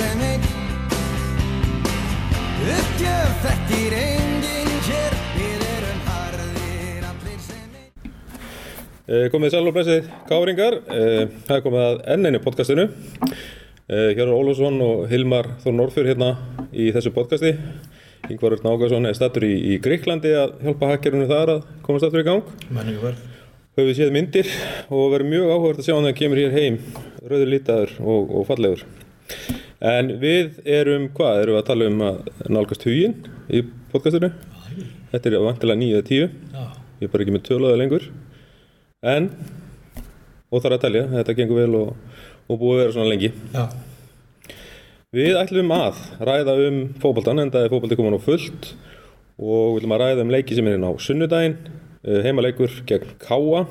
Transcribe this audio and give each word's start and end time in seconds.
sem 0.00 0.20
einn 0.24 0.48
Uppgjöf 2.70 3.40
þekkir 3.44 3.96
enginn 4.00 4.72
hér 4.88 5.16
Við 5.36 5.64
erum 5.74 6.02
harðir 6.08 7.06
allir 7.10 7.38
sem 7.44 7.78
einn 7.82 8.12
Eh, 9.10 9.26
Komið 9.32 9.54
sæl 9.56 9.64
og 9.66 9.74
blessið 9.76 10.10
káringar, 10.30 10.76
Eh, 10.88 11.24
það 11.48 11.56
er 11.56 11.64
komið 11.64 11.86
að 11.86 11.96
enn 12.14 12.28
einu 12.30 12.40
podcastinu. 12.44 12.84
Eh, 13.90 14.12
Hjörður 14.14 14.36
Ólafsson 14.38 14.76
og 14.86 15.08
Hilmar 15.10 15.48
Þór 15.64 15.74
Norðfjörð 15.80 16.12
hérna 16.12 16.28
í 16.70 16.92
þessu 16.94 17.10
podcasti. 17.16 17.56
Yngvar 18.30 18.54
Örn 18.54 18.68
Ágarsson 18.70 19.08
er 19.10 19.16
stattur 19.18 19.42
í, 19.48 19.50
í 19.74 19.80
Greiklandi 19.82 20.30
að 20.38 20.52
hjálpa 20.62 20.92
hakkerunum 20.92 21.26
þar 21.32 21.50
að 21.56 21.64
komast 21.82 22.06
aftur 22.06 22.22
í 22.22 22.26
gang. 22.28 22.44
Menningu 22.70 23.02
verð. 23.02 23.24
Höfum 23.74 23.88
við 23.90 23.98
séð 23.98 24.12
myndir 24.14 24.48
og 24.92 25.10
verið 25.16 25.30
mjög 25.32 25.50
áhugavert 25.56 25.80
að 25.82 25.88
sjá 25.88 25.94
hann 25.96 26.06
hann 26.06 26.18
kemur 26.20 26.40
hér 26.44 26.54
heim, 26.54 26.78
rauður 27.26 27.50
lítaður 27.50 27.96
og, 28.04 28.30
og 28.38 28.46
fallegur. 28.46 28.84
En 29.80 30.10
við 30.20 30.58
erum, 30.68 31.06
hvað, 31.16 31.38
erum 31.40 31.54
við 31.56 31.58
að 31.62 31.68
tala 31.70 31.86
um 31.88 32.02
að 32.04 32.16
nálgast 32.52 32.82
huginn 32.84 33.14
í 33.48 33.62
podcastinu? 33.88 34.28
Þetta 35.08 35.30
er 35.30 35.36
vantilega 35.40 35.80
9 35.80 35.94
eða 35.96 36.06
10. 36.10 36.34
Já. 36.52 36.66
Ég 37.00 37.06
er 37.06 37.12
bara 37.14 37.24
ekki 37.24 37.32
með 37.32 37.46
töluða 37.46 37.78
lengur. 37.80 38.04
En, 39.00 39.30
og 40.52 40.60
þarf 40.60 40.76
að 40.76 40.84
telja, 40.84 41.06
þetta 41.14 41.36
gengur 41.38 41.62
vel 41.62 41.80
og, 41.80 42.20
og 42.44 42.60
búið 42.60 42.76
að 42.76 42.82
vera 42.82 42.96
svona 42.98 43.08
lengi. 43.08 43.32
Já. 43.56 43.64
Við 45.16 45.40
ætlum 45.40 45.72
að 45.72 46.04
ræða 46.28 46.60
um 46.68 46.80
fótboltan, 47.00 47.40
en 47.40 47.56
það 47.56 47.64
er 47.64 47.72
fótbolti 47.72 47.96
komin 47.98 48.20
á 48.20 48.26
fullt 48.28 48.72
og 49.40 49.64
við 49.64 49.80
ætlum 49.80 49.96
að 49.96 50.04
ræða 50.04 50.26
um 50.26 50.36
leiki 50.36 50.58
sem 50.58 50.68
er 50.68 50.76
inn 50.76 50.84
á 50.84 50.92
sunnudaginn, 51.00 51.60
eh, 52.04 52.20
heimaleikur 52.28 52.82
gegn 52.84 53.16
Káa 53.24 53.64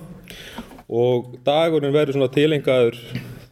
og 0.90 1.36
dagurinn 1.46 1.94
verður 1.94 2.18
svona 2.18 2.34
tilengaður, 2.34 2.98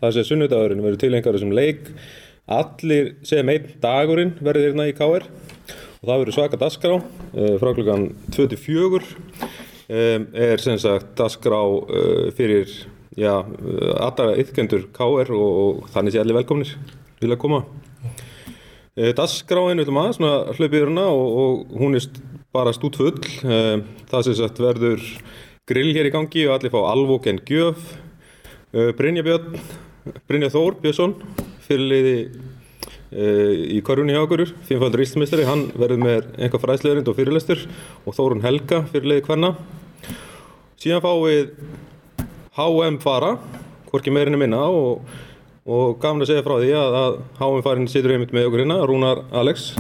það 0.02 0.16
sé 0.16 0.26
sunnudagurinn 0.26 0.82
verður 0.82 1.06
tilengaður 1.06 1.46
sem 1.46 1.54
leik, 1.54 1.94
allir 2.48 3.16
sem 3.28 3.50
einn 3.52 3.72
dagurinn 3.84 4.36
verður 4.40 4.70
hérna 4.70 4.88
í 4.88 4.96
KR 4.96 5.26
og 5.28 6.06
það 6.06 6.20
verður 6.22 6.36
svaka 6.38 6.60
dasgrá 6.62 6.94
eh, 6.98 7.56
frá 7.60 7.74
klukkan 7.76 8.06
24 8.32 9.02
um, 9.02 10.28
er 10.32 10.64
sem 10.64 10.78
sagt 10.80 11.12
dasgrá 11.20 11.60
uh, 11.60 12.30
fyrir 12.38 12.72
já, 13.18 13.34
allra 13.98 14.36
yfkendur 14.40 14.88
KR 14.96 15.34
og, 15.36 15.84
þannig 15.92 16.16
sé 16.16 16.22
allir 16.22 16.38
velkomnir 16.38 16.76
vilja 17.18 17.38
koma. 17.42 17.64
Dasgráin 19.18 19.78
viljum 19.82 19.98
að 20.02 20.12
svona 20.18 20.54
hlaupið 20.58 20.86
hana 20.88 21.08
og, 21.10 21.28
og 21.42 21.74
hún 21.82 21.98
er 21.98 22.06
bara 22.54 22.74
stút 22.74 22.98
full 22.98 23.18
uh, 23.18 23.82
það 24.10 24.30
sem 24.30 24.38
sagt 24.40 24.62
verður 24.64 25.04
grill 25.68 25.92
hér 25.98 26.08
í 26.08 26.14
gangi 26.14 26.48
og 26.48 26.56
allir 26.56 26.74
fá 26.74 26.80
alvók 26.94 27.28
en 27.28 27.44
gjöf 27.44 27.98
Brynja 28.72 29.24
Björn 29.26 29.60
Brynja 30.30 30.50
Þór 30.54 30.78
Björnsson 30.80 31.16
fyrirliði 31.68 32.16
uh, 32.28 33.54
í 33.78 33.82
korfunni 33.86 34.16
hjá 34.16 34.24
okkur 34.24 34.48
fimmfaldur 34.68 35.04
íslumistari, 35.06 35.48
hann 35.48 35.68
verður 35.76 36.04
með 36.04 36.32
einhver 36.38 36.64
fræðsleirind 36.64 37.12
og 37.12 37.20
fyrirlestur 37.20 37.68
og 38.06 38.18
Þórun 38.18 38.46
Helga 38.46 38.84
fyrirliði 38.92 39.28
hvenna 39.28 39.54
síðan 40.78 41.04
fáum 41.04 41.24
við 41.26 41.54
HM 42.58 43.00
fara 43.02 43.36
hvorki 43.90 44.12
meirinu 44.14 44.40
minna 44.40 44.60
og, 44.70 45.06
og 45.66 45.98
gaman 46.02 46.26
að 46.26 46.32
segja 46.32 46.46
frá 46.46 46.58
því 46.60 46.72
að, 46.78 46.98
að 47.02 47.18
HM 47.40 47.64
farin 47.66 47.90
situr 47.92 48.14
einmitt 48.16 48.34
með 48.36 48.50
okkur 48.50 48.64
hérna, 48.64 48.78
Rúnar 48.90 49.24
Alex. 49.36 49.72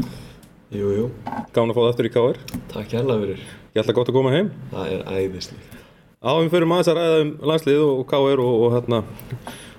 Jú, 0.74 0.92
jú, 0.96 1.08
gaman 1.56 1.72
að 1.72 1.78
fá 1.78 1.82
það 1.82 1.90
aftur 1.94 2.10
í 2.10 2.12
KR 2.12 2.40
takk 2.74 2.96
hérlega 2.98 3.24
fyrir. 3.24 3.44
ég 3.72 3.82
ætla 3.84 3.96
gott 3.96 4.12
að 4.12 4.18
koma 4.18 4.34
heim. 4.34 4.50
Það 4.74 4.94
er 4.96 5.06
æðislegt. 5.16 5.78
áhum 6.28 6.52
fyrir 6.52 6.70
maður 6.70 6.92
að 6.92 7.00
ræða 7.00 7.22
um 7.24 7.32
landslið 7.52 7.84
og 7.86 8.04
KR 8.10 8.44
og, 8.44 8.54
og 8.66 8.76
hérna 8.76 9.02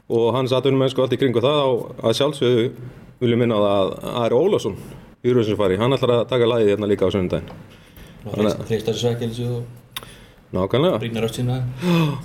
og 0.09 0.31
hans 0.37 0.55
atvinnum 0.57 0.81
mennsku 0.83 1.03
allt 1.05 1.13
í 1.17 1.21
kringu 1.21 1.43
það 1.45 1.59
á 1.61 1.69
að 2.09 2.17
sjálfsögðu 2.19 2.65
viljum 3.21 3.43
minna 3.43 3.59
á 3.59 3.61
það 3.61 3.75
að 3.83 4.17
Ari 4.23 4.39
Ólafsson 4.39 4.79
í 5.25 5.35
Rúsinsfari, 5.35 5.79
hann 5.81 5.97
ætlar 5.97 6.15
að 6.17 6.29
taka 6.31 6.49
lagið 6.49 6.73
hérna 6.73 6.89
líka 6.91 7.09
á 7.09 7.13
sunnudaginn 7.13 7.51
Hreistar 8.29 8.97
svekkelsi 8.99 9.47
og 9.47 9.63
nákvæmlega, 10.53 10.99
öll 10.99 11.33
sína. 11.33 11.61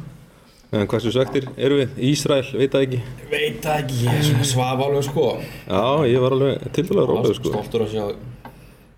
en 0.73 0.87
hversu 0.89 1.11
svektir 1.13 1.47
eru 1.57 1.81
við? 1.81 1.97
Ísrael, 2.11 2.45
veit 2.57 2.73
það 2.73 2.85
ekki 2.87 3.01
Veit 3.31 3.59
það 3.63 3.81
ekki, 3.83 3.99
ég 4.07 4.19
er 4.19 4.27
svona 4.29 4.47
svaf 4.49 4.85
alveg 4.87 5.07
sko. 5.09 5.27
já, 5.67 5.83
ég 6.09 6.23
var 6.23 6.37
alveg 6.37 6.71
tildulega 6.77 7.09
rólega 7.11 7.37
sko 7.39 7.53
Stoltur 7.53 7.85
að 7.85 7.93
sjá 7.93 8.05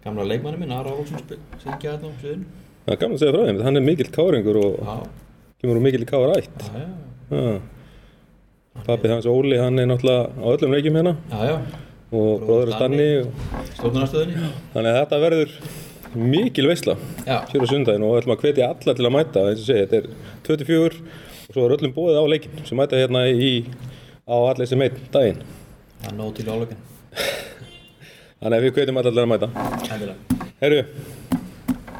gamla 0.06 0.28
leikmanni 0.30 0.62
minn, 0.62 0.76
Ara 0.76 0.94
Ólfsson 0.94 1.26
syngja 1.64 1.98
þetta 1.98 2.12
á 2.12 2.66
það 2.86 2.94
er 2.94 3.00
gaman 3.02 3.18
að 3.18 3.24
segja 3.24 3.34
frá 3.34 3.48
þeim, 3.48 3.62
hann 3.66 3.80
er 3.80 3.86
mikill 3.86 4.12
káringur 4.14 4.59
og 4.62 4.76
Já. 4.78 4.98
kemur 5.62 5.80
úr 5.80 5.86
mikill 5.88 6.06
kárætt 6.09 6.68
Já, 6.70 6.84
já. 7.34 7.56
Pappi 8.84 9.08
hans 9.09 9.25
Óli, 9.25 9.58
hann 9.58 9.80
er 9.80 9.88
náttúrulega 9.88 10.30
á 10.36 10.46
öllum 10.52 10.74
leikjum 10.75 10.97
hérna 11.00 11.13
Já, 11.31 11.40
já. 11.47 11.56
og 12.12 12.41
bróður 12.44 12.72
Stanni 12.75 13.08
og... 13.22 13.30
Stjórnarnastöðinni. 13.78 14.50
þannig 14.74 14.90
að 14.91 14.97
þetta 15.00 15.19
verður 15.24 15.53
mikil 16.16 16.68
veisla 16.69 16.96
Já. 17.25 17.38
hér 17.52 17.64
á 17.66 17.68
sundaginn 17.72 18.06
og 18.06 18.14
við 18.14 18.19
ætlum 18.22 18.35
að 18.35 18.44
hvetja 18.46 18.68
alla 18.74 18.96
til 19.00 19.08
að 19.08 19.16
mæta 19.16 19.46
eins 19.50 19.64
og 19.64 19.69
segja, 19.69 19.88
þetta 19.88 19.97
er 20.02 20.06
24 20.46 21.02
og 21.46 21.56
svo 21.56 21.66
er 21.66 21.75
öllum 21.78 21.96
bóðið 21.96 22.19
á 22.19 22.25
leikin 22.34 22.62
sem 22.68 22.80
mæta 22.80 23.00
hérna 23.00 23.24
í 23.31 23.50
á 24.28 24.35
allir 24.52 24.69
sem 24.69 24.81
einn 24.85 25.00
daginn 25.16 25.41
Það 26.03 26.12
er 26.12 26.18
nóg 26.19 26.34
til 26.38 26.46
áleikin. 26.52 26.84
þannig 28.44 28.58
að 28.59 28.66
við 28.68 28.75
hvetjum 28.78 29.00
alla 29.02 29.12
til 29.16 29.24
að 29.24 29.31
mæta. 29.31 29.47
Herru, 30.62 30.81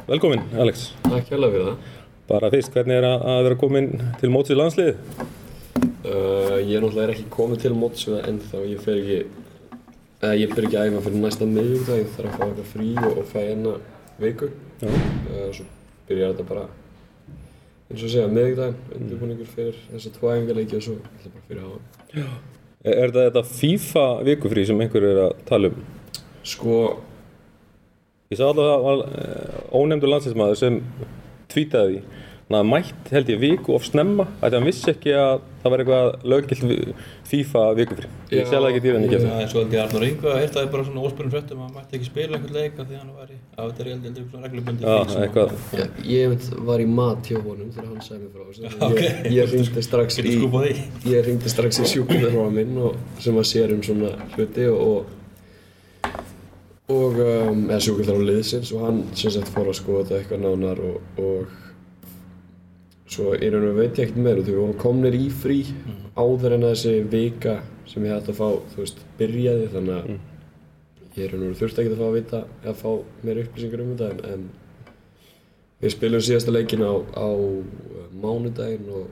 velkomin 0.06 0.44
Alex 0.60 0.90
Takk 1.02 1.32
hérlega 1.32 1.56
fyrir 1.56 1.66
það. 1.72 1.80
bara 2.30 2.50
fyrst, 2.52 2.72
hvernig 2.76 3.00
er 3.00 3.08
að 3.10 3.42
vera 3.48 3.58
komin 3.60 3.90
til 4.20 4.30
móts 4.34 4.52
í 4.54 4.56
landslið 4.58 4.94
Uh, 6.06 6.56
ég 6.62 6.76
er 6.76 6.84
náttúrulega 6.84 7.14
ekki 7.16 7.26
komið 7.34 7.62
til 7.64 7.74
móts 7.74 8.06
við 8.06 8.16
það 8.16 8.28
ennþá. 8.30 8.62
Ég 8.70 8.82
fer 8.84 9.00
ekki, 9.00 9.18
eða 10.20 10.34
ég 10.38 10.52
fer 10.54 10.68
ekki 10.68 10.78
að 10.78 10.90
æfa 10.90 11.04
fyrir 11.06 11.22
næsta 11.24 11.48
miðvíkdag. 11.50 12.02
Ég 12.02 12.12
þarf 12.14 12.28
að 12.30 12.36
fá 12.36 12.44
eitthvað 12.46 12.68
frí 12.72 12.90
og, 13.02 13.16
og 13.22 13.30
fæ 13.32 13.38
hérna 13.40 13.72
viku. 14.22 14.50
Já. 14.82 14.90
Uh, 14.92 15.48
svo 15.56 15.66
byrjar 16.06 16.34
þetta 16.36 16.46
bara, 16.52 16.68
eins 17.90 18.04
og 18.06 18.12
segja, 18.14 18.28
miðvíkdaginn. 18.36 18.78
Undirbúningur 19.00 19.50
fyrir 19.56 19.82
þessa 19.90 20.14
tvo 20.14 20.30
æfingarleiki 20.30 20.78
og 20.78 20.86
svo 20.86 20.96
ætla 21.00 21.34
bara 21.34 21.48
fyrir 21.50 21.66
hafa. 21.66 22.30
Er, 22.86 22.94
er 22.94 23.10
þetta 23.10 23.26
þetta 23.26 23.44
FIFA 23.50 24.06
vikufrí 24.30 24.66
sem 24.68 24.86
einhver 24.86 25.10
er 25.10 25.22
að 25.26 25.36
tala 25.48 25.72
um 25.72 25.84
Sko, 26.46 26.76
Ég 28.26 28.40
sá 28.40 28.48
alltaf 28.48 28.64
að 28.66 28.72
það 28.72 28.84
var 28.86 29.02
ónefndur 29.78 30.10
landsinsmaður 30.10 30.56
sem 30.58 30.78
tweetaði 31.52 32.00
því 32.00 32.22
hann 32.46 32.56
hafði 32.60 32.70
mætt 32.70 33.08
held 33.10 33.30
ég 33.32 33.38
viku 33.42 33.74
of 33.74 33.82
snemma 33.82 34.28
að 34.38 34.54
hann 34.54 34.66
vissi 34.68 34.92
ekki 34.92 35.14
að 35.18 35.40
það 35.64 35.72
var 35.72 35.82
eitthvað 35.82 36.26
löggilt 36.30 36.60
FIFA 37.26 37.62
vikufrí 37.74 38.10
ég 38.30 38.52
alveg 38.54 38.76
ekki 38.76 38.82
dýran 38.84 39.06
ekki 39.08 39.18
Já, 39.18 39.32
eins 39.40 39.56
og 39.56 39.64
ekki 39.64 39.80
Arnur 39.82 40.04
Ingo 40.06 40.34
heyrtaði 40.36 40.70
bara 40.70 40.84
svona 40.86 41.02
óspyrnum 41.08 41.32
fréttum 41.34 41.58
að 41.58 41.66
hann 41.66 41.74
mætti 41.80 41.98
ekki 41.98 42.06
spila 42.06 42.38
einhvern 42.38 42.54
leik 42.54 42.78
af 42.78 42.86
því 42.86 43.00
hann 43.00 43.10
var 43.16 43.32
í, 43.34 43.40
er 43.56 43.64
heldur 43.66 43.90
heldur 43.90 44.28
svona 44.30 44.46
reglubundi 44.46 44.86
Já, 44.86 44.94
eitthvað 45.24 45.56
ég, 45.74 45.98
ég 46.12 46.46
var 46.70 46.84
í 46.84 46.88
mat 47.00 47.32
hjá 47.32 47.40
honum 47.40 47.74
þegar 47.74 47.90
hann 47.90 48.22
mér 48.22 48.30
frá 48.30 48.46
þessu. 48.46 48.70
Ok. 48.86 49.02
Ég, 49.02 49.28
ég 49.34 49.52
hringdi 49.56 49.86
strax 49.88 50.22
í... 50.22 50.38
Ég 51.10 51.26
hringdi 51.26 51.50
strax 51.50 51.82
í 51.82 51.90
sjúkvæðarróa 51.96 52.54
minn 52.54 52.78
og, 52.78 52.96
sem 53.18 53.42
að 53.42 53.50
sér 53.50 53.74
um 53.74 53.82
svona 53.90 54.14
hluti 54.36 54.70
og 54.70 55.14
og 56.86 57.16
um, 57.18 57.64
eða 57.66 57.82
sjúkvæðarróa 57.82 58.30
liðsins 58.30 58.70
og 58.70 58.86
hann 58.86 59.06
sem 59.18 59.34
sagt 59.34 59.50
fór 59.50 59.72
að 59.72 59.80
skoða 59.80 60.04
þetta 60.06 60.20
eitthvað 60.20 60.44
nánar 60.46 60.82
og, 60.86 61.00
og 61.18 61.62
svo 63.10 63.34
í 63.36 63.50
raun 63.52 63.68
og 63.70 63.76
veit 63.78 63.98
ég 63.98 64.08
ekkert 64.08 64.22
meira 64.22 64.42
við 64.42 64.58
vorum 64.58 64.78
komnir 64.80 65.14
í 65.14 65.26
frí 65.30 65.60
áður 66.18 66.56
en 66.56 66.66
þessi 66.70 66.94
vika 67.12 67.60
sem 67.86 68.06
ég 68.06 68.16
hætti 68.16 68.32
að 68.32 68.40
fá, 68.40 68.48
þú 68.72 68.82
veist, 68.82 69.04
byrjaði 69.18 69.68
þannig 69.74 69.98
að 70.00 70.08
ég 71.16 71.26
í 71.26 71.28
raun 71.32 71.44
og 71.50 71.60
þurfti 71.60 71.82
ekki 71.82 71.92
að 71.94 72.00
fá 72.00 72.06
að 72.08 72.16
vita 72.16 72.40
að 72.64 72.80
fá 72.80 72.90
meira 73.22 73.44
upplýsingar 73.44 73.84
um 73.84 73.92
þetta 73.94 74.10
en, 74.10 74.32
en 74.32 74.48
við 75.84 75.94
spilum 75.94 76.24
síðasta 76.26 76.56
leikin 76.56 76.82
á, 76.82 76.94
á 77.14 77.28
uh, 77.30 78.10
mánudaginn 78.16 78.90
og 78.90 79.06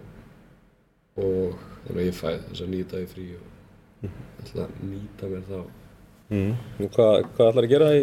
og 1.14 1.54
þannig 1.84 2.00
að 2.00 2.08
ég 2.08 2.16
fæ 2.18 2.30
þess 2.48 2.64
að 2.64 2.70
nýta 2.72 3.00
í 3.02 3.06
frí 3.06 3.26
og 3.38 4.08
ætla 4.42 4.64
að 4.64 4.80
nýta 4.88 5.28
mér 5.30 5.44
þá. 5.46 5.60
Mm. 6.34 6.56
Og 6.80 6.90
hvað, 6.96 7.18
hvað 7.36 7.50
ætlar 7.52 7.68
að 7.68 7.70
gera 7.70 7.90
í 7.94 8.00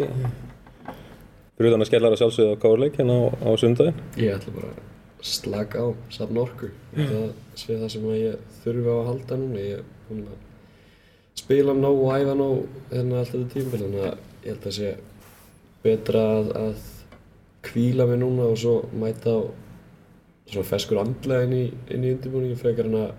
fyrir 1.58 1.74
þannig 1.74 1.84
að 1.84 1.90
skellar 1.90 2.16
að 2.16 2.22
sjálfsögða 2.22 2.56
á 2.56 2.62
káurleik 2.62 2.96
hérna 2.98 3.18
á, 3.18 3.24
á 3.44 3.50
sundaginn 3.60 4.00
ég 4.16 4.38
ætla 4.38 4.54
bara 4.56 4.70
að 4.72 4.91
slaka 5.22 5.82
á, 5.82 5.88
safna 6.10 6.42
orku. 6.42 6.70
Það 6.96 7.28
sé 7.54 7.76
það 7.78 7.88
sem 7.94 8.08
ég 8.18 8.48
þurfi 8.62 8.88
á 8.90 8.96
að 8.98 9.08
halda 9.10 9.38
núna. 9.38 9.62
Ég 9.62 9.78
er 9.78 9.84
búinn 10.08 10.26
að 10.32 10.40
spila 11.42 11.74
nóg 11.74 12.02
og 12.04 12.12
æfa 12.18 12.34
nóg 12.36 12.56
hérna 12.92 13.18
allt 13.22 13.32
þetta 13.32 13.52
tímabil 13.54 13.82
þannig 13.86 14.06
að 14.06 14.16
ég 14.42 14.48
held 14.52 14.66
að 14.66 14.76
sé 14.76 14.90
betra 15.82 16.22
að, 16.36 16.50
að 16.62 16.88
kvíla 17.66 18.06
mig 18.10 18.18
núna 18.20 18.48
og 18.50 18.58
svo 18.58 18.74
mæta 18.98 19.32
á 19.32 19.40
svona 20.52 20.68
feskur 20.68 21.00
andlega 21.00 21.46
inn 21.46 21.54
í, 21.56 21.62
inn 21.94 22.04
í 22.04 22.12
undirbúningi 22.16 22.58
frekar 22.60 22.88
en 22.90 22.98
að 23.00 23.12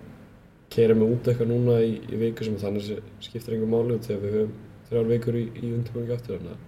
keira 0.74 0.94
mig 0.94 1.10
út 1.10 1.26
eitthvað 1.28 1.50
núna 1.50 1.80
í, 1.82 1.96
í 2.12 2.20
viku 2.20 2.46
sem 2.46 2.56
þannig 2.60 2.86
sé- 2.86 3.02
skiptir 3.24 3.56
einhver 3.56 3.72
máli 3.72 3.96
út 3.96 4.06
þegar 4.06 4.22
við 4.22 4.36
höfum 4.38 4.54
þrjár 4.88 5.10
vikur 5.10 5.38
í, 5.40 5.44
í 5.58 5.72
undirbúningi 5.74 6.14
aftur 6.14 6.38
þannig 6.38 6.54
að 6.54 6.60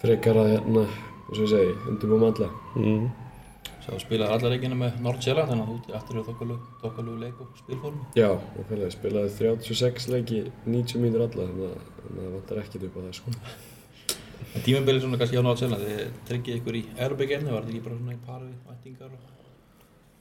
frekar 0.00 0.40
að 0.40 0.52
hérna, 0.54 0.84
eins 1.28 1.36
og 1.36 1.42
ég 1.44 1.52
segi, 1.52 1.74
undirbúum 1.92 2.24
andlega 2.30 2.80
mm. 2.80 3.08
Sá 3.80 3.94
spilaði 3.96 4.36
allar 4.36 4.52
leikina 4.52 4.76
með 4.76 4.98
Nordsjælland 5.04 5.48
þannig 5.50 5.64
að 5.64 5.70
þú 5.86 5.94
aftur 5.96 6.18
í 6.20 6.24
þokkalú 6.82 7.14
leik 7.20 7.38
og 7.40 7.54
spilformi. 7.62 8.02
Já, 8.18 8.28
og 8.36 8.66
félagi 8.68 8.92
spilaði 8.96 9.32
36 9.38 10.10
leiki 10.12 10.42
90 10.66 11.00
mínútur 11.00 11.24
alla 11.24 11.46
þannig 11.48 11.70
að 11.70 12.00
að 12.10 12.18
það 12.18 12.32
vantar 12.34 12.60
ekkert 12.62 12.86
upp 12.88 12.96
á 12.96 13.00
það 13.00 13.12
sko. 13.18 13.34
En 14.50 14.64
tímabilið 14.66 15.04
svona 15.04 15.18
kannski 15.20 15.38
á 15.38 15.44
Nordsjælland, 15.46 15.82
þið 15.86 16.14
tryggið 16.26 16.56
ykkur 16.58 16.76
í 16.78 16.80
Európa-gerni, 17.04 17.52
var 17.52 17.66
þetta 17.66 17.74
ekki 17.74 17.82
bara 17.84 17.98
svona 17.98 18.14
í 18.14 18.22
pari 18.24 18.46
við 18.48 18.70
væntingar 18.70 19.10
og, 19.14 19.26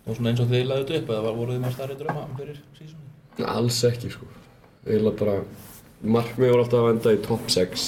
og 0.06 0.18
svona 0.18 0.30
eins 0.30 0.42
og 0.44 0.52
þið 0.52 0.66
laðið 0.68 0.92
upp 1.00 1.14
eða 1.16 1.32
voruð 1.38 1.56
þið 1.56 1.64
með 1.64 1.74
starri 1.78 1.96
dröma 1.98 2.26
fyrir 2.36 2.60
sísónu? 2.78 3.48
Alls 3.56 3.80
ekki 3.90 4.12
sko. 4.14 4.28
Eiginlega 4.86 5.16
bara, 5.24 5.38
markmið 6.18 6.54
voru 6.54 6.66
alltaf 6.66 6.84
að 6.84 6.90
venda 6.92 7.16
í 7.16 7.22
top 7.26 7.50
6. 7.56 7.88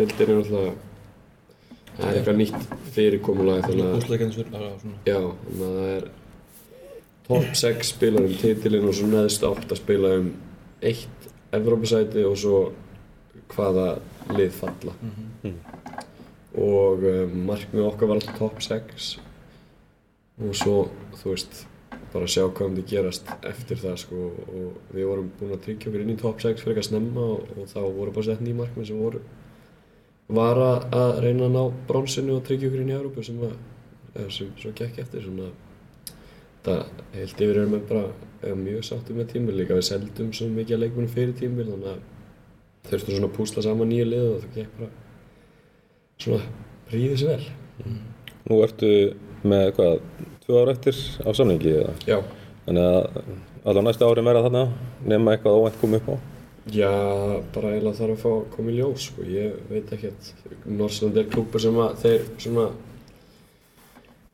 Deildin 0.00 0.32
er 0.32 0.40
alltaf, 0.40 0.82
það 2.00 2.10
er 2.10 2.18
eitthvað 2.20 2.40
nýtt 2.40 2.74
fyrirkomulag 2.94 3.64
þannig 3.66 3.86
að 3.86 3.96
að 5.20 5.76
það 5.76 5.80
er 5.94 6.10
top 7.30 7.56
6 7.62 7.90
spilar 7.94 8.26
um 8.26 8.36
titilinn 8.40 8.88
og 8.90 8.96
svo 8.98 9.08
neðst 9.10 9.46
8 9.46 9.78
spila 9.78 10.14
um 10.18 10.30
eitt 10.80 11.28
Evrópusæti 11.54 12.22
og 12.26 12.36
svo 12.38 12.58
hvaða 13.50 13.86
lið 14.36 14.52
falla. 14.54 14.94
Og 16.60 17.02
um, 17.10 17.34
markmið 17.48 17.86
okkar 17.86 18.10
var 18.10 18.20
alltaf 18.20 18.38
top 18.38 18.62
6 18.62 19.10
og 20.40 20.54
svo, 20.56 20.76
þú 21.20 21.34
veist 21.34 21.64
bara 22.10 22.26
sjá 22.30 22.46
hvað 22.48 22.70
myndi 22.70 22.86
gerast 22.90 23.28
eftir 23.46 23.78
það 23.78 23.98
sko 24.02 24.30
og 24.30 24.94
við 24.94 25.06
vorum 25.06 25.28
búin 25.38 25.54
að 25.54 25.66
tryggja 25.66 25.90
okkur 25.90 26.02
inn 26.04 26.14
í 26.14 26.18
top 26.18 26.40
6 26.42 26.62
fyrir 26.62 26.74
eitthvað 26.74 26.88
snemma 26.88 27.26
og, 27.36 27.52
og 27.54 27.68
þá 27.70 27.80
voru 27.84 28.14
bara 28.16 28.26
sett 28.26 28.42
nýjum 28.42 28.62
markmið 28.64 28.88
sem 28.88 29.02
voru 29.02 29.20
var 30.36 30.60
að, 30.62 31.18
reyna 31.24 31.48
að 31.48 31.56
ná 31.56 31.62
bronsinu 31.88 32.36
og 32.36 32.46
tryggja 32.46 32.70
okkur 32.70 32.84
inn 32.84 32.92
í 32.92 32.96
Európu 32.96 33.24
sem, 33.26 33.40
að, 33.46 33.56
eða 34.14 34.30
sem 34.36 34.52
svo 34.60 34.72
gekk 34.78 35.02
eftir 35.04 35.26
svona 35.26 35.50
það 36.64 36.82
heilt 37.16 37.44
yfir 37.46 37.60
erum 37.62 37.76
við 37.76 37.86
bara 37.90 38.56
mjög 38.60 38.86
sáttið 38.88 39.20
með 39.20 39.30
tímbil 39.34 39.56
líka 39.58 39.78
við 39.78 39.86
seldum 39.88 40.32
svo 40.36 40.48
mikið 40.52 40.76
að 40.76 40.82
leikmunum 40.84 41.14
fyrir 41.14 41.36
tímbil 41.38 41.68
þannig 41.70 41.92
að 41.94 42.90
þurftum 42.90 43.16
svona 43.16 43.30
að 43.30 43.36
púsla 43.38 43.64
saman 43.64 43.90
nýja 43.92 44.08
lið 44.08 44.26
og 44.26 44.42
það 44.44 44.58
gekk 44.58 44.76
bara 44.80 44.90
svona 46.20 46.42
ríðis 46.92 47.26
vel 47.28 47.42
Nú 48.50 48.60
ertu 48.64 48.90
með 49.46 49.70
hvað, 49.76 49.98
tvö 50.44 50.60
ára 50.60 50.74
eftir 50.74 51.00
á 51.24 51.30
samningi 51.36 51.72
eða? 51.80 51.92
Já, 52.08 52.18
Þannig 52.66 52.86
að 52.86 53.06
allavega 53.64 53.82
næsta 53.86 54.08
ári 54.08 54.22
verða 54.24 54.42
þarna 54.44 54.60
nema 55.10 55.32
eitthvað 55.34 55.56
óvænt 55.58 55.78
komið 55.80 56.02
upp 56.02 56.10
á. 56.12 56.16
Já, 56.68 56.92
bara 57.54 57.72
eiginlega 57.72 57.96
þarf 57.96 58.12
að 58.12 58.20
fá 58.20 58.30
að 58.34 58.48
koma 58.52 58.70
í 58.70 58.76
ljós 58.76 59.06
sko, 59.08 59.24
ég 59.24 59.54
veit 59.70 59.92
ekkert. 59.96 60.32
Norsland 60.68 61.16
er 61.16 61.30
klúpur 61.32 61.62
sem 61.62 61.78
að 61.80 61.94
þeir 62.02 62.26
svona 62.36 62.66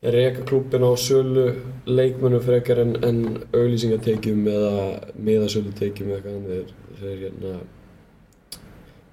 reka 0.03 0.43
klúpin 0.45 0.83
á 0.83 0.91
sölu 0.99 1.45
leikmönnum 1.87 2.43
frekar 2.43 2.83
en, 2.83 2.93
en 3.03 3.21
auglýsingatekjum 3.55 4.43
eða 4.51 4.73
miðasölutekjum 5.15 6.11
eða 6.11 6.19
eitthvað 6.19 6.51
þeir, 6.51 6.75
þeir 6.99 7.23
hérna 7.23 7.53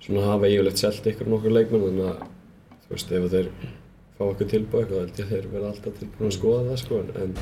svona 0.05 0.27
hafa 0.27 0.51
yfirlegt 0.51 0.83
selt 0.83 1.09
ykkur 1.09 1.31
nokkur 1.33 1.55
leikmenn 1.55 1.87
þannig 1.87 2.11
að 2.11 2.27
þú 2.85 2.93
veist 2.97 3.15
ef 3.17 3.31
þeir 3.37 3.49
fá 4.19 4.27
okkur 4.27 4.51
tilbúið 4.51 4.83
eitthvað 4.83 5.01
held 5.01 5.23
ég 5.23 5.25
að 5.25 5.33
þeir 5.33 5.49
verða 5.55 5.71
alltaf 5.71 5.97
tilbúin 6.03 6.29
að 6.29 6.37
skoða 6.37 6.67
það 6.69 6.83
sko. 6.83 7.01
En, 7.23 7.39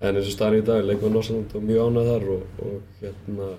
en 0.00 0.20
eins 0.20 0.28
og 0.28 0.36
staðan 0.36 0.60
í 0.60 0.62
dag 0.70 0.86
leikmenn 0.86 1.18
Norsland 1.18 1.56
og 1.58 1.66
mjög 1.66 1.90
ánægð 1.90 2.12
þar 2.12 2.30
og, 2.36 2.62
og 2.68 3.02
hérna 3.02 3.50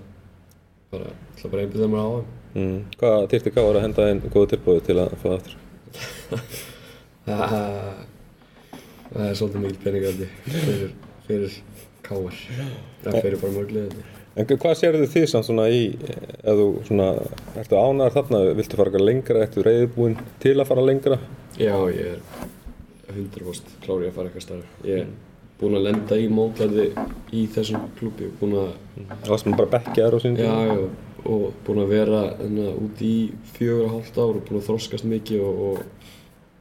bara, 0.92 1.10
ætla 1.34 1.50
bara 1.50 1.62
að 1.62 1.66
einbyrða 1.66 1.90
mér 1.92 2.02
á 2.02 2.08
hann. 2.12 2.30
Mm. 2.52 2.78
Hvað 3.00 3.28
þyrfti 3.32 3.54
Káar 3.56 3.78
að 3.78 3.84
henda 3.86 4.08
inn 4.12 4.24
góðu 4.28 4.52
tilbúið 4.52 4.82
til 4.88 4.98
að 5.00 5.14
fá 5.22 5.28
það 5.28 5.36
aftur? 5.38 5.54
Það 7.26 7.54
það 9.12 9.28
er 9.28 9.38
svolítið 9.38 9.62
mikil 9.66 9.80
peningandi 9.82 10.28
fyrir, 10.48 10.92
fyrir 11.26 11.56
káar. 12.04 12.42
Það 13.04 13.18
fyrir 13.18 13.40
bara 13.42 13.56
mörg 13.56 13.74
liðandi. 13.76 14.04
En 14.32 14.48
hvað 14.48 14.78
sérðu 14.80 15.08
þið 15.12 15.26
samt 15.28 15.44
svona 15.44 15.66
í, 15.68 15.82
ef 16.00 16.56
þú 16.56 16.68
svona, 16.88 17.08
ertu 17.60 17.76
ánægðar 17.76 18.14
þarna, 18.16 18.40
viltu 18.56 18.78
fara 18.78 18.88
eitthvað 18.88 19.04
lengra, 19.04 19.42
ertu 19.44 19.64
reyðbúinn 19.66 20.16
til 20.40 20.54
að 20.56 20.68
fara 20.70 20.84
lengra? 20.88 21.18
Já, 21.60 21.74
ég 21.92 22.14
er 22.14 22.22
100% 23.12 23.76
klári 23.84 24.08
að 24.08 24.16
fara 24.16 24.30
eitthvað 24.30 24.46
starf. 24.46 24.78
Ég 24.88 25.02
er 25.02 25.10
búinn 25.62 25.78
að 25.78 25.86
lenda 25.88 26.18
í 26.18 26.28
mótlæði 26.32 26.86
í 27.32 27.46
þessum 27.54 27.88
klúbi 27.98 28.28
og 28.28 28.38
búinn 28.40 28.58
að, 28.60 28.72
Það 29.12 29.30
var 29.32 29.42
sem 29.42 29.56
bara 29.58 29.72
bekkjaður 29.72 30.16
og 30.18 30.24
sín 30.24 30.38
já, 30.40 30.52
já, 30.68 30.74
og 31.22 31.44
búinn 31.66 31.82
að 31.84 31.92
vera 31.94 32.22
enna, 32.44 32.72
út 32.82 33.02
í 33.06 33.14
fjögur 33.54 33.86
og 33.86 33.94
hálft 33.96 34.18
ár 34.18 34.34
og 34.40 34.42
búinn 34.48 34.60
að 34.60 34.66
þroskast 34.68 35.08
mikið 35.08 35.44
og, 35.46 35.62
og, 35.68 36.10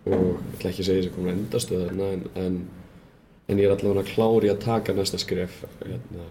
og 0.05 0.13
ég 0.13 0.53
ætla 0.55 0.71
ekki 0.71 0.85
að 0.85 0.89
segja 0.89 1.01
þess 1.01 1.11
að 1.11 1.17
komin 1.17 1.33
að 1.33 1.39
endastöða 1.39 1.89
þarna 1.89 2.11
en, 2.15 2.23
en, 2.45 2.61
en 3.47 3.63
ég 3.63 3.67
er 3.67 3.75
allavega 3.75 4.13
klári 4.13 4.53
að 4.53 4.63
taka 4.67 4.95
næsta 4.97 5.21
skref 5.21 5.63
hérna, 5.81 6.29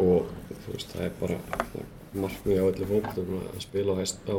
og 0.00 0.30
þú 0.64 0.76
veist, 0.76 0.94
það 0.94 1.06
er 1.08 1.16
bara 1.20 1.40
markmið 2.20 2.62
á 2.62 2.64
öllu 2.70 2.90
fólk 2.90 3.12
að 3.20 3.62
spila 3.62 3.98
á, 3.98 4.02
á 4.30 4.36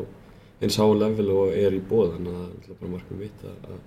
eins 0.62 0.78
há 0.78 0.86
level 0.86 1.32
og 1.34 1.56
er 1.58 1.74
í 1.74 1.82
bóð 1.82 2.16
þannig 2.16 2.38
að 2.38 2.50
það 2.66 2.74
er 2.74 2.80
bara 2.82 2.94
markmið 2.96 3.22
mitt 3.26 3.46
að, 3.50 3.78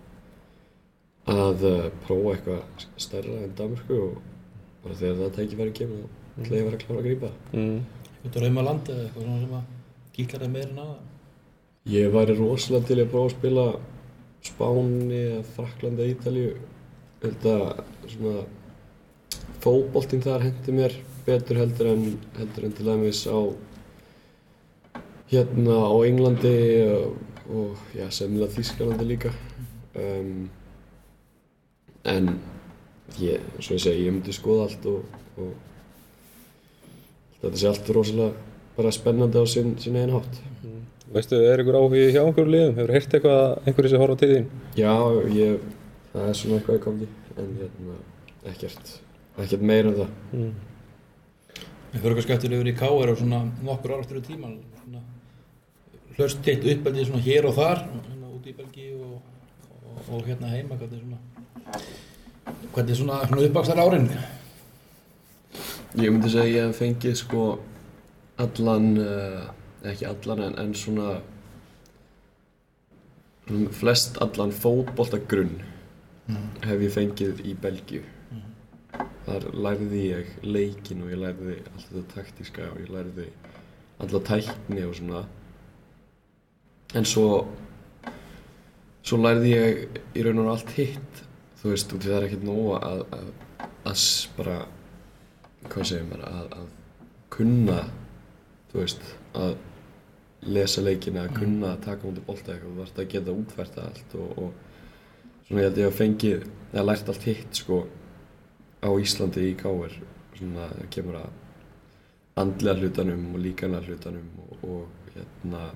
að, 1.25 1.39
að 1.39 1.65
uh, 1.71 1.87
prófa 2.07 2.35
eitthvað 2.35 2.87
stærra 3.07 3.41
en 3.45 3.57
Danmörku 3.59 3.99
og 4.01 4.19
bara 4.85 4.99
þegar 5.01 5.21
það 5.23 5.35
tækifæri 5.39 5.75
kemur 5.81 6.05
þá 6.05 6.43
ætla 6.43 6.59
ég 6.59 6.65
að 6.65 6.69
vera 6.69 6.83
klára 6.83 7.01
að 7.01 7.09
grípa. 7.09 7.33
Mm. 7.55 7.81
eitthvað 8.25 8.37
drauma 8.37 8.67
land 8.69 8.93
eða 8.93 9.07
eitthvað 9.07 9.27
svona 9.27 9.41
sem 9.45 9.57
að 9.59 9.73
kíklar 10.15 10.45
það 10.45 10.55
meira 10.55 10.71
en 10.71 10.85
aða. 10.85 10.97
Ég 11.95 12.15
væri 12.15 12.39
rosalega 12.39 12.89
til 12.89 13.01
að 13.01 13.11
prófa 13.13 13.31
að 13.31 13.37
spila 13.39 13.67
Spáni, 14.45 15.21
eða 15.25 15.43
Fraklandi 15.55 16.05
eða 16.05 16.15
Ítalíu. 16.15 16.49
Ég 17.25 17.25
held 17.25 17.47
að 17.49 18.11
svona 18.13 18.43
fótboltinn 19.65 20.25
þar 20.25 20.45
hendi 20.45 20.75
mér 20.77 20.97
betur 21.25 21.61
heldur 21.63 21.89
en, 21.95 22.03
heldur 22.37 22.67
en 22.67 22.75
til 22.77 22.89
dæmis 22.91 23.23
á 23.25 23.41
hérna 25.33 25.79
á 25.89 25.97
Englandi 26.05 26.57
og, 26.93 27.15
og 27.49 27.87
já, 27.97 28.05
semnilega 28.13 28.53
Þískalandi 28.59 29.09
líka. 29.09 29.33
Um, 29.97 30.51
en 32.05 32.35
ég, 33.21 33.45
svo 33.59 33.77
ég 33.77 33.85
segi, 33.85 34.07
ég 34.07 34.13
myndi 34.15 34.35
skoða 34.35 34.69
allt 34.69 34.89
og, 34.91 35.21
og 35.39 35.53
þetta 37.43 37.61
sé 37.61 37.71
allt 37.71 37.95
rosalega 37.97 38.33
bara 38.75 38.91
spennandi 38.95 39.39
á 39.39 39.47
sinn, 39.47 39.77
sinn 39.79 39.97
einn 40.01 40.13
hátt. 40.17 40.43
Veistu, 41.15 41.39
er 41.39 41.61
ykkur 41.63 41.77
áhugi 41.79 42.09
hjá 42.11 42.23
einhverjum 42.25 42.51
liðum? 42.51 42.77
Hefur 42.79 42.93
heyrt 42.97 43.13
eitthvað 43.15 43.41
að 43.41 43.69
einhverju 43.69 43.91
sem 43.93 44.01
horfa 44.03 44.17
til 44.19 44.31
þín? 44.33 44.47
Já, 44.81 44.95
ég, 45.37 45.67
það 46.15 46.31
er 46.31 46.39
svona 46.41 46.57
eitthvað 46.59 46.79
í 46.79 46.83
gangi, 46.87 47.09
en 47.37 47.53
hérna, 47.61 47.99
ekkert, 48.51 48.95
ekkert 49.45 49.67
meira 49.71 49.93
en 49.93 49.99
það. 50.01 50.17
Mm. 50.33 50.55
Við 51.93 52.03
fyrir 52.03 52.19
eitthvað 52.19 52.57
yfir 52.57 52.73
í 52.73 52.75
K.R. 52.81 53.13
og 53.13 53.21
svona 53.21 53.43
nokkur 53.63 53.95
ára 53.95 54.03
eftir 54.03 54.19
í 54.19 54.25
tíman. 54.27 54.57
Svona, 54.81 55.05
hlust 56.17 56.43
teitt 56.43 56.67
uppeldið 56.73 57.07
svona 57.13 57.23
hér 57.29 57.47
og 57.47 57.55
þar, 57.61 57.85
hérna 58.09 58.33
út 58.35 58.49
í 58.51 58.57
Belgíu 58.59 58.99
og, 59.05 59.15
og, 59.85 60.01
og 60.09 60.25
hérna 60.29 60.51
heima, 60.53 60.79
hvernig 60.79 61.01
svona, 61.03 61.19
hvernig 62.75 62.97
svona, 62.97 63.21
uppvakstar 63.49 63.83
árin? 63.83 64.09
Ég 65.95 66.11
myndi 66.11 66.33
segja 66.33 66.45
að 66.45 66.55
ég 66.55 66.67
hef 66.67 66.81
fengið 66.83 67.21
sko 67.21 67.45
allan, 68.43 68.91
uh, 68.99 69.45
ekki 69.87 70.09
allan 70.11 70.43
en, 70.49 70.59
en 70.59 70.75
svona 70.75 71.21
flest 73.77 74.19
allan 74.25 74.53
fótboltagrunn 74.57 75.61
hef 76.65 76.81
ég 76.81 76.93
fengið 76.93 77.43
í 77.45 77.55
Belgíu. 77.61 78.03
Þar 79.25 79.47
lærði 79.57 80.03
ég 80.05 80.33
leikin 80.45 81.03
og 81.05 81.13
ég 81.13 81.21
lærði 81.21 81.57
allt 81.73 81.87
þetta 81.89 82.05
taktíska 82.15 82.69
og 82.71 82.81
ég 82.83 82.93
lærði 82.93 83.29
alla 84.05 84.21
tækni 84.29 84.85
og 84.85 84.95
svona. 84.99 85.25
En 86.95 87.09
svo, 87.09 87.29
svo 89.05 89.21
lærði 89.21 89.53
ég 89.53 90.01
í 90.17 90.25
raun 90.25 90.43
og 90.45 90.55
allt 90.55 90.73
hitt, 90.79 91.21
þú 91.61 91.73
veist, 91.73 91.93
í 91.93 92.01
það 92.05 92.17
er 92.17 92.27
ekkert 92.29 92.47
nóga 92.49 92.81
að, 92.89 93.05
að, 93.19 93.29
að 93.91 94.07
bara 94.39 94.57
hvað 95.69 95.89
segir 95.91 96.09
maður, 96.09 96.25
að, 96.31 96.57
að 96.59 96.73
kunna, 97.35 97.79
þú 98.73 98.81
veist, 98.81 99.07
að 99.41 99.55
lesa 100.55 100.85
leikina, 100.85 101.25
að 101.25 101.39
kunna 101.39 101.73
að 101.73 101.85
taka 101.87 102.09
mútið 102.09 102.27
bolta 102.29 102.55
eitthvað, 102.55 102.73
þú 102.73 102.81
þarfst 102.83 103.01
að 103.01 103.13
geta 103.15 103.37
útfært 103.41 103.79
það 103.79 103.91
allt 103.91 104.17
og, 104.21 104.43
og 104.45 105.47
svona 105.49 105.63
ég 105.63 105.69
held 105.69 105.81
ég 105.81 105.91
að 105.91 106.01
fengið, 106.01 106.49
eða 106.73 106.87
lært 106.89 107.13
allt 107.13 107.29
hitt 107.29 107.61
sko 107.61 107.81
á 108.85 108.89
Íslandi 109.01 109.47
í 109.49 109.55
Káir, 109.61 109.97
svona 110.37 110.69
kemur 110.93 111.21
að 111.23 111.41
andlega 112.41 112.83
hlutanum 112.83 113.29
og 113.33 113.41
líkanlega 113.41 113.89
hlutanum 113.89 114.27
og, 114.43 114.65
og 114.69 115.15
hérna 115.15 115.69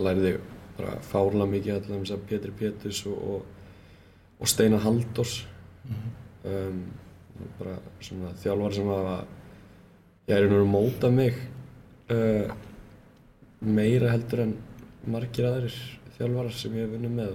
lærði 0.00 0.38
bara 0.80 0.96
fárla 1.04 1.46
mikið 1.48 1.76
allavega 1.76 2.00
þess 2.02 2.16
að 2.16 2.26
Pétur 2.30 2.56
Péturs 2.56 3.04
og, 3.10 3.20
og, 3.34 3.70
og 4.40 4.50
Steinar 4.50 4.84
Halldórs. 4.84 5.36
Um, 6.48 6.82
bara 7.58 7.76
svona 8.04 8.32
þjálfar 8.40 8.76
sem 8.76 8.88
hafa 8.90 9.14
ég 10.28 10.34
er 10.34 10.44
einhvern 10.44 10.60
veginn 10.60 10.72
móta 10.72 11.10
mig 11.12 11.38
uh, 12.12 12.52
meira 13.60 14.12
heldur 14.12 14.44
en 14.44 14.54
margir 15.10 15.48
aðrir 15.48 15.76
þjálfarar 16.18 16.54
sem 16.56 16.76
ég 16.76 16.86
hef 16.86 16.94
vunnið 16.94 17.16
með 17.16 17.34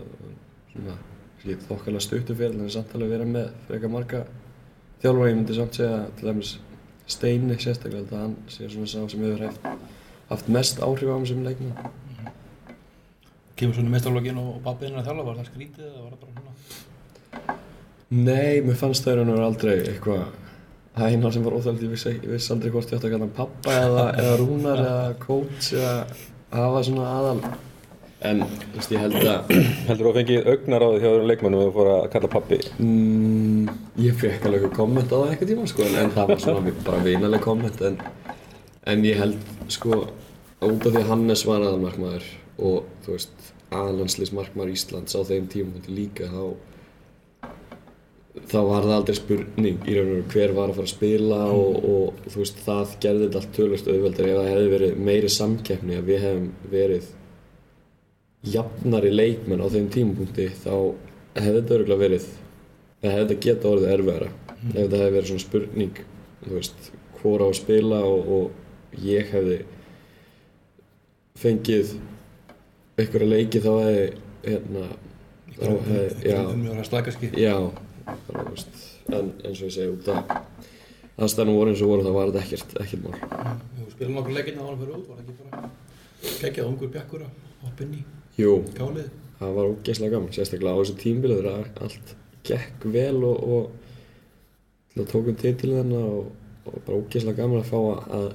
svona 0.74 0.98
ég 1.46 1.66
þokkalega 1.68 2.06
stuttu 2.06 2.38
fyrir 2.38 2.58
en 2.58 2.72
samt 2.74 2.94
alveg 2.98 3.14
vera 3.14 3.28
með 3.30 3.52
frekar 3.68 3.94
marga 3.94 4.24
þjálfara, 5.02 5.30
ég 5.30 5.38
myndi 5.40 5.58
samt 5.58 5.78
segja 5.78 6.06
til 6.18 6.30
dæmis 6.32 6.56
Steini 7.06 7.54
sérstaklega, 7.62 8.02
þetta 8.08 8.22
hann 8.24 8.32
sé 8.50 8.66
svona 8.66 8.90
sá 8.90 9.04
sem 9.12 9.22
hefur 9.22 9.76
haft 10.32 10.48
mest 10.50 10.80
áhrif 10.82 11.12
á 11.14 11.18
mig 11.22 11.30
sem 11.30 11.44
leikmann. 11.46 11.92
Kemur 13.56 13.78
svona 13.78 13.92
mestralógin 13.94 14.40
og 14.42 14.56
babbiðin 14.66 14.98
að 15.00 15.06
þjálfa, 15.08 15.26
var 15.30 15.38
það 15.40 15.50
skrítið 15.52 15.86
eða 15.90 16.02
var 16.04 16.16
það 16.16 16.22
bara 16.24 16.34
svona? 16.40 17.60
Nei, 18.16 18.62
mér 18.66 18.80
fannst 18.80 19.06
það 19.06 19.14
í 19.14 19.20
raun 19.20 19.30
og 19.32 19.38
veru 19.40 19.48
aldrei 19.50 19.76
eitthvað 19.92 20.26
Það 20.96 21.06
er 21.06 21.14
eina 21.16 21.30
sem 21.36 21.44
var 21.44 21.56
óþægilegt, 21.58 22.04
ég 22.08 22.20
ég 22.24 22.32
vissi 22.32 22.52
aldrei 22.56 22.72
hvort 22.72 22.92
ég 22.92 22.96
átti 23.00 23.08
að 23.10 23.14
kalla 23.16 23.26
hann 23.26 23.36
pappa 23.36 23.74
eða, 23.84 24.04
eða 24.22 24.36
rúnar 24.40 24.80
eða 24.84 25.08
coach 25.24 25.72
eða 25.76 25.96
hafa 26.56 26.84
svona 26.88 27.08
aðal 27.18 27.42
En, 28.26 28.40
þú 28.46 28.78
veist, 28.78 28.94
ég 28.96 29.02
held 29.04 29.18
að 29.20 29.50
Heldur 29.90 30.06
þú 30.06 30.12
að 30.12 30.20
fengið 30.22 30.48
augnar 30.54 30.86
á 30.86 30.88
því 30.88 31.02
hjá 31.02 31.10
öðrum 31.10 31.28
leikmennum 31.32 31.60
og 31.62 31.68
þú 31.68 31.74
fór 31.76 31.90
að 31.96 32.06
kalla 32.14 32.30
pappi? 32.36 32.60
mm, 32.80 33.74
Ég 34.06 34.16
fekk 34.22 34.48
alveg 34.50 34.70
komment 34.78 35.12
á 35.12 35.18
það 35.20 35.28
eitthvað 35.34 35.52
tíma 35.52 35.68
sko 35.74 35.84
en, 35.86 35.98
en 36.06 36.16
það 36.16 36.32
var 36.32 36.42
svona 36.46 36.74
bara 36.88 37.04
vinaleg 37.06 37.44
komment 37.44 37.84
en, 37.90 38.00
en 38.94 39.06
ég 39.06 39.20
held 39.20 39.52
sko 39.76 40.00
út 40.06 40.88
af 40.88 40.96
því 40.96 41.04
að 41.04 41.12
Hannes 41.12 41.44
var 41.50 41.66
aðalmarkmaður 41.68 42.32
og 42.58 42.88
þú 43.06 43.18
veist 43.18 43.52
aðlandslismarkmaður 43.76 44.76
Íslands 44.76 45.18
á 45.18 45.22
þeim 45.28 45.50
tíma 45.52 45.84
líka 45.90 46.30
þá 46.32 46.56
þá 48.46 48.60
var 48.68 48.86
það 48.86 48.96
aldrei 48.98 49.18
spurning 49.18 49.86
í 49.88 49.96
raun 49.96 50.10
og 50.10 50.16
veru 50.16 50.24
hver 50.34 50.54
var 50.56 50.72
að 50.72 50.80
fara 50.80 50.90
að 50.90 50.94
spila 50.94 51.42
og, 51.56 51.78
og 51.88 52.24
þú 52.30 52.42
veist 52.42 52.64
það 52.66 52.96
gerði 53.06 53.28
þetta 53.28 53.42
allt 53.42 53.54
tölvöld 53.58 53.92
auðveldar 53.92 54.30
ef 54.30 54.40
það 54.40 54.50
hefði 54.52 54.72
verið 54.74 54.98
meiri 55.10 55.30
samkeppni 55.32 56.00
að 56.00 56.10
við 56.10 56.26
hefum 56.26 56.50
verið 56.72 57.12
jafnari 58.56 59.14
leikmenn 59.14 59.64
á 59.64 59.68
þeim 59.74 59.88
tímapunkti 59.94 60.50
þá 60.62 60.74
hefði 61.40 61.56
þetta 61.62 61.78
örgulega 61.80 62.04
verið 62.04 62.28
það 63.02 63.16
hefði 63.16 63.24
þetta 63.24 63.40
geta 63.46 63.72
orðið 63.72 63.94
erfiðara. 63.96 64.30
Ef 64.66 64.76
þetta 64.76 65.00
hefði 65.02 65.16
verið 65.16 65.32
svona 65.32 65.46
spurning 65.46 66.04
þú 66.46 66.54
veist, 66.58 66.92
hvora 67.22 67.48
á 67.48 67.50
að 67.50 67.60
spila 67.62 68.02
og, 68.06 68.30
og 68.36 69.00
ég 69.06 69.32
hefði 69.34 69.62
fengið 71.40 71.96
einhverja 72.96 73.28
leiki 73.32 73.62
þá 73.64 73.72
hefði 73.86 74.06
hérna 74.46 74.86
þá 75.56 75.70
hefði, 75.90 76.08
já, 76.30 76.40
já 77.40 77.56
en 79.16 79.32
eins 79.46 79.60
og 79.62 79.68
ég 79.68 79.74
segi 79.76 79.92
út 79.94 80.08
að 80.12 80.22
aðstæðanum 81.16 81.58
voru 81.60 81.72
eins 81.72 81.84
og 81.86 81.92
voru 81.92 82.06
það 82.06 82.16
var 82.18 82.32
þetta 82.34 82.44
ekkert, 82.46 82.74
ekkert 82.82 83.04
mál. 83.06 83.18
Þú 83.78 83.92
spilum 83.94 84.18
nokkur 84.18 84.36
leikinn 84.36 84.60
að 84.60 84.70
hann 84.70 84.80
fyrir 84.82 84.96
út, 84.98 85.06
var 85.10 85.20
það 85.20 85.26
ekki 85.26 85.36
bara 85.42 85.70
geggjað 86.42 86.70
ungur 86.72 86.92
bjakkur 86.96 87.26
að 87.26 87.66
hoppa 87.66 87.86
inn 87.86 87.94
í 87.96 88.02
Jú, 88.42 88.54
gálið? 88.76 89.12
það 89.40 89.54
var 89.60 89.70
ógeðslega 89.72 90.16
gaman, 90.16 90.34
sérstaklega 90.36 90.76
á 90.76 90.80
þessu 90.82 90.98
tímbilið 91.04 91.42
þegar 91.44 91.70
allt 91.86 92.16
gekk 92.46 92.88
vel 92.96 93.20
og, 93.28 93.38
og 93.56 93.64
til 94.94 95.04
að 95.04 95.12
tókum 95.14 95.38
titilin 95.40 95.94
og, 96.00 96.32
og 96.66 96.82
bara 96.88 97.00
ógeðslega 97.00 97.40
gaman 97.42 97.62
að 97.64 97.70
fá 97.72 97.80
að, 98.20 98.28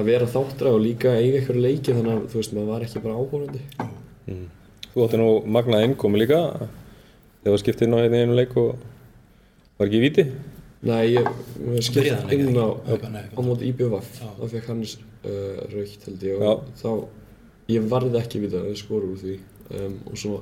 að 0.00 0.10
vera 0.10 0.28
þáttra 0.30 0.74
og 0.74 0.82
líka 0.84 1.14
eiga 1.18 1.40
ykkur 1.40 1.58
leiki 1.60 1.94
þannig 1.96 2.12
að 2.14 2.28
þú 2.32 2.40
veist, 2.40 2.54
maður 2.56 2.70
var 2.74 2.86
ekki 2.86 3.02
bara 3.04 3.18
áhórandi. 3.20 3.62
Þú 4.90 5.04
átti 5.06 5.20
nú 5.20 5.28
magnað 5.46 5.86
innkomi 5.86 6.22
líka 6.22 6.40
þegar 7.42 7.52
þú 7.54 7.60
skipt 7.62 7.84
inn 7.86 7.96
á 7.96 7.98
einu 8.04 8.38
leik 8.38 8.56
og 8.60 8.80
var 9.78 9.88
ekki 9.88 10.00
í 10.00 10.04
víti? 10.04 10.26
Nei, 10.80 11.12
ég 11.12 11.26
Byrjaði 11.56 11.82
skipt 11.84 12.32
inn 12.36 12.56
á, 12.56 12.68
á 12.72 13.40
móti 13.44 13.68
IBVF, 13.68 14.14
Já. 14.16 14.28
þá 14.38 14.44
fekk 14.54 14.70
hann 14.70 14.80
uh, 14.84 15.58
raukt 15.74 16.06
held 16.08 16.24
ég 16.24 16.40
Já. 16.40 16.52
og 16.54 16.70
þá, 16.80 16.90
ég 17.74 17.90
varði 17.90 18.20
ekki 18.22 18.40
við 18.44 18.56
það, 18.56 18.66
við 18.70 18.80
skorum 18.80 19.12
úr 19.12 19.20
því 19.20 19.36
um, 19.76 19.98
og 20.08 20.20
svo 20.22 20.38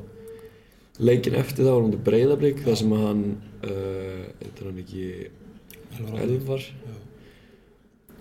leikin 1.02 1.38
eftir 1.38 1.66
það 1.66 1.74
var 1.74 1.84
hann 1.88 2.06
breyðablík 2.06 2.62
þar 2.66 2.78
sem 2.78 2.94
hann, 3.02 3.24
uh, 3.66 4.24
eitthvað 4.38 4.70
hann 4.70 4.80
ekki 4.84 5.08
Elvar 6.22 6.62
Já. 6.62 6.96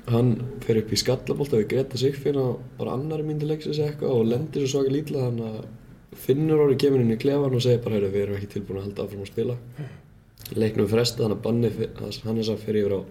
Hann 0.08 0.32
fer 0.64 0.80
upp 0.82 0.94
í 0.94 1.00
skallabólta 1.02 1.60
við 1.60 1.70
Greta 1.74 2.00
Sigfinn 2.00 2.40
á 2.40 2.48
bara 2.80 2.96
annari 2.96 3.26
myndi 3.28 3.50
leiksins 3.50 3.82
eitthvað 3.84 4.16
og 4.22 4.30
lendir 4.32 4.64
svo 4.66 4.82
svaka 4.82 4.94
lítla 4.94 5.28
þannig 5.28 5.52
að 5.52 5.68
Finnur 6.18 6.64
orðið 6.64 6.80
kemur 6.82 7.02
inn 7.04 7.14
í 7.14 7.18
klefan 7.20 7.54
og 7.54 7.62
segir 7.62 7.82
bara 7.84 8.00
við 8.00 8.22
erum 8.24 8.38
ekki 8.40 8.48
tilbúin 8.56 8.80
að 8.80 8.86
halda 8.88 9.04
áfram 9.04 9.26
að 9.26 9.28
spila. 9.30 9.56
Leiknum 10.58 10.88
fresta 10.90 11.22
þannig 11.22 11.38
að 11.38 11.44
banni 11.44 11.72
hann 12.24 12.40
er 12.42 12.52
að 12.54 12.64
fer 12.64 12.80
yfir 12.80 12.96
á 12.96 13.02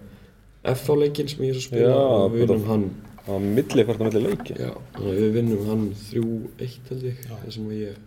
FH 0.73 0.97
leikinn 0.99 1.29
sem 1.31 1.45
ég 1.47 1.53
er 1.53 1.61
að 1.61 1.67
spila 1.67 1.91
Já, 1.93 1.99
og 2.17 2.33
við 2.33 2.43
vinnum 2.43 2.65
hann. 2.67 2.87
á 3.27 3.35
milli 3.43 3.85
fært 3.87 4.03
á 4.03 4.05
milli 4.07 4.23
leiki 4.25 4.57
já, 4.59 4.71
við 4.99 5.29
vinnum 5.37 5.69
hann 5.69 5.85
3-1 6.09 6.91
held 6.91 7.07
ég 7.07 7.21
þar 7.27 7.53
sem 7.55 7.69
að 7.69 7.79
ég 7.83 8.01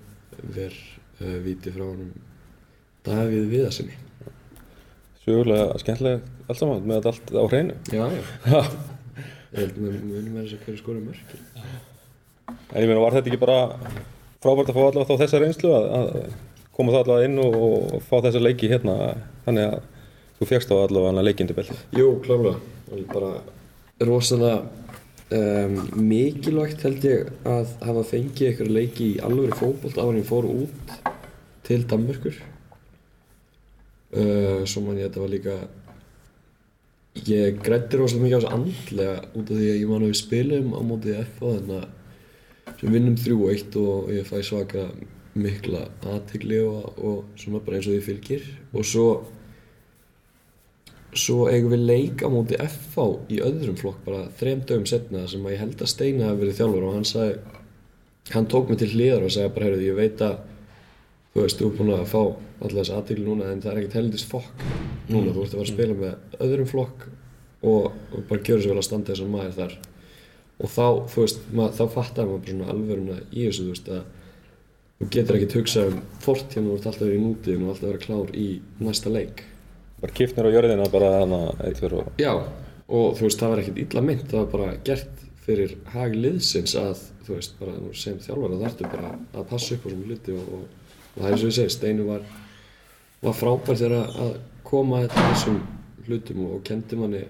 ver 0.57 0.75
uh, 1.21 1.37
víti 1.45 1.73
frá 1.75 1.85
honum 1.85 2.11
Davíð 3.07 3.47
Viðarsinni 3.53 3.95
sögulega 5.29 5.79
skemmtilega 5.83 6.35
allt 6.49 6.59
saman 6.63 6.89
með 6.89 7.11
allt 7.13 7.31
á 7.37 7.43
hreinu. 7.45 7.77
Já, 7.93 8.05
já. 8.17 8.65
Ég 9.49 9.63
held 9.63 9.79
með 9.81 10.01
munum 10.03 10.33
með 10.35 10.43
þess 10.43 10.57
að 10.57 10.65
hverju 10.67 10.81
skora 10.83 11.05
mörk 11.05 11.37
en 12.69 12.83
ég 12.83 12.89
meina 12.89 13.01
var 13.01 13.15
þetta 13.17 13.31
ekki 13.31 13.41
bara 13.41 13.59
frábært 14.43 14.71
að 14.71 14.77
fá 14.77 14.81
allavega 14.83 15.07
þá 15.09 15.21
þessa 15.23 15.41
reynslu 15.41 15.71
að, 15.73 15.87
að 15.99 16.67
koma 16.75 16.93
það 16.93 17.01
allavega 17.03 17.29
inn 17.29 17.39
og, 17.43 17.55
og 17.59 18.03
fá 18.05 18.19
þessa 18.25 18.43
leiki 18.43 18.69
hérna 18.71 18.97
þannig 19.47 19.71
að 19.71 19.79
þú 20.39 20.49
fegst 20.51 20.71
þá 20.71 20.75
allavega 20.83 21.25
leikindi 21.25 21.57
belti 21.57 21.79
Jú, 21.97 22.11
er 22.29 23.07
bara 23.09 23.31
rosalega 24.05 24.61
um, 25.35 25.79
mikilvægt 25.97 26.85
held 26.85 27.09
ég 27.09 27.33
að 27.47 27.73
hafa 27.89 28.05
fengið 28.13 28.53
ykkur 28.53 28.71
leiki 28.77 29.09
í 29.15 29.19
alvöru 29.25 29.57
fótbolt 29.59 29.97
áður 29.99 30.13
en 30.13 30.21
ég 30.21 30.29
fór 30.29 30.47
út 30.49 30.95
til 31.69 31.83
Danmörkur. 31.89 32.37
Uh, 34.09 34.65
svo 34.65 34.81
man 34.85 34.97
ég 34.97 35.05
að 35.05 35.11
þetta 35.11 35.21
var 35.21 35.31
líka 35.35 35.55
ég 37.29 37.59
grætti 37.61 37.99
rosalega 37.99 38.23
mikið 38.25 38.35
á 38.35 38.39
þessu 38.39 38.53
andlega 38.55 39.15
út 39.35 39.51
af 39.51 39.59
því 39.59 39.67
að 39.69 39.79
ég 39.79 39.89
man 39.89 40.05
að 40.05 40.11
við 40.11 40.19
spilum 40.23 40.71
á 40.73 40.81
mótið 40.89 41.19
FA 41.35 41.51
þannig 41.55 41.75
að 41.79 42.77
sem 42.79 42.95
vinnum 42.95 43.17
3-1 43.19 43.77
og 43.81 44.11
ég 44.13 44.29
fæ 44.29 44.37
svaka 44.45 44.85
mikla 45.39 45.83
aðtegli 46.09 46.61
og, 46.63 46.87
og 46.97 47.39
svona 47.39 47.61
bara 47.65 47.77
eins 47.77 47.89
og 47.89 47.95
því 47.95 48.01
fylgir. 48.05 48.47
Og 48.73 48.87
svo 48.87 49.05
svo 51.17 51.47
eigum 51.49 51.73
við 51.73 51.85
leik 51.89 52.21
á 52.21 52.29
móti 52.29 52.57
FH 52.61 53.05
í 53.33 53.39
öðrum 53.41 53.77
flokk 53.79 54.03
bara 54.05 54.27
þrem 54.37 54.61
dögum 54.67 54.85
setna 54.89 55.25
sem 55.29 55.45
að 55.45 55.55
ég 55.55 55.63
held 55.63 55.81
að 55.81 55.89
Steini 55.89 56.25
hafi 56.25 56.43
verið 56.43 56.59
þjálfur 56.59 56.85
og 56.85 56.95
hann 56.97 57.07
sagði 57.09 57.39
hann 58.35 58.49
tók 58.51 58.69
mig 58.69 58.77
til 58.81 58.91
hliðar 58.93 59.25
og 59.25 59.33
sagði 59.33 59.53
bara 59.55 59.69
heyrðu 59.69 59.87
ég 59.87 59.97
veit 59.97 60.21
að 60.21 60.35
þú 61.39 61.45
veist, 61.45 61.59
þú 61.59 61.67
er 61.69 61.75
búin 61.77 61.93
að 61.95 62.05
fá 62.09 62.19
alltaf 62.59 62.75
þessi 62.75 62.95
aðtíkli 62.95 63.25
núna 63.25 63.49
en 63.53 63.61
það 63.63 63.71
er 63.71 63.77
ekkert 63.79 63.97
helendist 63.99 64.27
fokk 64.27 64.63
núna, 65.07 65.31
þú 65.31 65.43
ert 65.43 65.53
að 65.53 65.55
fara 65.55 65.63
að 65.63 65.69
spila 65.71 65.97
með 65.99 66.39
öðrum 66.45 66.69
flokk 66.69 67.05
og, 67.63 67.85
og 68.11 68.25
bara 68.29 68.43
gjöra 68.43 68.63
svo 68.63 68.73
vel 68.73 68.81
að 68.81 68.87
standa 68.87 69.13
þessum 69.13 69.31
maður 69.35 69.55
þar. 69.55 69.75
Og 70.59 70.71
þá, 70.73 70.85
þú 71.13 71.23
veist, 71.23 71.45
mað, 71.55 71.69
þá 71.77 71.83
fattar 71.93 72.27
maður 72.27 72.41
bara 72.41 72.53
svona 72.53 72.73
alvöruna 72.73 73.19
í 73.31 73.45
þessu, 73.45 73.65
þú 73.65 73.75
veist, 73.75 73.91
að 73.95 74.01
þú 74.99 75.09
getur 75.15 75.37
ekkert 75.39 75.55
hugsað 75.59 75.93
um 75.93 76.01
fortíðan 76.25 76.65
og 76.67 76.73
þú 76.73 76.79
ert 76.79 76.89
alltaf 76.91 77.13
í 77.13 77.21
nútíðin 77.23 77.63
og 77.63 77.71
alltaf 77.73 77.87
verið 77.87 78.03
klár 78.03 78.33
í 78.35 78.47
næsta 78.83 79.13
leik. 79.13 79.45
Bara 79.99 80.15
kiftnir 80.15 80.49
á 80.51 80.55
jörðina 80.55 80.89
bara 80.91 81.13
þannig 81.21 81.63
eitt 81.67 81.79
fyrir 81.79 82.01
og 82.01 82.19
Já, 82.19 82.33
og 82.35 83.15
þú 83.15 83.27
veist, 83.27 83.39
það 83.39 83.53
var 83.53 83.63
ekkert 83.63 83.81
illa 83.85 84.03
mynd, 84.09 84.27
það 84.27 84.41
var 84.41 84.51
bara 84.57 84.75
gert 84.89 85.23
fyrir 85.45 85.77
hag 85.93 86.15
liðsins 86.15 86.75
að, 86.79 87.05
þú 87.25 87.37
veist, 87.37 87.55
bara 87.59 87.95
sem 87.95 88.19
þjálfara 88.23 88.59
þarftu 88.65 88.91
bara 88.91 89.13
að 89.15 89.47
passa 89.53 89.75
upp 89.75 89.87
á 89.87 89.89
svona 89.89 90.09
hluti 90.09 90.35
og, 90.35 90.51
og, 90.59 90.67
og 91.15 91.23
það 91.23 91.29
er 91.31 91.37
og 91.39 91.45
ég 91.49 91.55
segi, 91.57 91.73
Steinu 91.75 92.05
var, 92.09 92.21
var 93.25 93.33
frábær 93.37 93.79
þegar 93.79 94.13
að- 94.25 94.39
koma 94.69 94.99
að 95.01 95.13
þessum 95.15 95.55
hlutum 96.05 96.43
og 96.45 96.59
kendi 96.67 96.95
manni 96.99 97.23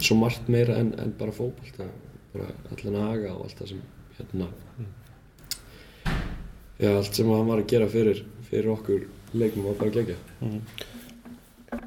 svo 0.00 0.14
margt 0.16 0.46
meira 0.48 0.78
en, 0.80 0.94
en 1.02 1.10
bara 1.18 1.32
fótbolta, 1.36 1.84
bara 2.32 2.46
allan 2.72 2.96
haga 3.02 3.32
og 3.34 3.42
allt 3.44 3.58
það 3.58 3.68
sem, 3.74 3.82
hérna, 4.18 4.46
já, 6.80 6.88
allt 6.96 7.14
sem 7.18 7.28
hann 7.32 7.46
var 7.50 7.60
að 7.62 7.68
gera 7.74 7.88
fyrir, 7.92 8.22
fyrir 8.48 8.70
okkur 8.72 9.04
leiknum 9.36 9.68
var 9.70 9.76
bara 9.80 9.94
gegja. 9.98 10.16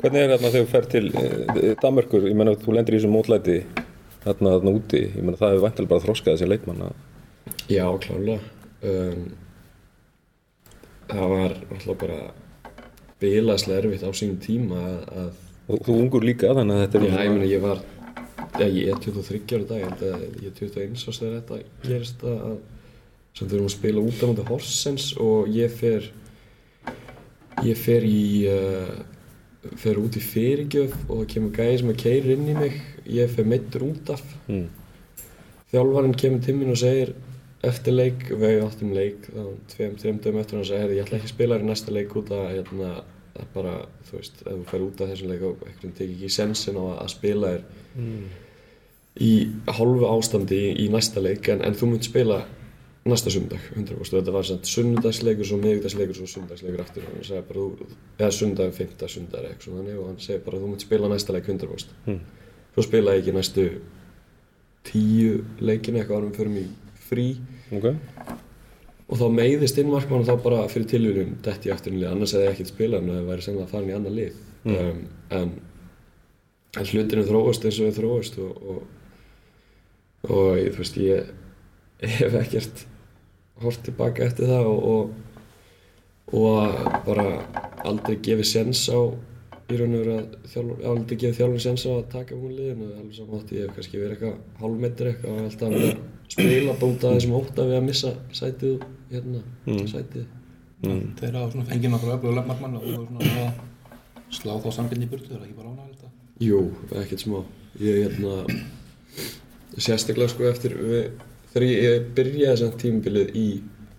Hvernig 0.02 0.22
er 0.22 0.32
þarna 0.36 0.52
þegar 0.52 0.66
þú 0.66 0.70
fer 0.72 0.88
til 0.90 1.10
e, 1.14 1.74
Danmörkur, 1.82 2.28
ég 2.30 2.38
menna 2.38 2.56
þú 2.62 2.74
lendir 2.78 2.96
í 2.96 3.00
þessum 3.00 3.14
mótlæti 3.16 3.58
þarna 4.26 4.54
þarna 4.58 4.76
úti, 4.80 5.02
ég 5.12 5.18
menna 5.22 5.38
það 5.42 5.54
hefur 5.56 5.66
vantilega 5.68 5.92
bara 5.94 6.06
þroskað 6.06 6.36
þessi 6.38 6.50
leikmann 6.50 6.86
að 6.88 6.96
Já, 7.70 7.86
klárlega. 8.02 8.42
Um, 8.86 9.26
það 11.10 11.34
var 11.36 11.58
alltaf 11.72 11.98
bara 12.02 12.20
bilaðslega 13.22 13.82
erfitt 13.84 14.06
á 14.06 14.12
sínum 14.16 14.40
tíma 14.44 14.80
að, 14.82 15.02
að 15.22 15.34
og 15.66 15.82
þú 15.86 15.98
ungur 16.04 16.26
líka 16.26 16.54
þannig 16.54 16.78
að 16.78 16.84
þetta 16.84 17.00
er 17.00 17.06
já, 17.06 17.16
ég 17.26 17.34
meina 17.34 17.50
ég 17.50 17.64
var, 17.64 17.82
já, 18.60 18.66
ég 18.68 18.92
er 18.92 19.02
23 19.02 19.58
ára 19.58 19.68
dag, 19.72 20.22
ég 20.44 20.52
er 20.52 20.56
21 20.60 20.94
árs 21.10 21.22
þegar 21.22 21.36
þetta 21.40 21.60
gerist 21.88 22.26
að, 22.30 22.46
sem 23.36 23.50
þurfum 23.50 23.70
að 23.72 23.76
spila 23.76 24.06
út 24.06 24.22
á 24.22 24.26
móti 24.30 24.48
Horsens 24.52 25.10
og 25.26 25.52
ég 25.56 25.74
fer, 25.74 26.10
ég 27.66 27.82
fer 27.82 28.06
í, 28.06 28.24
uh, 28.52 29.74
fer 29.82 30.02
út 30.02 30.20
í 30.20 30.24
fyrirgjöf 30.24 30.98
og 31.08 31.24
það 31.24 31.30
kemur 31.34 31.56
gæði 31.58 31.82
sem 31.82 31.94
að 31.96 32.02
keiri 32.04 32.36
inn 32.38 32.50
í 32.52 32.58
mig, 32.60 32.82
ég 33.18 33.34
fer 33.34 33.50
meittur 33.50 33.88
út 33.90 34.14
af 34.14 34.22
mm. 34.46 34.68
þjálfarinn 35.74 36.20
kemur 36.22 36.46
til 36.46 36.60
mín 36.60 36.76
og 36.76 36.82
segir 36.84 37.16
eftir 37.70 37.94
leik, 37.96 38.24
við 38.42 38.62
áttum 38.66 38.94
leik 38.96 39.28
þá 39.28 39.44
tveim, 39.74 39.94
tveim 40.02 40.18
dögum 40.24 40.40
eftir 40.42 40.58
hann 40.60 40.68
sagði, 40.70 40.98
ég 41.00 41.06
ætla 41.06 41.18
ekki 41.20 41.30
að 41.30 41.36
spila 41.36 41.58
þér 41.60 41.66
í 41.66 41.70
næsta 41.70 41.94
leik 41.96 42.16
út 42.20 42.32
að 42.36 42.44
hérna, 42.54 42.90
það 43.36 43.44
er 43.44 43.50
bara, 43.54 43.76
þú 44.10 44.18
veist, 44.20 44.42
ef 44.46 44.52
þú 44.60 44.66
fer 44.72 44.84
út 44.86 45.02
af 45.06 45.10
þessum 45.14 45.32
leik 45.34 45.46
og 45.50 45.64
einhvern 45.70 45.96
tekið 45.98 46.16
ekki 46.18 46.30
sensin 46.36 46.78
á 46.80 46.84
að, 46.86 46.98
að 47.06 47.14
spila 47.16 47.54
þér 47.56 47.64
í 49.26 49.32
hálfu 49.78 50.06
ástandi 50.12 50.58
í, 50.60 50.70
í 50.86 50.88
næsta 50.92 51.22
leik 51.24 51.48
en, 51.54 51.62
en 51.64 51.76
þú 51.80 51.90
munt 51.94 52.08
spila 52.08 52.42
næsta 53.06 53.30
sundag 53.32 53.62
100% 53.78 54.16
þetta 54.18 54.34
var 54.34 54.48
samt 54.50 54.66
sunnudagsleikur 54.68 55.46
svo 55.48 55.60
miðvikudagsleikur 55.62 56.18
svo 56.18 56.26
sunnudagsleikur 56.32 56.82
aftur 56.84 57.06
og 57.06 57.14
hann 57.14 57.28
sagði 57.28 57.44
bara 57.52 57.62
þú, 57.62 57.90
eða 58.18 58.32
sundag, 58.40 58.72
fymta, 58.76 59.10
sundag 59.14 59.44
eða 59.44 59.52
eitthvað 59.54 59.68
svona 59.68 59.84
þannig 59.84 60.00
og 60.02 60.08
hann 60.10 60.24
segi 60.26 60.42
bara 60.48 60.62
þú 60.64 60.72
munt 60.72 60.86
spila 60.88 61.12
næsta 61.12 61.36
leik 61.38 61.52
100% 61.54 61.94
Mm. 62.10 62.20
svo 62.76 62.84
spilaði 62.88 63.20
ég 63.20 63.24
ekki 63.24 63.36
næstu 63.38 63.68
tíu 64.90 65.38
leikin 65.62 65.96
eitthvað 66.00 66.18
árum 66.20 66.34
fyrir 66.36 66.52
mig 66.58 66.74
frí 67.08 67.28
Ok. 67.74 67.88
og 69.06 69.20
þá 69.20 69.26
meiðist 69.34 69.80
innmarkmann 69.82 70.24
og 70.24 70.28
þá 70.30 70.44
bara 70.44 70.66
fyrir 70.70 70.90
tilvíðum 70.90 71.38
dætt 71.46 71.66
í 71.66 71.72
afturinn 71.74 72.04
annars 72.10 72.36
hefði 72.36 72.46
ég 72.46 72.56
ekkert 72.56 72.72
spilað 72.74 73.04
en 73.04 73.14
það 73.14 73.30
væri 73.30 73.46
sennilega 73.46 73.72
farin 73.72 73.90
í 73.90 73.96
annan 73.98 74.18
lið. 74.18 74.40
Um, 74.66 75.02
en, 75.38 75.52
en 76.78 76.90
hlutinu 76.90 77.26
þróast 77.28 77.66
eins 77.66 77.80
og 77.80 77.90
þau 77.90 78.00
þróast 78.00 78.40
og, 78.42 78.64
og, 78.74 78.80
og 80.30 80.50
ég, 80.58 80.72
veist 80.78 80.98
ég, 81.02 81.30
ég 82.02 82.18
hef 82.22 82.38
ekkert 82.42 82.86
hort 83.62 83.86
tilbaka 83.86 84.26
eftir 84.26 84.50
það 84.50 84.72
og, 84.72 84.90
og, 84.94 86.42
og 86.42 86.90
bara 87.06 87.28
aldrei 87.86 88.18
gefið 88.26 88.50
sens 88.50 88.88
á 88.90 89.00
í 89.66 89.78
raun 89.80 89.96
og 89.96 90.02
veru 90.04 90.16
að 90.16 90.26
þjálfur, 90.52 90.82
aldrei 90.92 91.18
gefið 91.22 91.38
þjálfur 91.40 91.64
sens 91.64 91.86
á 91.90 91.92
að 91.96 92.04
taka 92.12 92.38
hún 92.38 92.54
liðinu 92.54 92.90
alveg 92.94 93.16
saman 93.18 93.40
átti 93.40 93.58
ég 93.58 93.66
hef 93.66 93.78
kannski 93.78 94.02
verið 94.02 94.16
eitthvað 94.16 94.62
hálfmetri 94.62 95.12
eitthvað 95.12 95.32
og 95.32 95.46
alltaf 95.46 95.74
verið 95.76 95.88
að 95.90 96.04
spila 96.36 96.76
bóta 96.82 97.14
þessum 97.16 97.38
ótta 97.40 97.66
við 97.70 97.78
að 97.80 97.88
missa 97.88 98.12
sætið 98.36 98.86
hérna, 99.14 99.42
sætið. 99.90 100.28
Þeir 100.86 101.40
hafa 101.40 101.52
svona 101.54 101.70
fengið 101.72 101.94
náttúrulega 101.94 102.20
öflugur 102.20 102.48
markmann 102.52 102.78
og 102.78 102.86
þú 102.86 102.94
hefur 102.94 103.08
svona 103.10 103.46
að 103.46 104.36
slá 104.36 104.54
þá 104.62 104.70
samkynni 104.78 105.08
í 105.08 105.12
burtu, 105.12 105.32
það 105.32 105.40
er 105.40 105.48
ekki 105.48 105.58
bara 105.58 105.74
ánægilegt 105.74 106.06
að 106.06 106.14
Jú, 106.44 106.60
ekkert 107.00 107.22
smá. 107.24 107.38
Ég 107.80 108.02
hérna, 108.04 108.42
sérstaklega 109.78 110.34
sko 110.34 110.48
eftir, 110.50 110.76
við, 110.76 111.06
þegar 111.54 111.68
ég, 111.70 112.10
byrjaði 112.18 112.50
þessum 112.52 112.80
tímabilið 112.82 113.38
í 113.40 113.46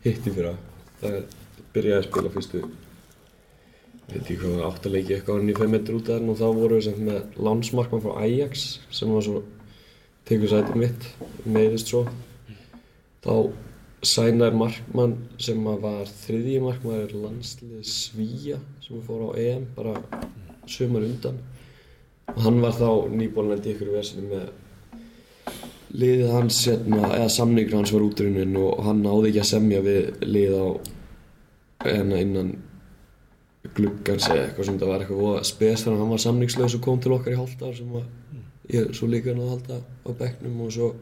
hitti 0.05 0.33
fyrra, 0.35 0.53
það 1.01 1.17
byrjaði 1.73 1.99
að 2.03 2.09
spila 2.11 2.33
fyrstu, 2.35 2.63
veit 4.11 4.23
ekki 4.23 4.39
hvað, 4.41 4.65
áttaleiki 4.71 5.17
eitthvað 5.17 5.41
árið 5.41 5.53
95 5.53 5.73
metri 5.75 5.99
út 5.99 6.09
af 6.09 6.17
þarna 6.17 6.33
og 6.33 6.41
þá 6.41 6.47
voru 6.61 6.79
við 6.79 6.87
sem 6.87 7.05
með 7.09 7.39
lánsmarkmann 7.49 8.05
frá 8.05 8.13
Ajax 8.23 8.67
sem 8.95 9.15
var 9.15 9.27
svo, 9.27 9.43
tekur 10.29 10.53
sætið 10.53 10.81
mitt, 10.83 11.09
meiðist 11.45 11.93
svo. 11.93 12.05
Þá 13.27 13.35
sænar 14.07 14.55
markmann 14.55 15.17
sem 15.43 15.65
var 15.83 16.07
þriðji 16.23 16.61
markmann 16.63 17.17
landslið 17.25 17.83
Svíja 17.91 18.61
sem 18.85 19.03
fór 19.07 19.31
á 19.33 19.39
EM 19.41 19.67
bara 19.75 19.97
sumar 20.71 21.07
undan 21.07 21.41
og 22.31 22.39
hann 22.45 22.61
var 22.63 22.75
þá 22.77 23.09
nýbólnandi 23.11 23.73
ykkur 23.73 23.91
í 23.91 23.97
vesinu 23.97 24.29
með 24.31 24.47
liðið 25.97 26.33
hans 26.35 26.61
hérna, 26.69 27.03
eða 27.17 27.29
samningur 27.33 27.79
hans 27.79 27.93
var 27.95 28.05
útrunin 28.07 28.57
og 28.61 28.83
hann 28.85 29.03
náði 29.05 29.31
ekki 29.31 29.43
að 29.43 29.51
semja 29.53 29.83
við 29.87 30.09
lið 30.27 30.57
á 30.59 30.67
hérna 31.87 32.23
innan 32.23 32.53
gluggans 33.77 34.29
eða 34.31 34.47
eitthvað 34.47 34.69
sem 34.69 34.79
það 34.81 34.93
var 34.93 35.03
eitthvað 35.05 35.23
voða 35.23 35.43
spes 35.49 35.85
þannig 35.85 35.99
að 35.99 36.03
hann 36.05 36.15
var 36.15 36.23
samningslaus 36.25 36.77
og 36.77 36.85
kom 36.87 37.03
til 37.03 37.15
okkar 37.17 37.35
í 37.35 37.41
hálftar 37.41 37.75
sem 37.77 37.91
var 37.93 38.07
ég 38.73 38.95
svo 38.97 39.09
líka 39.11 39.33
hann 39.33 39.43
að 39.45 39.53
halda 39.55 39.81
á 39.83 40.11
bekknum 40.21 40.63
og 40.65 40.73
svo 40.75 40.93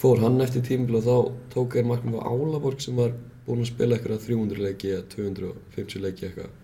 fór 0.00 0.22
hann 0.22 0.40
eftir 0.44 0.64
tímbil 0.64 1.00
og 1.00 1.06
þá 1.06 1.16
tók 1.54 1.76
er 1.76 1.88
marknum 1.88 2.18
á 2.20 2.28
Álaborg 2.28 2.80
sem 2.84 2.96
var 2.96 3.14
búinn 3.46 3.64
að 3.64 3.72
spila 3.72 3.96
eitthvað 3.96 4.24
300 4.26 4.62
leiki 4.66 4.92
eða 4.94 5.08
250 5.16 6.04
leiki 6.04 6.28
eitthvað 6.28 6.54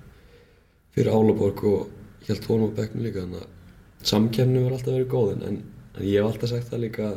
fyrir 0.94 1.12
Álaborg 1.12 1.64
og 1.68 2.26
held 2.28 2.48
honum 2.50 2.72
á 2.72 2.76
bekknum 2.80 3.06
líka 3.06 3.24
þannig 3.24 3.44
að 3.44 4.08
samkjæmni 4.12 4.64
var 4.64 4.76
alltaf 4.76 4.96
verið 4.96 5.12
góð 5.12 5.32
en, 5.34 5.46
en 5.48 6.04
ég 6.06 6.18
hef 6.18 6.28
alltaf 6.28 6.52
sagt 6.52 6.70
það 6.70 6.84
líka 6.86 7.12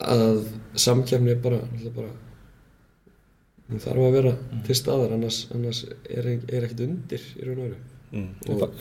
að, 0.00 0.42
samkjæmni 0.74 1.34
er 1.34 1.40
bara, 1.44 1.60
bara 1.94 2.12
hún 3.70 3.82
þarf 3.82 4.06
að 4.06 4.16
vera 4.18 4.32
til 4.66 4.76
staðar 4.78 5.14
annars, 5.16 5.44
annars 5.54 5.84
er, 5.86 6.26
er 6.26 6.66
ekkert 6.66 6.84
undir 6.86 7.26
í 7.36 7.46
raun 7.46 7.60
og 7.60 7.68
veru. 7.68 7.78
En 8.10 8.30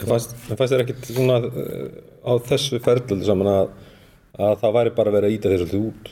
fannst 0.09 0.33
en 0.33 0.57
fannst 0.57 0.73
þér 0.73 0.83
ekkert 0.85 1.11
svona 1.11 1.37
uh, 1.45 1.85
á 2.25 2.33
þessu 2.49 2.79
ferðlöldu 2.81 3.27
saman 3.27 3.51
að, 3.51 3.69
að 4.39 4.55
það 4.63 4.75
væri 4.79 4.95
bara 4.97 5.13
verið 5.13 5.29
að 5.29 5.35
íta 5.37 5.51
þér 5.51 5.63
svolítið 5.63 5.85
út? 5.91 6.11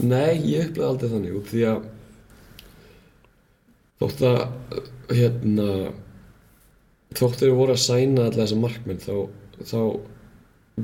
Nei, 0.00 0.32
ég 0.48 0.70
upplega 0.70 0.88
aldrei 0.88 1.12
þannig 1.12 1.36
út 1.36 1.52
því 1.52 1.64
að 1.68 1.84
þótt 4.00 4.24
að 4.28 4.40
hérna 5.16 5.68
þótt 7.16 7.42
þeir 7.42 7.56
voru 7.56 7.76
að 7.76 7.84
sæna 7.84 8.26
alla 8.26 8.42
þessa 8.42 8.60
markmenn 8.60 9.02
þá, 9.04 9.14
þá 9.64 9.80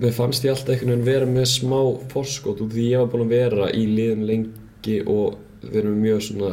mér 0.03 0.14
fannst 0.16 0.45
ég 0.47 0.55
alltaf 0.55 0.75
einhvern 0.75 0.92
veginn 0.92 1.09
vera 1.09 1.29
með 1.29 1.49
smá 1.53 1.81
forskot 2.12 2.62
út 2.64 2.73
því 2.73 2.87
ég 2.88 3.03
var 3.03 3.11
búinn 3.12 3.27
að 3.27 3.35
vera 3.35 3.73
í 3.77 3.83
liðin 3.88 4.29
lengi 4.29 5.01
og 5.03 5.40
við 5.64 5.81
erum 5.83 5.99
mjög 6.01 6.23
svona 6.29 6.53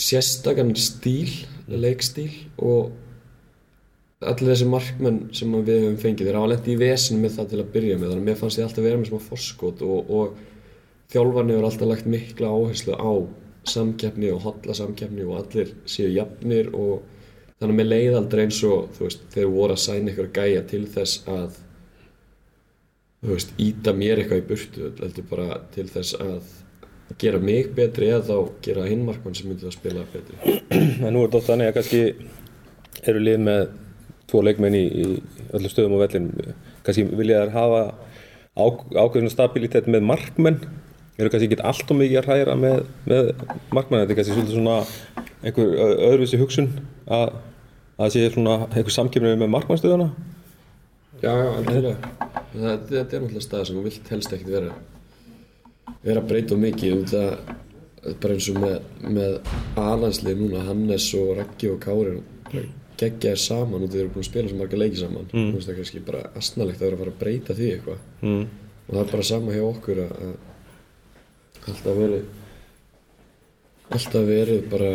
sérstakann 0.00 0.74
stíl, 0.78 1.30
leikstíl 1.70 2.32
og 2.58 2.90
allir 4.20 4.52
þessi 4.52 4.68
markmenn 4.68 5.20
sem 5.36 5.52
við 5.64 5.84
höfum 5.86 6.00
fengið 6.00 6.28
þeir 6.28 6.38
hafa 6.40 6.50
lent 6.52 6.66
í 6.68 6.76
vesinu 6.80 7.22
með 7.22 7.36
það 7.38 7.52
til 7.52 7.60
að 7.60 7.70
byrja 7.76 7.98
með 7.98 8.10
þannig 8.10 8.22
að 8.22 8.26
mér 8.28 8.40
fannst 8.40 8.60
ég 8.60 8.66
alltaf 8.66 8.84
vera 8.84 9.00
með 9.00 9.10
smá 9.10 9.22
forskot 9.28 9.84
og, 9.86 10.10
og 10.12 10.34
þjálfarni 11.12 11.54
hefur 11.54 11.68
alltaf 11.70 11.90
lagt 11.90 12.10
mikla 12.10 12.50
áherslu 12.52 12.98
á 13.00 13.12
samkeppni 13.70 14.30
og 14.34 14.44
hotla 14.44 14.76
samkeppni 14.76 15.24
og 15.24 15.38
allir 15.40 15.72
séu 15.88 16.10
jafnir 16.12 16.68
og 16.76 17.00
þannig 17.60 17.74
að 17.74 17.78
mér 17.80 17.90
leið 17.90 18.18
aldrei 18.20 18.44
eins 18.46 18.60
og 18.68 18.92
þú 18.96 19.06
veist, 19.06 19.26
þeir 19.32 19.50
voru 19.52 19.76
að 19.76 19.82
sæna 19.84 20.12
ykkur 20.12 20.30
gæja 20.36 20.62
til 20.68 20.84
þess 20.94 21.24
að 21.28 21.58
þú 23.20 23.34
veist, 23.34 23.52
íta 23.60 23.96
mér 23.96 24.20
eitthvað 24.20 24.42
í 24.42 24.46
burtu 24.48 24.92
heldur 25.00 25.28
bara 25.32 25.60
til 25.74 25.88
þess 25.92 26.16
að 26.20 26.54
gera 27.18 27.40
mig 27.42 27.70
betri 27.74 28.10
eða 28.10 28.22
þá 28.28 28.60
gera 28.64 28.86
hinn 28.88 29.06
markmann 29.06 29.34
sem 29.34 29.50
myndi 29.50 29.66
að 29.66 29.76
spila 29.76 30.04
betri. 30.12 30.58
En 31.06 31.14
nú 31.14 31.24
er 31.24 31.32
þetta 31.32 31.46
þannig 31.48 31.70
að 31.70 31.76
kannski 31.78 32.02
eru 33.10 33.22
lið 33.24 33.40
með 33.46 33.62
tvo 34.30 34.42
leikmenn 34.46 34.76
í, 34.78 34.84
í 34.86 35.06
öllum 35.56 35.72
stöðum 35.72 35.96
á 35.98 36.02
vellin 36.04 36.30
kannski 36.86 37.06
vilja 37.08 37.42
þær 37.44 37.54
hafa 37.56 37.82
ákveðinu 38.60 39.32
stabilitet 39.32 39.90
með 39.90 40.06
markmenn? 40.10 40.60
Eru 41.20 41.32
kannski 41.32 41.50
ekki 41.50 41.64
allt 41.66 41.90
og 41.92 41.98
mikið 42.00 42.20
að 42.22 42.28
hræra 42.30 42.56
með, 42.56 42.82
með 43.10 43.32
markmenn, 43.74 44.04
þetta 44.04 44.14
er 44.14 44.20
kannski 44.20 44.36
svolítið 44.36 44.56
svona 44.56 44.76
einhver 45.40 45.74
öðruvísi 46.10 46.40
hugsun 46.40 46.70
að 47.10 47.32
að 48.00 48.06
það 48.06 48.14
sé 48.14 48.28
svona 48.32 48.54
einhver 48.70 48.94
samkemni 48.94 49.34
með 49.36 49.50
markmannstöðuna? 49.52 50.06
Já, 51.20 51.34
alveg 51.36 52.06
Þetta 52.50 52.96
er 52.96 53.04
náttúrulega 53.04 53.42
stað 53.44 53.66
sem 53.68 53.76
þú 53.76 53.82
vilt 53.84 54.08
helst 54.14 54.32
ekkert 54.32 54.54
vera 54.54 54.70
vera 56.04 56.22
að 56.22 56.28
breyta 56.30 56.58
mikið 56.60 56.96
út 57.00 57.16
að 57.20 57.32
er 58.00 58.14
bara 58.20 58.36
eins 58.36 58.48
og 58.48 58.60
með, 58.60 58.76
með 59.12 59.32
alanslið 59.80 60.38
núna, 60.40 60.62
Hannes 60.64 61.06
og 61.18 61.34
Raggi 61.36 61.68
og 61.68 61.80
Kári 61.82 62.14
geggja 63.00 63.32
þér 63.32 63.40
saman 63.40 63.84
og 63.84 63.92
þeir 63.92 64.02
eru 64.02 64.12
búin 64.14 64.24
að 64.24 64.28
spila 64.28 64.50
svo 64.50 64.58
marga 64.60 64.80
leiki 64.80 65.00
saman 65.00 65.26
mm. 65.28 65.48
þú 65.48 65.56
veist 65.56 65.68
það 65.68 65.72
er 65.72 65.78
kannski 65.80 66.02
bara 66.04 66.22
asnalegt 66.40 66.80
að 66.80 66.86
vera 66.86 66.96
að 66.96 67.02
fara 67.02 67.14
að 67.14 67.20
breyta 67.22 67.56
því 67.56 67.68
eitthvað 67.74 68.00
mm. 68.28 68.44
og 68.86 68.90
það 68.90 69.02
er 69.02 69.10
bara 69.12 69.28
sama 69.30 69.56
hjá 69.56 69.64
okkur 69.68 70.02
að, 70.04 70.12
að 70.26 70.34
alltaf 71.70 72.00
verið 72.00 72.24
alltaf 73.90 74.24
verið 74.30 74.60
bara 74.74 74.92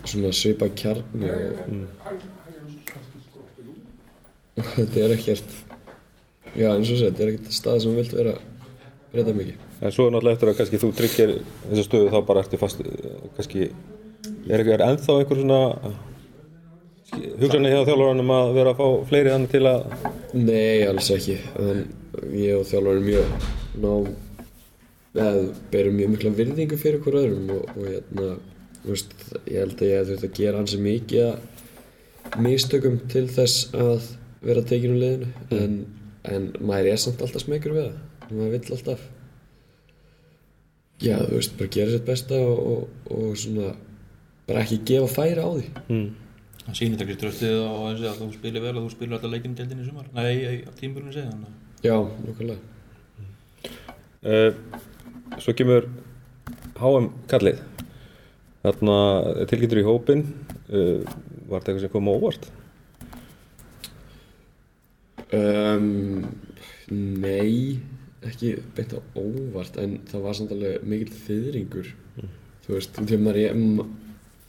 svona 0.00 0.32
svipa 0.34 0.70
kjarni 0.80 1.30
og 1.30 1.40
þetta 4.76 5.04
er 5.04 5.16
ekkert 5.16 5.50
já 6.56 6.68
eins 6.72 6.90
og 6.90 6.96
segja, 6.98 7.10
þetta 7.10 7.26
er 7.26 7.32
ekkert 7.34 7.54
stað 7.54 7.82
sem 7.82 7.90
þú 7.92 8.00
vilt 8.00 8.16
vera 8.18 8.34
breyta 9.12 9.34
mikið. 9.34 9.64
En 9.80 9.94
svo 9.94 10.06
er 10.06 10.14
náttúrulega 10.14 10.38
eftir 10.38 10.52
að 10.52 10.60
kannski 10.60 10.80
þú 10.80 10.92
tryggir 10.98 11.32
þessa 11.64 11.86
stöðu 11.86 12.12
þá 12.12 12.20
bara 12.28 12.44
ertu 12.44 12.60
fast 12.60 12.82
kannski 13.36 13.68
er 14.50 14.62
ekki 14.62 14.74
er 14.76 14.84
ennþá 14.86 15.16
einhver 15.18 15.40
svona 15.40 15.60
hugsanlega 17.40 17.78
hjá 17.80 17.88
þjálfurannum 17.88 18.32
að 18.34 18.52
vera 18.56 18.74
að 18.74 18.80
fá 18.80 19.08
fleiri 19.10 19.32
þannig 19.34 19.54
til 19.54 19.62
að 19.70 19.80
Nei, 20.38 20.86
alls 20.86 21.10
ekki. 21.10 21.38
En 21.58 21.80
ég 22.36 22.58
og 22.58 22.68
þjálfur 22.68 22.92
erum 22.92 23.08
mjög 23.08 23.48
ná 23.82 23.92
eða 25.20 25.32
berum 25.72 25.96
mjög 25.98 26.12
mikla 26.14 26.34
virðingu 26.38 26.78
fyrir 26.78 27.02
hver 27.02 27.18
öðrum 27.24 27.50
og, 27.56 27.72
og 27.74 27.88
hérna, 27.88 28.28
veist, 28.84 29.16
ég 29.50 29.64
held 29.64 29.80
að 29.80 29.88
ég 29.88 29.98
hef 29.98 30.12
þurft 30.12 30.28
að 30.28 30.36
gera 30.38 30.60
hansi 30.60 30.82
mikið 30.84 31.24
að 31.32 32.38
mistökum 32.44 33.00
til 33.10 33.24
þess 33.32 33.74
að 33.74 34.12
vera 34.44 34.62
tekin 34.70 34.94
úr 34.94 35.02
liðinu. 35.02 35.32
En, 35.56 35.74
en 36.30 36.46
maður 36.62 36.92
er 36.92 37.02
samt 37.02 37.24
alltaf 37.24 37.42
smekur 37.42 37.74
við 37.74 37.88
það 37.88 37.98
maður 38.38 38.56
vill 38.56 38.76
alltaf. 38.76 39.04
Já, 41.00 41.16
þú 41.16 41.36
veist, 41.38 41.54
bara 41.56 41.72
gera 41.76 41.94
sitt 41.94 42.08
besta 42.08 42.40
og, 42.40 42.58
og, 42.72 43.12
og 43.16 43.38
svona 43.40 43.70
bara 44.48 44.64
ekki 44.64 44.82
gefa 44.90 45.08
færi 45.14 45.40
á 45.40 45.48
því. 45.48 45.68
Mm. 45.88 46.10
Það 46.60 46.76
sýnir 46.76 47.06
ekki 47.06 47.20
tröstið 47.22 47.56
á 47.64 47.72
þessi 47.86 48.10
að 48.10 48.20
þú 48.20 48.28
spilir 48.34 48.66
vel 48.66 48.74
og 48.76 48.84
þú 48.84 48.92
spilir 48.94 49.16
alltaf 49.16 49.32
leikinn 49.32 49.56
deildinni 49.58 49.86
í 49.86 49.88
sumar. 49.88 50.10
Nei, 50.14 50.60
á 50.68 50.70
tímburinu 50.76 51.14
segja 51.14 51.32
þannig 51.32 51.48
að 51.48 51.86
já, 51.86 51.96
nokkulega 52.26 52.60
uh, 54.22 54.52
svo 55.40 55.54
kemur 55.56 55.88
HM 56.80 57.10
kallið. 57.30 57.60
Þarna 58.60 58.96
tilgýttur 59.48 59.80
í 59.80 59.86
hópin, 59.86 60.24
uh, 60.68 61.00
var 61.48 61.62
þetta 61.62 61.72
eitthvað 61.72 61.84
sem 61.86 61.92
kom 61.94 62.10
á 62.10 62.12
óvart? 62.12 62.50
Um, 65.30 66.26
nei, 66.90 67.80
ekki 68.28 68.56
beint 68.76 68.92
á 68.92 69.00
óvart 69.16 69.78
en 69.80 69.96
það 70.10 70.26
var 70.26 70.36
samt 70.36 70.52
alveg 70.54 70.84
mikill 70.84 71.14
þyðringur 71.26 71.94
þú 72.66 72.74
veist, 72.74 72.98
þegar 72.98 73.22
maður 73.24 73.40
ég 73.40 73.54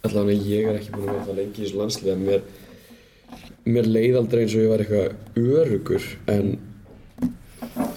allavega 0.02 0.50
ég 0.50 0.68
er 0.68 0.80
ekki 0.80 0.96
búin 0.96 1.08
að 1.08 1.14
vera 1.14 1.28
það 1.30 1.40
lengi 1.40 1.62
í 1.62 1.64
þessu 1.64 1.80
landslið 1.80 2.14
en 2.16 2.26
mér 2.28 2.44
mér 3.72 3.88
leið 3.88 4.18
aldrei 4.20 4.42
eins 4.44 4.56
og 4.58 4.66
ég 4.66 4.72
var 4.72 4.84
eitthvað 4.84 5.58
örugur 5.62 6.08
en 6.34 6.52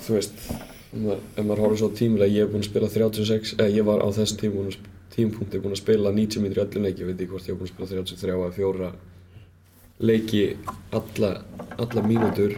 þú 0.05 0.19
veist 0.19 0.45
maður, 0.93 1.23
ef 1.35 1.41
maður 1.41 1.63
horfður 1.65 1.81
svo 1.81 1.91
tímulega 1.99 2.37
ég 2.37 2.45
hef 2.45 2.53
búin 2.53 2.65
að 2.65 2.69
spila 2.69 2.91
36 2.93 3.55
eða 3.57 3.73
ég 3.73 3.89
var 3.89 4.05
á 4.05 4.09
þessum 4.15 4.41
tímum 4.43 4.71
tímpunkti 5.15 5.63
búin 5.63 5.75
að 5.75 5.83
spila 5.83 6.13
90 6.15 6.43
mítri 6.43 6.63
öllum 6.63 6.87
leiki, 6.87 7.03
ég 7.03 7.11
veit 7.11 7.21
ekki 7.21 7.33
hvort 7.33 7.49
ég 7.49 7.55
hef 7.55 7.61
búin 7.61 7.71
að 7.71 7.75
spila 7.75 7.91
33 7.91 8.37
eða 8.37 8.53
4 8.59 8.93
leiki 10.05 10.45
alla, 10.99 11.31
alla 11.79 12.07
mínútur 12.07 12.57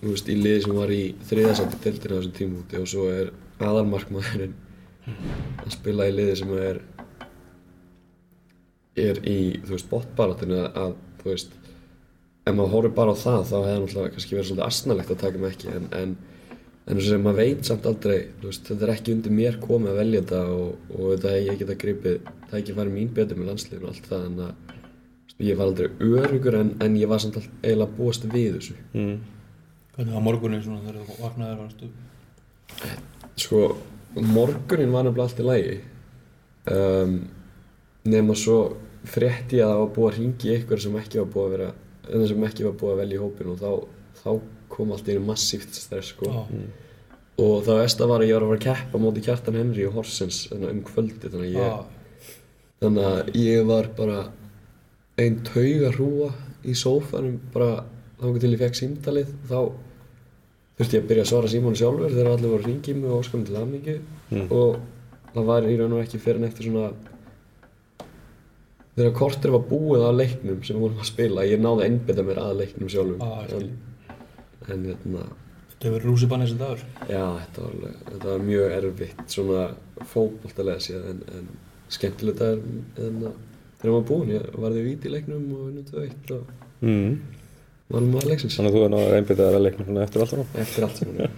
þú 0.00 0.12
veist, 0.12 0.28
í 0.30 0.36
liði 0.38 0.62
sem 0.64 0.76
var 0.78 0.92
í 0.94 1.02
þriðasætti 1.30 1.80
deltina 1.84 2.14
á 2.14 2.18
þessum 2.18 2.36
tímúti 2.38 2.78
og 2.80 2.88
svo 2.90 3.08
er 3.10 3.32
aðalmarkmaðurinn 3.58 4.54
að 5.64 5.72
spila 5.74 6.06
í 6.10 6.14
liði 6.14 6.36
sem 6.42 6.52
er 6.58 6.80
er 8.98 9.20
í, 9.26 9.38
þú 9.64 9.74
veist, 9.76 9.88
botbaratinu 9.92 10.62
að, 10.68 10.96
þú 11.22 11.30
veist 11.32 11.54
ef 12.48 12.54
maður 12.56 12.72
horfir 12.74 12.94
bara 12.96 13.14
á 13.14 13.16
það 13.20 13.44
þá 13.50 13.56
hefði 13.58 13.78
náttúrulega 13.84 14.14
kannski 14.16 14.36
verið 14.36 14.48
svolítið 14.50 14.66
asnalegt 14.66 15.12
að 15.14 15.20
taka 15.22 15.42
mig 15.42 15.54
ekki 15.54 15.70
en, 15.76 15.88
en, 15.98 16.14
en 16.88 16.98
þess 16.98 17.12
að 17.14 17.24
maður 17.26 17.40
veit 17.42 17.68
samt 17.68 17.88
aldrei 17.90 18.16
veist, 18.42 18.64
þetta 18.70 18.86
er 18.88 18.92
ekki 18.94 19.14
undir 19.14 19.34
mér 19.38 19.58
komið 19.62 19.92
að 19.92 20.00
velja 20.02 20.22
þetta 20.24 20.40
og, 20.56 20.88
og 20.96 21.04
þetta 21.12 21.34
hef 21.34 21.46
ég 21.50 21.60
geta 21.62 21.78
gripið 21.84 22.16
það 22.24 22.54
hef 22.54 22.58
ekki 22.62 22.76
farið 22.78 22.96
mín 22.96 23.12
betur 23.18 23.40
með 23.40 23.50
landsliðinu 23.52 23.86
og 23.88 23.92
allt 23.92 24.10
það 24.12 24.26
en 24.30 24.40
að 24.46 25.44
ég 25.48 25.58
var 25.60 25.68
aldrei 25.70 25.90
örugur 26.08 26.56
en, 26.58 26.72
en 26.82 26.96
ég 26.98 27.10
var 27.12 27.22
samt 27.22 27.38
all, 27.38 27.46
eiginlega 27.62 27.98
búast 28.00 28.24
við 28.32 28.56
þessu 28.58 28.78
Mm. 28.96 29.18
Hvernig 29.98 30.14
var 30.14 30.22
morgunin 30.22 30.60
svona 30.62 30.84
þegar 30.84 31.06
þú 31.08 31.14
vaknaðir 31.18 31.56
varstu? 31.58 31.86
Sko, 33.34 33.62
morgunin 34.14 34.92
var 34.94 35.08
nefnilega 35.08 35.24
allt 35.24 35.40
í 35.42 35.46
lagi 35.46 35.72
um, 36.70 37.16
nema 38.06 38.36
svo 38.38 38.58
frétti 39.10 39.58
ég 39.58 39.66
að 39.66 39.72
það 39.72 39.80
var 39.80 39.90
búið 39.96 40.10
að 40.12 40.20
ringi 40.20 40.52
ykkur 40.54 40.82
sem 40.84 40.98
ekki 41.00 41.18
var 41.18 41.32
búið 41.32 41.48
að 41.48 41.54
vera 41.56 41.70
en 42.12 42.26
sem 42.30 42.46
ekki 42.46 42.66
var 42.68 42.76
búið 42.78 42.92
að 42.92 43.00
velja 43.02 43.18
í 43.18 43.22
hópinu 43.24 43.56
og 43.56 43.64
þá, 43.64 43.72
þá 44.20 44.30
kom 44.76 44.92
allt 44.94 45.10
í 45.10 45.16
einu 45.16 45.24
massíft 45.26 45.74
stress 45.74 46.12
sko. 46.12 46.30
Já, 46.30 46.62
og 47.42 47.66
það 47.66 47.82
versta 47.82 48.08
var 48.12 48.22
að 48.22 48.30
ég 48.30 48.38
var 48.38 48.46
að 48.46 48.52
fara 48.52 48.60
að 48.60 48.64
keppa 48.68 49.02
móti 49.02 49.26
Kjartan 49.26 49.58
Henry 49.58 49.88
og 49.88 49.98
Horsens 49.98 50.40
að 50.54 50.68
um 50.70 50.80
kvöldi 50.86 51.32
þannig 51.32 51.42
að 51.42 51.58
ég, 51.58 51.66
já, 51.66 52.38
þannig 52.84 53.10
að 53.10 53.34
ég 53.42 53.68
var 53.74 53.90
bara 53.98 54.22
ein 55.18 55.42
tauga 55.46 55.92
hrúa 55.98 56.30
í 56.62 56.78
sófanum 56.78 57.42
bara 57.50 57.84
þá 58.18 58.26
til 58.42 58.54
ég 58.54 58.62
fekk 58.62 58.82
símtalið 58.84 59.36
þá 59.50 59.60
þurfti 60.78 60.96
ég 60.98 61.02
að 61.04 61.08
byrja 61.10 61.24
að 61.26 61.30
svara 61.32 61.48
símónu 61.52 61.78
sjálfur 61.80 62.12
þegar 62.14 62.32
allir 62.32 62.52
voru 62.52 62.62
að 62.62 62.68
ringi 62.70 62.94
mig 62.94 63.10
og 63.10 63.20
óskum 63.24 63.44
til 63.48 63.56
aðmingi 63.58 63.96
og 64.54 64.78
það 65.34 65.48
var 65.52 65.66
í 65.68 65.76
raun 65.80 65.96
og 65.98 66.02
ekki 66.04 66.20
fyrir 66.22 66.38
en 66.42 66.48
eftir 66.48 66.68
svona 66.68 66.90
þegar 68.98 69.12
kortir 69.18 69.52
var 69.54 69.62
búið 69.70 70.04
að 70.08 70.16
leiknum 70.20 70.62
sem 70.66 70.76
við 70.78 70.82
vorum 70.84 71.02
að 71.02 71.10
spila 71.12 71.44
ég 71.46 71.60
náði 71.62 71.84
að 71.84 71.88
einbytta 71.90 72.24
mér 72.26 72.40
að 72.42 72.56
leiknum 72.62 72.88
sjálfum 72.90 73.20
skil. 73.48 73.68
en, 73.68 74.16
en 74.74 74.86
hérna 74.90 75.22
þetta 75.68 75.86
hefur 75.86 75.94
verið 75.98 76.08
rússibann 76.10 76.42
þessi 76.44 76.58
dagur. 76.58 76.82
já 77.06 77.24
þetta 77.42 77.62
var, 77.64 77.74
alveg- 77.76 78.00
þetta 78.10 78.30
var 78.32 78.46
mjög 78.48 78.76
erfitt 78.78 79.34
svona 79.36 79.66
fótboltalega 80.12 80.82
séð 80.88 81.06
en, 81.12 81.20
en 81.38 81.48
skemmtilegt 81.94 82.42
er 82.48 82.58
en 83.06 83.20
að 83.30 83.36
þegar 83.78 83.94
maður 83.94 84.08
búinn 84.10 84.32
ég 84.34 84.48
varði 84.58 84.82
vít 84.88 85.06
í 85.06 85.12
leiknum 85.14 85.44
og 85.54 85.66
vinnum 85.68 85.90
2-1 85.92 86.38
og 86.38 86.54
Mm. 86.78 87.14
Valum 87.92 88.10
maður 88.14 88.32
leiksins 88.32 88.58
Þannig 88.58 88.72
að 88.72 88.76
þú 88.76 88.82
er 88.84 88.92
náttúrulega 88.94 89.22
einbyttaðar 89.22 89.58
að 89.58 89.64
leikna 89.66 90.02
eftir 90.04 90.24
allt 90.24 90.34
saman. 90.34 90.52
eftir 90.64 90.88
allt 90.88 91.00
sem 91.00 91.14
hún 91.14 91.30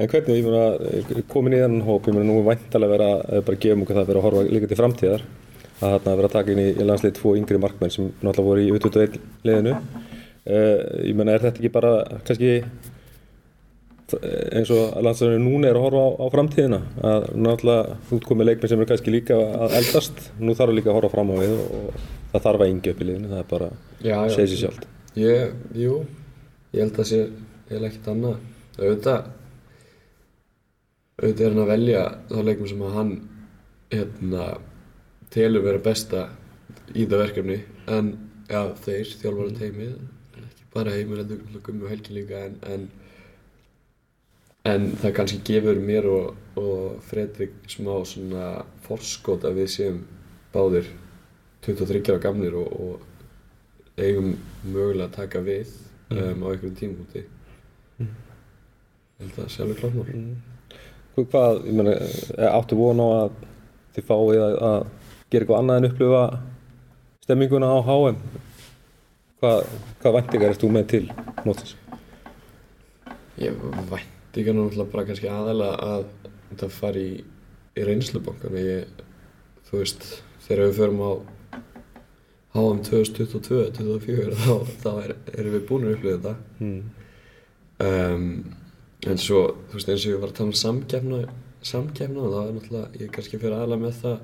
En 0.00 0.08
hvernig, 0.08 0.38
ég 0.38 0.46
meina, 0.46 1.22
komin 1.28 1.52
í 1.52 1.58
þennan 1.60 1.84
hóp, 1.84 2.06
ég 2.08 2.14
meina, 2.16 2.24
nú 2.30 2.38
er 2.40 2.46
væntalega 2.46 2.94
vera, 2.94 3.08
eh, 3.20 3.42
bara 3.44 3.58
gefum 3.60 3.82
okkur 3.84 3.96
það 3.98 4.02
að 4.02 4.10
vera 4.10 4.20
að 4.20 4.26
horfa 4.26 4.44
líka 4.54 4.68
til 4.70 4.78
framtíðar, 4.78 5.24
að 5.80 5.90
þarna 5.94 6.14
vera 6.16 6.28
að 6.30 6.36
taka 6.36 6.52
inn 6.54 6.60
í, 6.62 6.68
í 6.72 6.86
landslið 6.88 7.12
tvo 7.18 7.32
yngri 7.36 7.58
markmenn 7.60 7.92
sem 7.92 8.06
náttúrulega 8.24 8.46
voru 8.48 8.62
í 8.64 8.70
U21 8.72 9.18
liðinu. 9.44 9.74
Uh, 10.40 10.78
ég 11.04 11.18
meina, 11.18 11.34
er 11.34 11.44
þetta 11.44 11.60
ekki 11.60 11.72
bara, 11.74 11.90
kannski, 12.24 12.52
eins 14.56 14.72
og 14.72 14.96
landsliðinu 15.04 15.42
núna 15.44 15.68
er 15.68 15.76
að 15.76 15.84
horfa 15.84 16.00
á, 16.00 16.08
á 16.16 16.26
framtíðina, 16.32 16.78
að 17.10 17.26
náttúrulega 17.36 17.98
útkomið 18.16 18.48
leikmenn 18.48 18.72
sem 18.72 18.80
eru 18.80 18.88
kannski 18.94 19.14
líka 19.14 19.36
að 19.36 19.76
eldast, 19.82 20.22
nú 20.40 20.56
þarf 20.56 20.78
líka 20.78 20.94
að 20.94 20.96
horfa 21.02 21.12
fram 21.12 21.34
á 21.36 21.44
við 21.44 21.52
og, 21.58 21.76
og 21.76 22.08
það 22.32 22.48
þarf 22.48 22.64
að 22.64 22.72
yngja 22.72 22.96
upp 22.96 23.04
í 23.04 23.10
liðinu, 23.10 23.30
það 23.34 23.44
er 23.44 23.52
bara, 23.52 23.70
segir 24.32 24.50
sér 24.54 24.64
sjálft. 24.64 24.88
Ég, 25.18 25.54
jú, 25.74 26.04
ég 26.70 26.84
held 26.84 27.00
að 27.02 27.08
sé 27.10 27.20
eiginlega 27.24 27.90
ekkert 27.90 28.10
annað. 28.12 28.36
Auðvitað, 28.80 29.30
auðvitað 31.20 31.44
er 31.46 31.54
hann 31.54 31.62
að 31.64 31.72
velja 31.72 32.04
þá 32.30 32.38
leikum 32.46 32.70
sem 32.70 32.84
að 32.86 32.96
hann 32.98 33.12
hérna, 33.90 34.46
telur 35.34 35.66
vera 35.66 35.82
besta 35.82 36.28
í 36.94 37.04
það 37.06 37.22
verkefni 37.24 37.58
en 37.90 38.14
já, 38.50 38.62
þeir 38.84 39.12
þjálfara 39.20 39.58
teimið 39.58 39.92
en 39.98 40.46
ekki 40.46 40.68
bara 40.74 40.94
heimur 40.94 41.22
heldur 41.22 41.62
gummi 41.66 41.86
og 41.86 41.92
helgi 41.92 42.16
líka 42.16 42.44
en, 42.46 42.56
en 42.70 42.88
en 44.68 44.90
það 45.00 45.14
kannski 45.16 45.40
gefur 45.46 45.78
mér 45.80 46.08
og, 46.10 46.40
og 46.60 46.98
Fredrik 47.08 47.54
smá 47.70 47.92
svona 48.04 48.48
forskot 48.84 49.46
að 49.48 49.62
við 49.62 49.70
séum 49.74 50.00
báðir 50.52 50.90
23 51.64 52.02
ára 52.10 52.22
gamlir 52.22 52.56
og, 52.60 52.74
og 52.74 53.06
eigum 54.06 54.30
mögulega 54.64 55.08
að 55.08 55.16
taka 55.16 55.42
við 55.46 55.72
um, 56.10 56.42
á 56.42 56.46
einhverjum 56.50 56.76
tímúti 56.80 57.22
ég 58.00 58.08
held 59.20 59.32
að 59.34 59.40
það 59.42 59.50
sé 59.54 59.62
alveg 59.64 59.80
klart 59.82 59.94
mál. 59.98 60.06
Hvað- 60.06 61.28
Hvað, 61.30 61.56
ég 61.68 61.74
meina, 61.76 61.92
eh, 62.38 62.48
áttu 62.56 62.76
von 62.78 63.00
á 63.02 63.06
að 63.20 63.32
þið 63.96 64.04
fáið 64.08 64.38
að, 64.44 64.54
að 64.70 64.78
gera 65.30 65.44
eitthvað 65.44 65.58
annað 65.60 65.76
en 65.80 65.88
upplifa 65.90 66.22
stemminguna 67.26 67.68
á 67.68 67.78
HM? 67.88 68.20
Hvað, 69.40 69.58
hvað 70.00 70.14
væntingar 70.16 70.54
ert 70.54 70.62
þú 70.62 70.70
með 70.76 70.86
til 70.94 71.02
mótsins? 71.44 71.74
Ég 73.40 73.56
vænti 73.90 74.40
ekki 74.44 74.54
náttúrulega 74.54 74.92
bara 74.92 75.04
kannski 75.08 75.28
aðalega 75.32 75.76
að 75.90 76.06
þetta 76.50 76.70
fari 76.78 77.04
í, 77.10 77.20
í 77.80 77.84
reynslubankan 77.88 78.56
ég, 78.60 79.04
þú 79.68 79.80
veist, 79.82 80.08
þegar 80.46 80.64
við 80.70 80.78
förum 80.80 81.00
á 81.04 81.10
HM 82.54 82.80
2022-2024 82.88 84.34
þá, 84.40 84.54
þá 84.82 84.88
er, 85.04 85.12
erum 85.38 85.52
við 85.54 85.66
búin 85.68 85.84
að 85.86 85.94
upplifa 85.96 86.16
þetta 86.16 86.34
Mm. 86.60 86.80
um, 87.86 88.24
en 89.06 89.18
svo, 89.22 89.42
þú 89.70 89.78
veist, 89.78 89.88
eins 89.92 90.02
og 90.06 90.10
ég 90.12 90.20
var 90.20 90.32
að 90.32 90.36
tala 90.40 90.50
um 90.50 90.58
samkefna 90.64 91.20
samkefna, 91.62 92.26
þá 92.32 92.40
er 92.42 92.52
náttúrulega 92.56 93.00
ég 93.04 93.10
kannski 93.14 93.38
fyrir 93.40 93.54
aðalega 93.56 93.84
með 93.84 93.94
það 94.02 94.18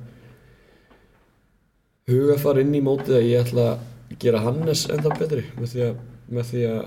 hugafar 2.11 2.61
inn 2.63 2.75
í 2.79 2.83
mótið 2.85 3.17
að 3.19 3.27
ég 3.31 3.43
ætla 3.47 3.67
að 3.73 4.17
gera 4.23 4.43
Hannes 4.45 4.85
ennþá 4.95 5.13
betri 5.19 5.43
með 5.59 5.73
því 5.73 5.83
að, 5.89 5.97
með 6.37 6.51
því 6.53 6.63
að 6.71 6.83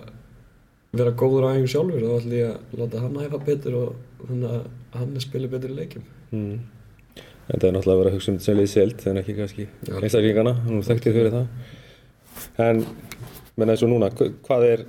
vera 0.99 1.11
góður 1.21 1.45
á 1.45 1.49
eigin 1.53 1.69
sjálfur 1.73 2.05
þá 2.05 2.13
ætla 2.19 2.37
ég 2.39 2.51
að 2.53 2.79
láta 2.81 3.01
hann 3.03 3.19
æfa 3.25 3.39
betur 3.45 3.75
og 3.79 3.89
þannig 4.25 4.53
að 4.55 4.63
Hannes 4.99 5.27
spili 5.27 5.51
betur 5.55 5.73
í 5.75 5.79
leikjum 5.81 6.07
Mm. 6.29 6.59
Þetta 7.49 7.67
er 7.67 7.73
náttúrulega 7.73 7.95
að 7.95 8.01
vera 8.03 8.09
að 8.11 8.15
hugsa 8.17 8.29
um 8.31 8.35
þetta 8.37 8.45
sem 8.45 8.57
liðið 8.59 8.73
selt 8.75 9.05
en 9.09 9.19
ekki 9.23 9.35
kannski 9.39 9.63
einstaklingana, 9.99 10.51
nú 10.69 10.81
þekktið 10.85 11.15
fyrir 11.17 11.31
það. 11.33 11.47
En, 12.65 12.83
menn 13.57 13.71
eins 13.73 13.83
og 13.85 13.89
núna, 13.89 14.09
hva- 14.13 14.29
hvað 14.45 14.65
er, 14.67 14.83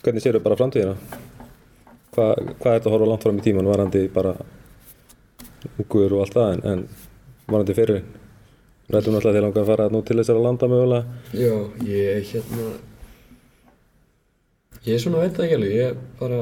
hvernig 0.00 0.24
séu 0.24 0.40
bara 0.40 0.56
framtíðina? 0.56 0.94
Hvað, 2.14 2.32
hvað 2.62 2.72
er 2.72 2.80
þetta 2.80 2.88
að 2.88 2.94
horfa 2.96 3.10
langt 3.12 3.26
fram 3.26 3.38
í 3.38 3.44
tíman 3.44 3.68
varandi 3.68 4.06
bara 4.14 4.32
ungur 5.76 6.16
og 6.16 6.24
allt 6.24 6.38
það 6.38 6.54
en, 6.56 6.64
en 6.72 6.86
varandi 7.52 7.76
fyrir? 7.76 8.00
Rættum 8.90 9.14
náttúrulega 9.14 9.36
þegar 9.36 9.44
langar 9.46 9.62
að 9.62 9.68
fara 9.74 9.88
nú 9.94 10.00
til 10.08 10.16
þessara 10.18 10.40
landa 10.42 10.66
mögulega. 10.72 11.20
Já, 11.36 11.52
ég 11.86 12.32
hérna 12.32 12.70
ég 14.88 14.96
er 14.96 15.02
svona 15.04 15.20
veit 15.22 15.36
það 15.36 15.44
ekki 15.46 15.58
alveg 15.60 15.76
ég 15.76 15.92
er 15.92 16.00
bara 16.18 16.40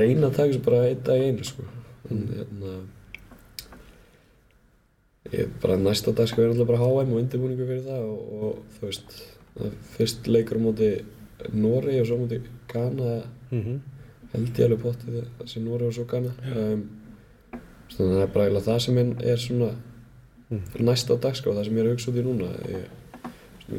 reyna 0.00 0.26
að 0.28 0.36
taka 0.40 0.50
þessu 0.50 0.62
bara 0.66 0.80
einn 0.90 1.02
dag 1.06 1.22
einu 1.22 1.46
sko 1.46 1.64
en 2.10 2.22
hérna 2.34 2.72
ég 5.32 5.56
bara 5.62 5.76
næsta 5.80 6.12
dag 6.16 6.28
sko 6.28 6.42
er 6.42 6.52
alltaf 6.52 6.68
bara 6.68 6.82
HM 6.82 7.12
og 7.12 7.20
undirbúningu 7.22 7.66
fyrir 7.66 7.84
það 7.86 8.04
og, 8.10 8.20
og 8.42 8.58
þú 8.76 8.86
veist 8.86 9.18
fyrst 9.96 10.28
leikur 10.28 10.60
á 10.60 10.66
móti 10.66 10.90
Nóri 11.52 12.00
og 12.00 12.06
svo 12.08 12.16
á 12.16 12.22
móti 12.22 12.40
Ghana 12.72 13.22
Mm 13.50 13.62
-hmm. 13.62 13.78
held 14.32 14.58
ég 14.58 14.64
alveg 14.64 14.80
pottið 14.82 15.24
það 15.38 15.46
sem 15.46 15.64
Nóri 15.64 15.86
og 15.86 15.94
svo 15.94 16.04
Ghana 16.04 16.32
um, 16.56 16.88
þannig 17.96 18.12
að 18.12 18.16
það 18.16 18.22
er 18.22 18.32
bara 18.34 18.44
eiginlega 18.44 18.64
það 18.66 18.78
sem 18.78 18.98
er, 18.98 19.36
svona 19.36 19.70
næsta 20.78 21.16
dag 21.16 21.36
sko 21.36 21.54
það 21.54 21.64
sem 21.64 21.76
ég 21.76 21.80
er 21.80 21.86
að 21.86 21.94
hugsa 21.94 22.10
út 22.10 22.18
í 22.18 22.22
núna. 22.22 22.48
Ég, 22.70 22.84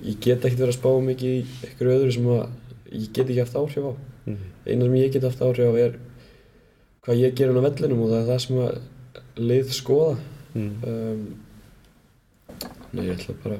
ég 0.03 0.19
get 0.19 0.45
ekkert 0.45 0.60
verið 0.60 0.73
að 0.73 0.79
spá 0.79 0.91
mikið 1.01 1.29
í 1.29 1.45
einhverju 1.67 1.95
öðru 1.97 2.12
sem 2.12 2.27
að 2.27 2.47
ég 2.91 3.13
get 3.13 3.29
ekki 3.29 3.39
haft 3.39 3.55
áhrif 3.55 3.86
á. 3.88 3.93
Eina 4.67 4.86
sem 4.86 4.95
ég 4.95 5.12
get 5.13 5.23
haft 5.23 5.41
áhrif 5.41 5.67
á 5.67 5.73
er 5.86 5.99
hvað 7.03 7.21
ég 7.23 7.36
ger 7.36 7.47
hann 7.47 7.62
á 7.63 7.67
vellinum 7.67 8.01
og 8.03 8.10
það 8.12 8.21
er 8.21 8.27
það 8.31 8.41
sem 8.45 8.57
að 8.57 8.81
lið 9.38 9.71
skoða 9.71 10.17
um, 10.58 11.24
Nei, 12.93 13.04
ég 13.10 13.15
ætla 13.17 13.36
bara 13.43 13.58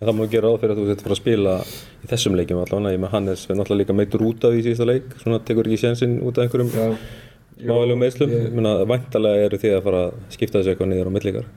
En 0.00 0.08
það 0.08 0.14
má 0.16 0.22
gera 0.32 0.50
fyrir 0.56 0.72
að 0.72 0.78
þú 0.80 0.84
sett 0.88 1.02
fara 1.04 1.12
að 1.16 1.18
spila 1.20 1.54
í 2.00 2.08
þessum 2.08 2.36
leikjum 2.38 2.60
allavega, 2.62 2.92
ég 2.94 3.00
með 3.02 3.10
Hannes 3.12 3.42
er 3.50 3.58
náttúrulega 3.58 3.82
líka 3.82 3.96
meittur 3.98 4.22
út 4.24 4.46
af 4.48 4.54
í 4.56 4.62
síðasta 4.64 4.86
leik, 4.88 5.10
svona 5.20 5.40
tekur 5.44 5.68
ekki 5.68 5.80
sénsinn 5.82 6.14
út 6.24 6.38
af 6.40 6.46
einhverjum 6.46 6.70
Já, 6.72 7.66
mávalegum 7.68 8.00
meðslum, 8.00 8.30
ég- 8.32 8.54
meina 8.56 8.72
væntalega 8.88 9.42
eru 9.50 9.58
þið 9.60 9.74
að 9.76 9.82
fara 9.84 10.00
að 10.06 10.14
skipta 10.32 10.56
þessu 10.62 10.72
eitthvað 10.72 10.88
niður 10.94 11.10
á 11.12 11.16
millikar. 11.18 11.50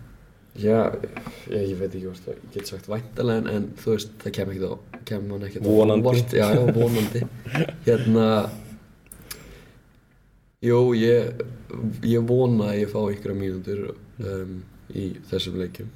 Já, 0.59 0.81
ég, 1.55 1.63
ég 1.71 1.77
veit 1.79 1.87
ekki 1.95 2.03
hvort 2.09 2.25
það, 2.27 2.35
ég 2.43 2.51
get 2.57 2.67
sagt 2.73 2.89
væntalega 2.91 3.53
en, 3.55 3.69
þú 3.79 3.93
veist, 3.95 4.11
það 4.25 4.35
kem 4.35 4.51
ekkert 4.57 4.67
á, 4.67 4.75
kem 5.07 5.31
hann 5.31 5.47
ekkert 5.47 5.63
á 5.63 5.69
Vonandi. 5.71 6.03
óvart. 6.11 6.35
Já, 6.35 6.45
já, 6.51 6.65
vonandi. 6.75 7.23
hérna, 7.87 8.27
jú, 10.67 10.81
ég, 10.99 11.31
ég 12.11 12.27
vona 12.27 12.69
að 12.73 12.81
ég 12.83 12.91
fá 12.91 12.99
ykkur 13.15 13.33
mínútur 13.39 13.81
um, 14.19 14.53
í 14.91 15.09
þessum 15.29 15.59
leikjum. 15.61 15.91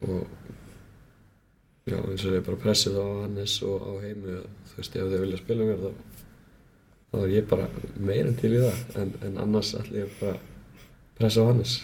Og, 0.00 0.28
já, 1.90 1.98
eins 1.98 2.22
og 2.24 2.36
ég 2.36 2.44
bara 2.46 2.60
pressið 2.60 2.96
á 2.96 3.06
Hannes 3.24 3.56
og 3.66 3.82
á 3.84 3.92
heimi, 4.04 4.36
að, 4.38 4.46
þú 4.70 4.78
veist, 4.78 4.96
ef 4.96 5.10
þau 5.10 5.22
vilja 5.24 5.40
spila 5.40 5.66
mér 5.68 5.82
þá, 5.82 6.22
þá 7.10 7.16
er 7.20 7.32
ég 7.34 7.50
bara 7.50 7.66
meira 7.98 8.36
til 8.38 8.52
í 8.54 8.62
það, 8.62 8.84
en, 9.02 9.10
en 9.28 9.40
annars 9.44 9.74
ætla 9.76 10.04
ég 10.04 10.14
bara 10.20 10.38
pressa 11.18 11.44
á 11.44 11.48
Hannes. 11.50 11.74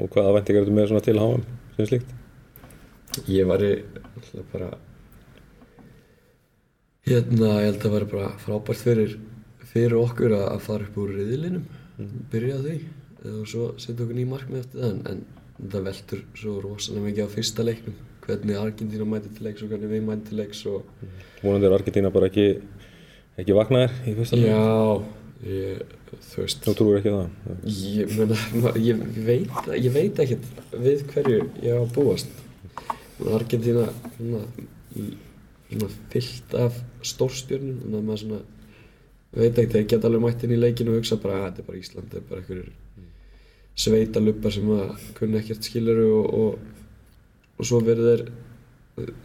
Og 0.00 0.08
hvaða 0.08 0.38
væntingar 0.38 0.64
eru 0.64 0.76
með 0.78 0.88
svona 0.92 1.04
til 1.04 1.18
HM 1.20 1.44
sem 1.76 1.90
slíkt? 1.90 2.14
Ég 3.28 3.48
var 3.50 3.64
í 3.66 3.74
alltaf 3.74 4.54
bara 4.54 4.70
hérna, 7.10 7.50
ég 7.60 7.68
held 7.72 7.84
að 7.84 7.94
vera 7.96 8.08
bara 8.14 8.30
frábært 8.40 8.84
fyrir, 8.86 9.18
fyrir 9.72 9.98
okkur 9.98 10.36
að, 10.38 10.56
fara 10.64 10.86
upp 10.86 10.98
úr 11.02 11.12
riðlinum, 11.18 11.66
byrja 12.32 12.56
á 12.56 12.64
því 12.64 12.78
og 13.28 13.46
svo 13.50 13.66
setja 13.80 14.04
okkur 14.04 14.16
ný 14.16 14.24
markmið 14.30 14.62
eftir 14.64 14.80
það 14.80 14.90
en, 14.90 15.00
en 15.60 15.68
það 15.74 15.86
veltur 15.90 16.22
svo 16.40 16.54
rosalega 16.64 17.06
mikið 17.08 17.26
á 17.26 17.34
fyrsta 17.34 17.66
leiknum 17.66 17.96
hvernig 18.26 18.56
Argentína 18.60 19.06
mæti 19.08 19.32
til 19.36 19.44
leiks 19.48 19.62
og 19.64 19.72
hvernig 19.72 19.90
við 19.90 20.04
mæti 20.06 20.28
til 20.30 20.38
leiks 20.40 20.60
og 20.70 20.84
Vonandi 21.42 21.66
er 21.68 21.74
Argentína 21.76 22.12
bara 22.14 22.28
ekki, 22.30 22.46
ekki 23.40 23.56
vaknaðir 23.56 23.96
í 24.08 24.14
fyrsta 24.18 24.38
leik. 24.40 24.50
já, 24.50 24.62
ég, 25.50 25.82
þú 26.30 26.44
veist 26.44 26.64
Þú 26.68 26.74
trúir 26.78 27.00
ekki 27.00 27.12
það? 27.16 27.26
Ég, 27.76 28.14
meina, 28.18 28.38
ma- 28.64 28.74
ég, 28.80 29.02
veit, 29.26 29.60
ég 29.80 29.92
veit 29.94 30.22
ekkert 30.24 30.48
við 30.86 31.04
hverju 31.12 31.40
ég 31.64 31.76
á 31.76 31.80
að 31.80 31.92
búast. 31.96 32.28
Svona 35.70 35.88
fyllt 36.10 36.54
af 36.58 36.78
stórstjörnum 37.06 37.76
þannig 37.84 37.98
að 38.00 38.06
maður 38.08 38.22
svona 38.24 38.40
veit 39.38 39.58
ekkert, 39.60 39.74
þeir 39.76 39.84
geta 39.92 40.08
alveg 40.10 40.24
mætt 40.24 40.42
inn 40.46 40.54
í 40.56 40.58
leikinu 40.58 40.94
og 40.94 40.98
hugsa 40.98 41.18
bara 41.22 41.36
að 41.38 41.44
þetta 41.46 41.62
er 41.62 41.66
bara 41.68 41.80
Ísland, 41.80 42.08
þetta 42.10 42.18
er 42.18 42.24
bara 42.30 42.40
einhverjur 42.40 42.70
sveita 43.80 44.20
lupar 44.22 44.52
sem 44.54 44.68
að 44.74 45.08
kunna 45.16 45.40
ekkert 45.40 45.66
skiluru 45.66 46.06
og, 46.18 46.30
og, 46.40 46.86
og 47.56 47.68
svo 47.68 47.80
verður 47.84 48.10
þeir 48.10 48.30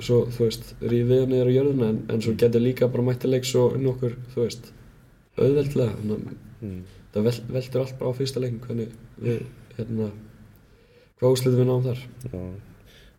svo, 0.04 0.22
þú 0.32 0.46
veist, 0.46 0.68
rífið 0.84 1.22
hann 1.24 1.32
niður 1.34 1.50
á 1.52 1.56
jörðina 1.56 1.90
en, 1.92 2.02
en 2.12 2.22
svo 2.24 2.36
getur 2.40 2.64
líka 2.64 2.90
bara 2.92 3.06
mætt 3.06 3.22
til 3.24 3.32
leiks 3.34 3.54
og 3.60 3.76
inn 3.78 3.90
okkur, 3.90 4.16
þú 4.34 4.44
veist, 4.44 4.70
auðveldlega. 5.36 5.96
Þannig 6.00 6.30
að 6.70 6.94
það 7.16 7.28
vel, 7.28 7.36
veldur 7.58 7.84
allt 7.84 7.98
bara 8.00 8.14
á 8.14 8.18
fyrsta 8.20 8.44
leikin 8.44 8.62
hvernig 8.64 8.96
við, 9.26 9.44
hérna 9.78 10.10
hvað 11.20 11.36
úslitum 11.36 11.62
við 11.62 11.70
náum 11.70 11.86
þar? 11.86 12.02
Já. 12.32 12.40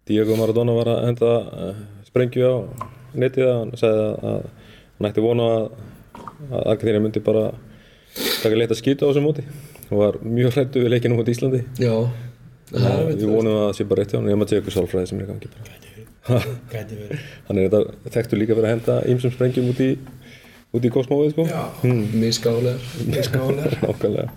Diego 0.07 0.39
Maradona 0.39 0.77
var 0.77 0.93
að 0.93 1.05
henda 1.09 1.31
uh, 1.43 1.79
sprengju 2.07 2.47
á 2.47 2.57
netið 3.17 3.49
að 3.51 3.57
hann 3.59 3.73
sagði 3.81 4.05
að, 4.31 4.51
hann 4.99 5.09
ætti 5.11 5.25
vona 5.25 5.49
að, 5.55 5.65
að 6.51 6.61
Argentína 6.61 7.03
myndi 7.03 7.25
bara 7.25 7.49
taka 8.43 8.59
leitt 8.59 8.73
að 8.73 8.81
skýta 8.81 9.09
á 9.09 9.11
þessu 9.11 9.25
móti 9.25 9.47
og 9.91 9.99
var 10.01 10.19
mjög 10.23 10.55
hrættu 10.57 10.83
við 10.85 10.93
leikinu 10.95 11.19
út 11.21 11.29
í 11.31 11.35
Íslandi 11.37 11.61
já, 11.83 11.93
það 12.73 13.03
við 13.13 13.27
vonum 13.31 13.53
að 13.57 13.65
það 13.67 13.75
sé 13.79 13.85
bara 13.91 14.03
rétt 14.03 14.13
hjá 14.15 14.19
hann 14.21 14.31
ég 14.33 14.41
maður 14.41 14.61
ykkur 14.61 14.75
sálfræði 14.77 15.11
sem 15.13 15.21
er 15.23 15.29
gangi. 15.31 15.51
Gæti 16.73 16.97
verið. 16.99 17.21
hann 17.49 17.59
er 17.63 17.69
þetta 17.71 18.11
þekktu 18.17 18.39
líka 18.41 18.57
fyrir 18.59 18.67
að 18.67 18.75
henda 18.75 18.97
ýmsum 19.13 19.35
sprengjum 19.37 19.69
út 19.71 19.83
í 19.85 19.91
út 20.75 20.85
í 20.89 20.91
kosmóið 20.93 21.31
sko 21.37 21.45
Já. 21.47 21.61
misgálegar 22.19 22.83
Skálar. 23.29 23.77
nákvæmlega 23.87 24.29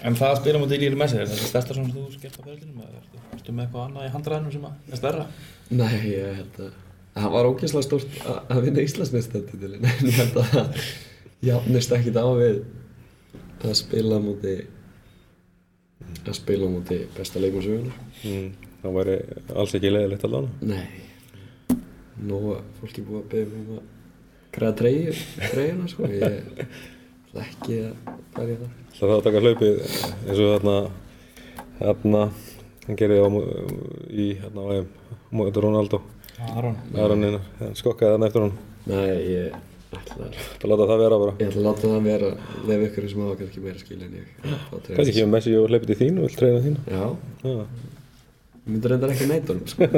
En 0.00 0.14
það 0.16 0.30
að 0.32 0.38
spila 0.40 0.58
mútið 0.62 0.74
í 0.78 0.80
Líli 0.86 0.96
Messi, 0.96 1.16
er 1.20 1.28
þetta 1.28 1.46
stærsta 1.50 1.74
svona 1.76 1.90
sem 1.92 2.00
þú 2.00 2.12
skemmt 2.16 2.36
á 2.40 2.42
ferðinum 2.46 2.78
eða 2.80 3.00
ertu, 3.02 3.18
ertu 3.36 3.52
með 3.52 3.66
eitthvað 3.66 3.82
annað 3.84 4.06
í 4.06 4.12
handræðinum 4.14 4.52
sem 4.54 4.62
að 4.64 4.92
er 4.96 5.00
stærra? 5.02 5.24
nei, 5.70 5.96
ég 6.08 6.38
held 6.38 6.60
að 6.64 6.70
það 7.20 7.34
var 7.34 7.48
ógeðslega 7.50 7.84
stórt 7.84 8.14
að- 8.24 8.38
að 8.56 8.62
vinna 8.64 8.84
Íslandsmeistartitilin 8.88 9.84
en 9.90 10.08
ég 10.08 10.16
held 10.22 10.38
að 10.40 10.48
það 10.54 10.86
jafnist 11.50 11.92
ekkit 11.98 12.16
á 12.16 12.26
við 12.40 12.62
að 13.68 13.76
spila 13.82 14.20
múti 14.24 14.54
að 16.24 16.36
spila 16.38 16.68
múti 16.70 16.98
besta 17.16 17.42
leikmann 17.42 17.64
sögunar 17.64 17.96
mm, 18.24 18.50
það 18.82 18.98
væri 18.98 19.16
alls 19.62 19.74
ekki 19.78 19.92
leiðilegt 19.92 20.26
að 20.28 20.36
lána 20.36 20.72
nei. 20.74 20.84
Nú 22.20 22.40
að 22.52 22.62
fólki 22.80 23.04
búið 23.06 23.20
að 23.22 23.28
beða 23.32 23.60
um 23.60 23.74
að 23.78 23.84
græða 24.54 24.76
treyju 24.80 25.14
treyjuna 25.52 25.88
sko. 25.88 26.08
Ég 26.10 26.24
ætla 26.26 27.44
ekki 27.46 27.78
að 27.86 28.10
fara 28.34 28.50
í 28.50 28.58
það. 28.60 28.74
Það 28.98 29.14
að 29.14 29.24
taka 29.26 29.42
hlaupið 29.44 29.82
eins 29.86 30.40
og 30.40 30.50
þarna 30.50 30.76
þarna 31.80 32.22
hann 32.86 33.00
gerði 33.00 33.20
á 33.22 33.28
í 34.10 34.26
hérna 34.42 34.66
á 34.66 34.68
EM 34.76 34.90
móður 35.30 35.66
Ronaldo. 35.68 36.02
Aron. 36.56 36.76
Skokkaði 37.78 38.16
þarna 38.16 38.30
eftir 38.30 38.46
hann 38.46 38.56
nei, 38.88 39.16
ég 39.30 39.69
ætla 39.98 40.14
að 40.14 40.34
bara 40.62 40.70
láta 40.70 40.86
það 40.90 41.00
vera 41.02 41.18
bara 41.22 41.32
Ég 41.40 41.48
ætla 41.50 41.60
að 41.60 41.66
láta 41.66 41.88
það 41.90 42.04
vera, 42.06 42.30
lefa 42.68 42.88
ykkur 42.88 43.06
sem 43.10 43.22
hafa 43.24 43.38
kannski 43.40 43.62
meira 43.64 43.80
skil 43.82 44.02
en 44.06 44.18
ég. 44.20 44.28
kannski 44.90 45.14
kemur 45.16 45.32
Messi 45.34 45.54
og 45.58 45.66
hleypið 45.70 45.90
til 45.90 45.98
þín 46.02 46.20
og 46.20 46.28
vil 46.28 46.36
treyna 46.38 46.60
þín 46.66 46.76
Já, 46.86 47.04
ég 47.46 48.70
myndi 48.70 48.92
reyndar 48.92 49.14
ekki 49.14 49.28
honum, 49.30 49.64
sko. 49.66 49.88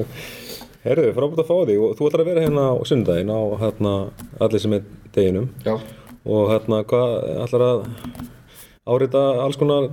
Herðu, 0.86 1.10
frábært 1.12 1.42
að 1.42 1.48
fá 1.50 1.56
því 1.68 1.74
og 1.84 1.90
þú 1.98 2.06
ætlar 2.08 2.22
að 2.24 2.28
vera 2.30 2.42
hérna 2.46 2.62
á 2.72 2.74
sunnudaginn 2.88 3.32
á 3.36 3.40
hérna 3.60 3.90
allir 4.40 4.62
sem 4.62 4.76
er 4.78 4.86
deginum 5.12 5.50
Já, 5.66 5.74
og 6.24 6.46
hérna 6.54 6.80
hvað 6.88 7.16
ætlar 7.44 7.64
að 7.66 7.82
árita 8.90 9.24
alls 9.44 9.60
konar 9.60 9.90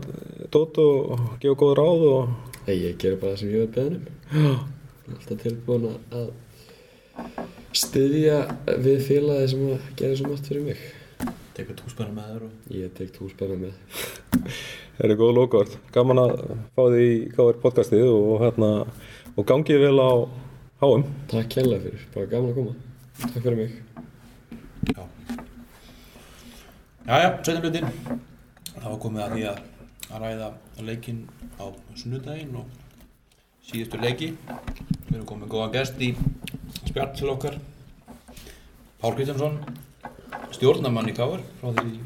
dót 0.53 0.79
og 0.79 1.25
gefa 1.43 1.59
góð 1.59 1.75
ráð 1.81 2.05
og 2.07 2.35
Nei, 2.67 2.77
ég 2.83 2.97
gerir 2.99 3.19
bara 3.19 3.35
það 3.35 3.41
sem 3.43 3.51
ég 3.53 3.61
hef 3.63 3.75
beðin 3.75 3.99
um. 3.99 4.07
Já. 4.31 4.55
Alltaf 5.07 5.43
tilbúin 5.43 5.85
að 6.11 6.31
styðja 7.77 8.37
við 8.83 9.03
félagi 9.05 9.51
sem 9.51 9.67
að 9.69 9.85
gera 9.99 10.17
svo 10.17 10.31
margt 10.31 10.49
fyrir 10.49 10.65
mig. 10.65 10.81
Tekur 11.57 11.77
túspenna 11.77 12.13
með 12.13 12.31
þér 12.31 12.43
og... 12.47 12.57
Ég 12.77 12.91
tek 12.97 13.13
túspenna 13.15 13.57
með. 13.61 14.03
Það 14.97 15.05
eru 15.07 15.17
góð 15.19 15.31
lókvart. 15.37 15.77
Gaman 15.93 16.21
að 16.23 16.33
fá 16.73 16.81
því 16.83 17.05
í 17.05 17.15
KR 17.33 17.59
podcastið 17.61 18.07
og, 18.09 18.31
hérna, 18.41 18.69
og 19.35 19.47
gangið 19.49 19.83
vel 19.83 20.01
á 20.01 20.11
HM. 20.81 21.05
Takk 21.29 21.51
kærlega 21.53 21.83
fyrir, 21.85 22.07
bara 22.15 22.31
gaman 22.31 22.51
að 22.53 22.57
koma. 22.59 22.73
Takk 23.21 23.37
fyrir 23.43 23.59
mig. 23.61 23.75
Já. 24.93 25.03
Jæja, 27.07 27.29
setjum 27.43 27.63
hlutin. 27.65 27.93
Það 28.73 28.89
var 28.89 28.99
komið 29.05 29.25
að 29.27 29.35
því 29.35 29.45
að, 29.51 29.61
að 30.07 30.25
ræða 30.25 30.49
leikinn 30.89 31.23
á 31.61 31.65
sunnudaginn 31.97 32.57
og 32.61 32.86
síðustu 33.67 33.99
leiki. 33.99 34.29
Við 35.07 35.15
erum 35.17 35.25
komið 35.27 35.49
góðan 35.51 35.73
gest 35.73 35.99
í 36.03 36.13
spjall 36.87 37.09
til 37.17 37.31
okkar. 37.33 37.57
Pál 39.01 39.13
Kristjánsson, 39.17 39.57
stjórnamann 40.55 41.09
í 41.11 41.15
Káar 41.17 41.43
frá 41.59 41.73
því 41.75 41.97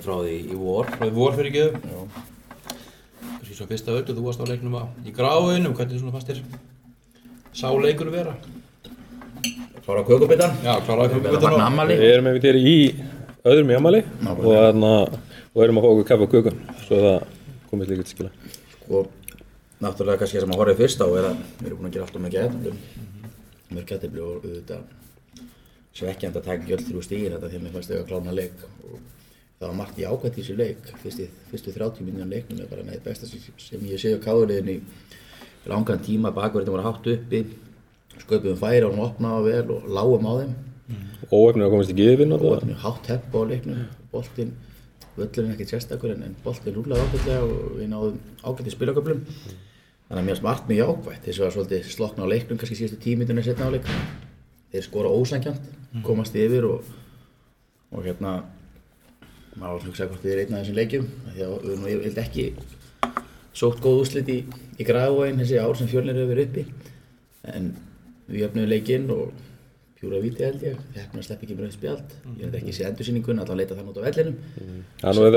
frá 0.00 0.14
því 0.20 0.34
í 0.44 0.58
vor 0.58 0.86
Frá 0.92 1.06
því 1.06 1.14
vor 1.16 1.34
fyrir 1.38 1.54
geðu. 1.56 1.80
Já. 1.80 2.26
Þessi 3.40 3.56
svo 3.56 3.66
fyrsta 3.70 3.96
öllu, 3.96 4.14
þú 4.14 4.26
varst 4.26 4.44
á 4.44 4.46
leiknum 4.46 4.76
á, 4.78 4.84
í 5.08 5.14
gráinum, 5.16 5.74
hvernig 5.74 6.02
svona 6.02 6.14
fannst 6.14 6.30
þér 6.30 6.44
sá 7.56 7.68
leikur 7.74 8.12
vera? 8.12 8.36
Klára 9.80 10.04
kökubitan 10.06 10.52
Já, 10.62 10.76
fagna 10.86 11.64
ammali 11.66 11.96
Við 11.98 12.12
erum 12.12 12.28
einmitt 12.30 12.44
hér 12.46 12.58
í 12.60 12.74
öðrum 13.48 13.72
í 13.72 13.78
amali 13.78 14.02
og, 14.28 14.84
og 14.84 15.64
erum 15.64 15.80
að 15.80 15.86
fá 15.86 15.90
okkur 15.90 16.06
kaffe 16.12 16.28
og 16.28 16.34
kukum 16.36 16.60
svo 16.84 17.00
það 17.00 17.16
komist 17.72 17.90
líka 17.90 18.06
til 18.06 18.14
skila. 18.14 18.30
Og 18.90 19.08
náttúrulega 19.80 20.20
kannski 20.20 20.38
það 20.38 20.44
sem 20.44 20.54
að 20.54 20.60
horfið 20.60 20.80
fyrst 20.80 21.04
á 21.04 21.06
er 21.08 21.28
að 21.30 21.38
við 21.60 21.68
erum 21.68 21.78
búin 21.80 21.88
að 21.88 21.94
gera 21.94 22.06
alltaf 22.06 22.24
með 22.24 22.34
gæðatöflum 22.36 23.08
Mér 23.70 23.86
gæðatöflu 23.86 24.24
og 24.26 24.44
auðvitað 24.44 24.82
svekkjandi 26.00 26.40
að 26.40 26.46
taka 26.46 26.62
ekki 26.62 26.76
öll 26.76 26.84
þrjú 26.88 27.02
stígin 27.06 27.34
þetta 27.36 27.50
að 27.50 27.64
mér 27.64 27.74
fannst 27.76 27.92
þau 27.92 27.98
að 28.00 28.08
klána 28.10 28.34
leik 28.34 28.64
og 28.66 28.96
það 29.60 29.66
var 29.66 29.76
margt 29.78 30.00
í 30.00 30.06
ákvæmt 30.08 30.38
í 30.38 30.40
þessu 30.40 30.56
leik. 30.58 30.90
Fyrstu, 31.02 31.26
fyrstu 31.50 31.74
30 31.76 32.06
minnum 32.06 32.32
leiknum 32.32 32.62
er 32.64 32.70
bara 32.70 32.86
með 32.86 33.02
besta 33.04 33.28
sem, 33.28 33.84
ég 33.86 34.00
sé 34.00 34.14
á 34.16 34.24
káðurliðin 34.24 34.72
í 34.72 34.76
langan 35.70 36.02
tíma. 36.02 36.32
Bakverðin 36.34 36.74
voru 36.74 36.86
hátt 36.86 37.10
uppi 37.14 37.44
sköpum 38.24 38.58
færi 38.58 38.82
og 38.86 38.96
hún 38.96 39.04
opnaði 39.06 39.54
vel 39.54 39.74
og 39.76 39.88
lágum 39.98 40.28
á 40.28 40.32
þeim. 40.40 40.54
Óefnir 41.30 41.66
að 41.66 41.74
komast 41.76 41.94
í 41.94 42.08
og 42.10 42.32
og 42.34 42.46
það. 42.46 42.68
mjög 42.72 42.84
hátt 42.84 43.02
tempo 43.06 43.44
á 43.44 43.50
leiknum 43.52 43.84
boltinn, 44.10 44.54
völlurinn 45.16 45.54
ekkert 45.54 45.74
sérstakur 45.76 46.14
en, 46.14 46.36
boltinn 46.44 46.74
rúlaði 46.74 47.04
ágætlega 47.06 47.42
og 47.46 47.76
við 47.78 47.90
náðum 47.92 48.16
ágætti 48.42 48.74
spilaköflum 48.74 49.20
þannig 50.10 50.20
að 50.20 50.28
mér 50.28 50.40
smart 50.42 50.68
mjög 50.68 50.94
ákvæmt 50.94 51.26
þess 51.26 51.38
að 51.38 51.46
var 51.46 51.56
svolítið 51.56 51.90
slokna 51.94 52.26
á 52.26 52.32
leiknum 52.34 52.60
kannski 52.60 52.78
síðustu 52.80 52.98
tímitunni 53.00 53.44
setna 53.46 53.70
á 53.70 53.74
leik 53.74 53.86
þeir 54.72 54.86
skora 54.86 55.12
ósækjant 55.14 55.70
komast 56.06 56.34
yfir 56.38 56.66
og, 56.68 56.86
og 57.90 58.04
hérna 58.06 58.40
maður 59.58 59.72
var 59.74 59.80
að 59.80 59.86
hugsa 59.88 60.08
hvort 60.08 60.24
þið 60.24 60.32
er 60.32 60.40
einn 60.42 60.54
af 60.54 60.62
þessum 60.62 60.78
leikjum. 60.78 61.06
Af 61.26 61.34
því 61.34 61.44
að 61.44 61.52
við 61.52 61.70
erum 61.70 61.82
nú 61.82 61.92
yfirleitt 61.92 62.20
ekki 62.22 62.44
sótt 63.60 63.80
góð 63.82 64.02
úslit 64.04 64.28
í, 64.30 64.38
í 64.78 64.86
græðvóin 64.86 65.40
þessi 65.42 65.60
ár 65.60 65.78
sem 65.78 65.90
fjölnir 65.90 66.18
hefur 66.18 66.34
verið 66.34 66.50
uppi. 66.50 66.64
En 67.50 67.70
við 68.30 68.44
jöfnum 68.44 68.68
leikinn 68.70 69.08
og 69.14 69.32
pjúra 69.98 70.20
víti 70.22 70.46
held 70.46 70.62
ég. 70.64 70.76
Hefnum 70.94 71.22
að 71.22 71.26
sleppa 71.26 71.46
ekki 71.46 71.58
rauð 71.58 71.74
spjald. 71.74 72.14
Ég 72.36 72.44
hef 72.46 72.60
ekki 72.60 72.76
séð 72.76 72.90
endursýningun 72.92 73.42
allan 73.42 73.60
leita 73.60 73.78
þann 73.78 73.90
út 73.90 73.98
á 73.98 74.06
vellinum 74.06 74.38
nú 75.16 75.26
er 75.26 75.34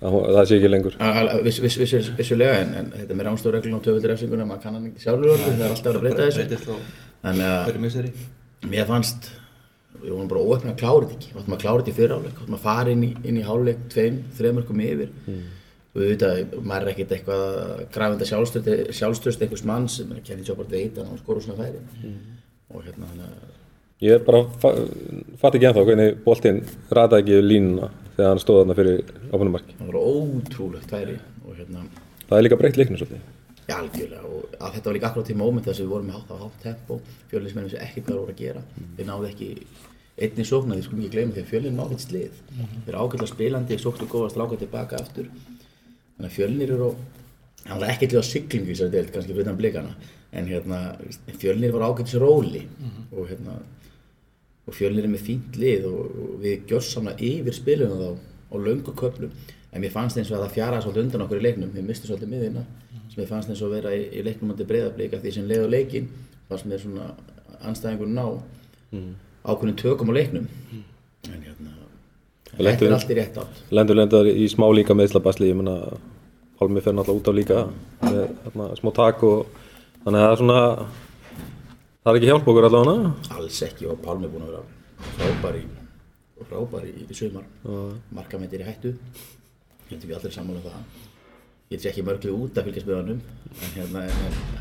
það 0.00 0.40
um 0.40 0.48
sé 0.50 0.58
ekki 0.58 0.70
lengur. 0.72 0.96
Al- 1.00 1.28
al- 1.28 1.42
viss, 1.46 1.60
viss, 1.62 1.78
viss, 1.80 2.10
vissulega 2.18 2.58
en, 2.64 2.74
en 2.80 2.90
þetta 2.98 3.16
með 3.16 3.28
ránstóðreglun 3.30 3.78
og 3.78 3.84
töföldur 3.86 4.12
refsinguna 4.12 4.46
maður 4.48 4.62
kann 4.66 4.76
hann 4.78 4.90
ekki 4.90 5.04
sjálfur 5.06 5.38
það 5.44 5.62
er 5.64 5.70
alltaf 5.70 5.94
að 5.94 6.02
breyta 6.04 6.28
þessu. 6.28 6.76
þannig 7.24 7.48
að 7.54 8.70
mér 8.74 8.86
fannst 8.90 9.30
við 10.04 10.10
vorum 10.12 10.28
bara 10.28 10.44
óöfnið 10.44 10.72
að 10.74 10.78
klára 10.82 11.06
þetta 11.08 11.16
ekki. 11.16 11.30
Við 11.32 11.40
áttum 11.40 11.54
að 11.56 11.62
klára 11.64 11.80
þetta 11.80 11.92
í 11.92 11.96
fyrra 11.98 12.16
áleik, 12.18 12.34
við 12.34 12.42
áttum 12.44 12.56
að 12.58 12.64
fara 12.64 12.92
inn 12.92 13.04
í, 13.06 13.10
inn 13.24 13.38
í 13.40 13.44
háleik 13.46 13.84
tveim, 13.94 14.18
þreimörkum 14.36 14.82
yfir. 14.84 15.12
Og 15.94 16.00
við 16.02 16.10
veit 16.10 16.24
að 16.26 16.54
maður 16.66 16.84
er 16.88 16.90
ekkert 16.92 17.12
eitthvað 17.14 17.42
grafenda 17.94 18.28
sjálfstöðst 18.28 19.44
einhvers 19.46 19.64
mann 19.70 19.86
sem 19.88 20.10
er 20.10 20.18
að 20.20 20.26
kenni 20.28 20.44
svo 20.44 20.56
bara 20.58 20.72
veit 20.74 20.98
að 20.98 21.08
hann 21.08 21.20
skora 21.22 21.44
svona 21.44 21.62
færi. 21.62 21.82
Og 22.74 22.82
hérna 22.84 23.10
þannig 23.12 23.28
að 23.30 23.52
Ég 24.04 24.16
er 24.18 24.24
bara 24.26 24.40
fa 24.60 24.72
fatt 25.40 25.54
ekki 25.54 25.68
ennþá 25.70 25.84
hvernig 25.86 26.16
boltinn 26.26 26.58
rataði 26.90 27.22
ekki 27.22 27.36
línuna 27.46 27.88
þegar 28.16 28.32
hann 28.32 28.42
stóð 28.42 28.60
þarna 28.62 28.78
fyrir 28.80 29.04
áfunumarki 29.32 29.78
það 29.78 29.92
var 29.92 30.00
ótrúlegt 30.14 30.92
færi 30.94 31.16
og 31.44 31.56
hérna 31.58 31.86
Það 32.24 32.38
er 32.38 32.44
líka 32.46 32.56
breytt 32.56 32.78
leiknum 32.80 32.98
svolítið. 33.00 33.24
Já, 33.64 33.74
algjörlega 33.78 34.28
og 34.28 34.54
að 34.58 34.76
þetta 34.76 34.88
var 34.88 34.96
líka 34.96 35.08
akkurat 35.10 35.30
í 35.32 35.34
móment 35.40 35.66
þess 35.66 35.80
að 35.80 35.84
við 35.84 35.92
vorum 35.92 36.06
með 36.08 36.16
hátt 36.18 36.32
á 36.32 36.36
hátt 36.40 36.62
tempo 36.62 36.96
fjölinsmennum 37.30 37.72
sem 37.72 37.84
ekkert 37.84 38.06
hvað 38.08 38.20
voru 38.20 38.34
að 38.34 38.40
gera. 38.40 38.62
Við 38.96 39.08
náðu 39.08 39.28
ekki 39.28 39.48
einni 40.24 40.46
sókna 40.48 40.76
því 40.78 40.84
skulum 40.86 41.02
ekki 41.04 41.14
gleyma 41.14 41.34
því 41.36 41.42
að 41.44 41.50
fjölinn 41.52 41.78
náðu 41.78 41.96
ekkert 41.96 42.06
slið. 42.06 42.40
Þeir 42.56 42.90
eru 42.94 43.02
ágætlega 43.04 43.30
spilandi, 43.30 43.78
sóktu 43.80 44.08
góða 44.08 44.32
stráka 44.32 44.58
tilbaka 44.60 45.00
aftur. 45.00 45.30
Þannig 46.16 46.30
að 46.30 46.36
fjölnir 46.38 46.74
eru 46.76 46.90
var 47.68 47.86
ekkert 47.88 48.12
líka 48.12 48.24
á 48.24 48.30
siglingu 48.32 48.68
í 48.68 48.74
þessari 48.74 48.94
deild 48.96 49.14
kannski 49.14 49.32
fyrir 49.32 49.46
utan 49.46 49.60
blikana. 49.60 49.94
En 50.34 50.48
hérna, 50.50 50.80
fjölnir 51.40 51.76
var 51.76 51.88
ágættis 51.88 52.20
róli. 52.20 52.64
Og 53.12 53.28
hérna 53.32 53.60
og 54.64 54.76
fjölnir 54.76 55.04
er 55.04 55.12
með 55.12 55.26
fínt 55.26 55.58
lið 55.60 55.88
og, 55.90 56.14
og 56.24 56.38
við 56.44 56.64
gjörsamlega 56.70 57.28
yfir 57.28 57.56
spilunum 57.56 58.00
þá 58.00 58.10
á 58.54 58.56
löngu 58.64 58.94
köflum. 58.96 59.34
En 59.74 59.82
mér 59.82 59.92
fannst 59.92 60.18
eins 60.20 60.30
og 60.30 60.38
að 60.38 60.46
það 60.46 60.56
fjaraði 60.56 60.84
svolítið 60.86 61.04
undan 61.04 61.24
okkur 61.26 61.40
í 61.40 61.44
leiknum. 61.44 61.72
Við 61.74 61.86
mistum 61.88 62.10
svolítið 62.10 62.32
miðina 62.32 62.64
sem 63.10 63.20
mér 63.20 63.30
fannst 63.30 63.50
eins 63.50 63.62
og 63.62 63.70
að 63.70 63.76
vera 63.78 63.94
í, 63.94 64.02
í 64.14 64.24
leiknum 64.24 64.54
andi 64.54 64.66
breyðablika 64.68 65.20
því 65.22 65.34
sem 65.34 65.48
leið 65.50 65.66
á 65.66 65.68
leikin 65.74 66.10
fannst 66.48 66.68
mér 66.70 66.82
svona 66.82 67.10
anstæðingur 67.64 68.10
ná 68.12 68.24
ákveðin 69.44 69.78
tökum 69.80 70.12
á 70.14 70.14
leiknum. 70.16 70.48
En 71.28 71.42
hérna 71.42 71.74
þetta 72.54 72.88
er 72.88 72.96
allt 72.96 73.10
í 73.10 73.18
rétt 73.18 73.38
átt. 73.42 73.62
Lendur 73.74 73.98
lendar 73.98 74.28
í 74.30 74.46
smá 74.52 74.68
líka 74.72 74.96
meðslabasli 74.96 75.50
ég 75.50 75.58
menna 75.58 75.78
Pálmi 76.54 76.80
fer 76.80 76.94
náttúrulega 76.94 77.18
út 77.18 77.28
á 77.28 77.32
líka 77.34 77.62
með 78.04 78.28
þarna, 78.44 78.66
smá 78.78 78.90
tak 78.94 79.22
og 79.26 79.48
þannig 80.04 80.20
að 80.20 80.24
það 80.24 80.34
er 80.34 80.38
svona 80.40 80.60
það 82.04 82.10
er 82.10 82.18
ekki 82.18 82.28
hjálp 82.28 82.48
okkur 82.52 82.66
allavega 82.68 83.12
alls 83.38 83.62
ekki 83.64 83.86
og 83.88 84.02
Pálmi 84.04 84.28
er 84.28 84.32
búin 84.34 84.44
að 84.44 84.50
vera 84.52 84.62
frábær 85.16 85.56
í, 85.56 85.64
frábær 86.50 86.84
í, 86.84 86.92
í 87.08 87.16
sumar. 87.16 87.46
Markamættir 88.14 88.60
í 88.60 88.66
hættu. 88.68 88.92
Ég 88.94 89.94
held 89.94 90.04
ekki 90.04 90.16
allir 90.18 90.34
sammála 90.34 90.60
um 90.60 90.66
það. 90.68 91.02
Ég 91.72 91.80
sé 91.80 91.88
ekki 91.90 92.04
mörglega 92.04 92.36
út 92.44 92.60
að 92.60 92.68
fylgjast 92.68 92.88
með 92.90 92.98
honum 93.00 93.22
en 93.54 93.72
hérna, 93.72 94.02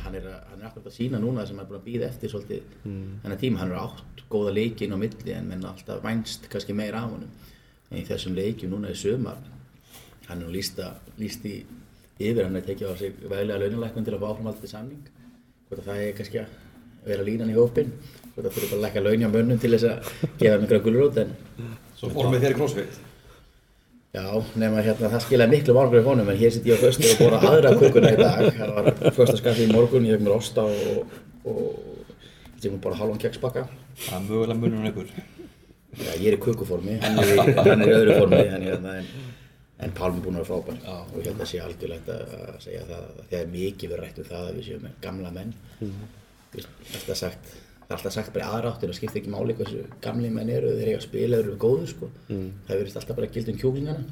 hann 0.06 0.16
er, 0.16 0.30
hann 0.48 0.62
er 0.62 0.70
akkurat 0.70 0.88
að 0.88 0.96
sína 0.96 1.20
núna 1.20 1.44
sem 1.46 1.60
hann 1.60 1.66
er 1.66 1.70
búin 1.74 1.82
að 1.82 1.88
býða 1.90 2.08
eftir 2.08 2.32
svolítið 2.32 2.78
þennan 2.86 3.42
tíma, 3.42 3.60
hann 3.60 3.74
er 3.74 3.82
átt 3.82 4.24
góða 4.32 4.54
leiki 4.56 4.88
inn 4.88 4.96
á 4.96 5.00
milli 5.04 5.36
en 5.36 5.50
menn 5.52 5.68
alltaf 5.68 6.00
vænst 6.06 6.48
kannski 6.50 6.74
meira 6.78 7.04
af 7.04 7.12
honum. 7.12 7.30
En 7.92 8.00
í 8.00 8.06
þessum 8.08 8.38
leikjum 8.40 8.72
núna 8.72 8.94
í 8.94 8.98
sumar 8.98 9.44
hann 10.30 10.40
er 10.40 10.46
nú 10.46 10.54
líst, 10.56 10.80
að, 10.80 11.12
líst 11.20 11.44
í 11.46 11.60
yfir, 12.24 12.46
hann 12.48 12.56
er 12.56 12.66
tekið 12.66 12.88
á 12.88 12.96
sig 12.96 13.20
veglega 13.20 13.60
launalækun 13.60 14.08
til 14.08 14.16
að 14.16 14.24
fá 14.24 14.30
áframhaldið 14.32 14.72
samning. 14.72 15.08
Hvort 15.68 15.84
að 15.84 15.90
það 15.92 16.06
er 16.08 16.16
kannski 16.18 16.42
að 16.46 16.63
vera 17.08 17.26
línan 17.28 17.52
í 17.54 17.58
hópin 17.58 17.94
að 18.34 18.50
þurfa 18.50 18.68
bara 18.68 18.78
að 18.78 18.84
lækka 18.88 19.04
laun 19.06 19.24
hjá 19.24 19.32
mönnum 19.34 19.60
til 19.62 19.74
þess 19.76 19.90
að 19.90 20.14
gefa 20.42 20.62
mikla 20.62 20.80
gulrót 20.86 21.20
en 21.24 21.34
Svo 22.00 22.10
fórum 22.12 22.34
við 22.36 22.44
þér 22.44 22.56
í 22.56 22.58
crossfit. 22.58 22.96
Já, 24.14 24.26
nema 24.60 24.82
hérna 24.86 25.10
það 25.10 25.24
skilaði 25.26 25.56
miklu 25.56 25.76
málgur 25.78 26.02
í 26.02 26.06
honum 26.06 26.28
en 26.30 26.38
hér 26.38 26.52
sitt 26.54 26.68
ég 26.70 26.78
á 26.78 26.84
föstu 26.84 27.08
og 27.14 27.22
bóra 27.22 27.40
aðra 27.50 27.72
kökuna 27.80 28.12
í 28.14 28.18
dag. 28.20 28.44
Það 28.58 28.74
var 28.76 28.90
första 29.16 29.38
skaffi 29.40 29.66
í 29.66 29.72
morgun, 29.72 30.06
ég 30.10 30.18
hef 30.18 30.26
mér 30.26 30.36
osta 30.36 30.66
og, 30.70 31.16
og 31.50 31.62
ég 32.60 32.66
hef 32.68 32.74
mér 32.76 32.82
bara 32.84 33.00
halvan 33.00 33.22
keksbakka 33.22 33.64
Það 33.94 34.18
er 34.18 34.26
mögulega 34.28 34.60
munum 34.60 34.88
ykkur. 34.90 35.14
Já, 35.94 36.10
ég 36.18 36.28
er 36.32 36.38
í 36.38 36.42
kökuformi, 36.42 36.98
hann 37.02 37.22
er 37.22 37.32
í, 37.36 37.38
hann 37.60 37.84
er 37.86 37.90
í 37.92 37.96
öðru 38.00 38.18
formi 38.18 38.40
en, 38.42 38.66
hérna, 38.68 38.96
en, 39.00 39.10
en 39.86 39.94
Pálmi 39.98 40.24
búinn 40.26 40.40
að 40.42 40.48
vera 40.48 40.50
frábær. 40.50 40.80
Og 41.14 41.20
ég 41.22 41.30
held 41.30 41.44
að 41.46 41.52
sé 41.52 41.62
algjörlegt 41.62 42.10
að 42.14 42.58
segja 42.66 42.84
það 42.90 43.04
að 43.04 43.20
það 43.22 43.40
er 43.40 43.52
mikið 43.54 43.94
verið 43.94 44.08
rætt 44.08 44.22
um 44.24 44.30
það 44.32 44.48
að 44.50 44.58
við 44.58 44.68
séum 44.70 44.88
gamla 45.06 45.34
menn. 45.38 45.54
Þú 45.78 45.92
veist, 45.92 46.23
alltaf 46.62 47.18
sagt, 47.18 47.54
alltaf 47.90 48.14
sagt 48.14 48.34
bara 48.36 48.46
í 48.46 48.50
aðra 48.58 48.74
áttin 48.74 48.92
það 48.92 49.00
skiptir 49.00 49.22
ekki 49.22 49.34
máli 49.34 49.56
hversu 49.58 49.84
gamli 50.04 50.30
menn 50.34 50.50
eru 50.54 50.74
þeir 50.78 50.92
eiga 50.92 51.00
að 51.02 51.08
spila, 51.08 51.40
þeir 51.40 51.48
eru 51.50 51.58
góður 51.62 51.90
sko. 51.92 52.10
það 52.30 52.76
verðist 52.78 53.00
alltaf 53.02 53.20
bara 53.20 53.32
gild 53.34 53.50
um 53.54 53.60
kjúklingana. 53.62 54.04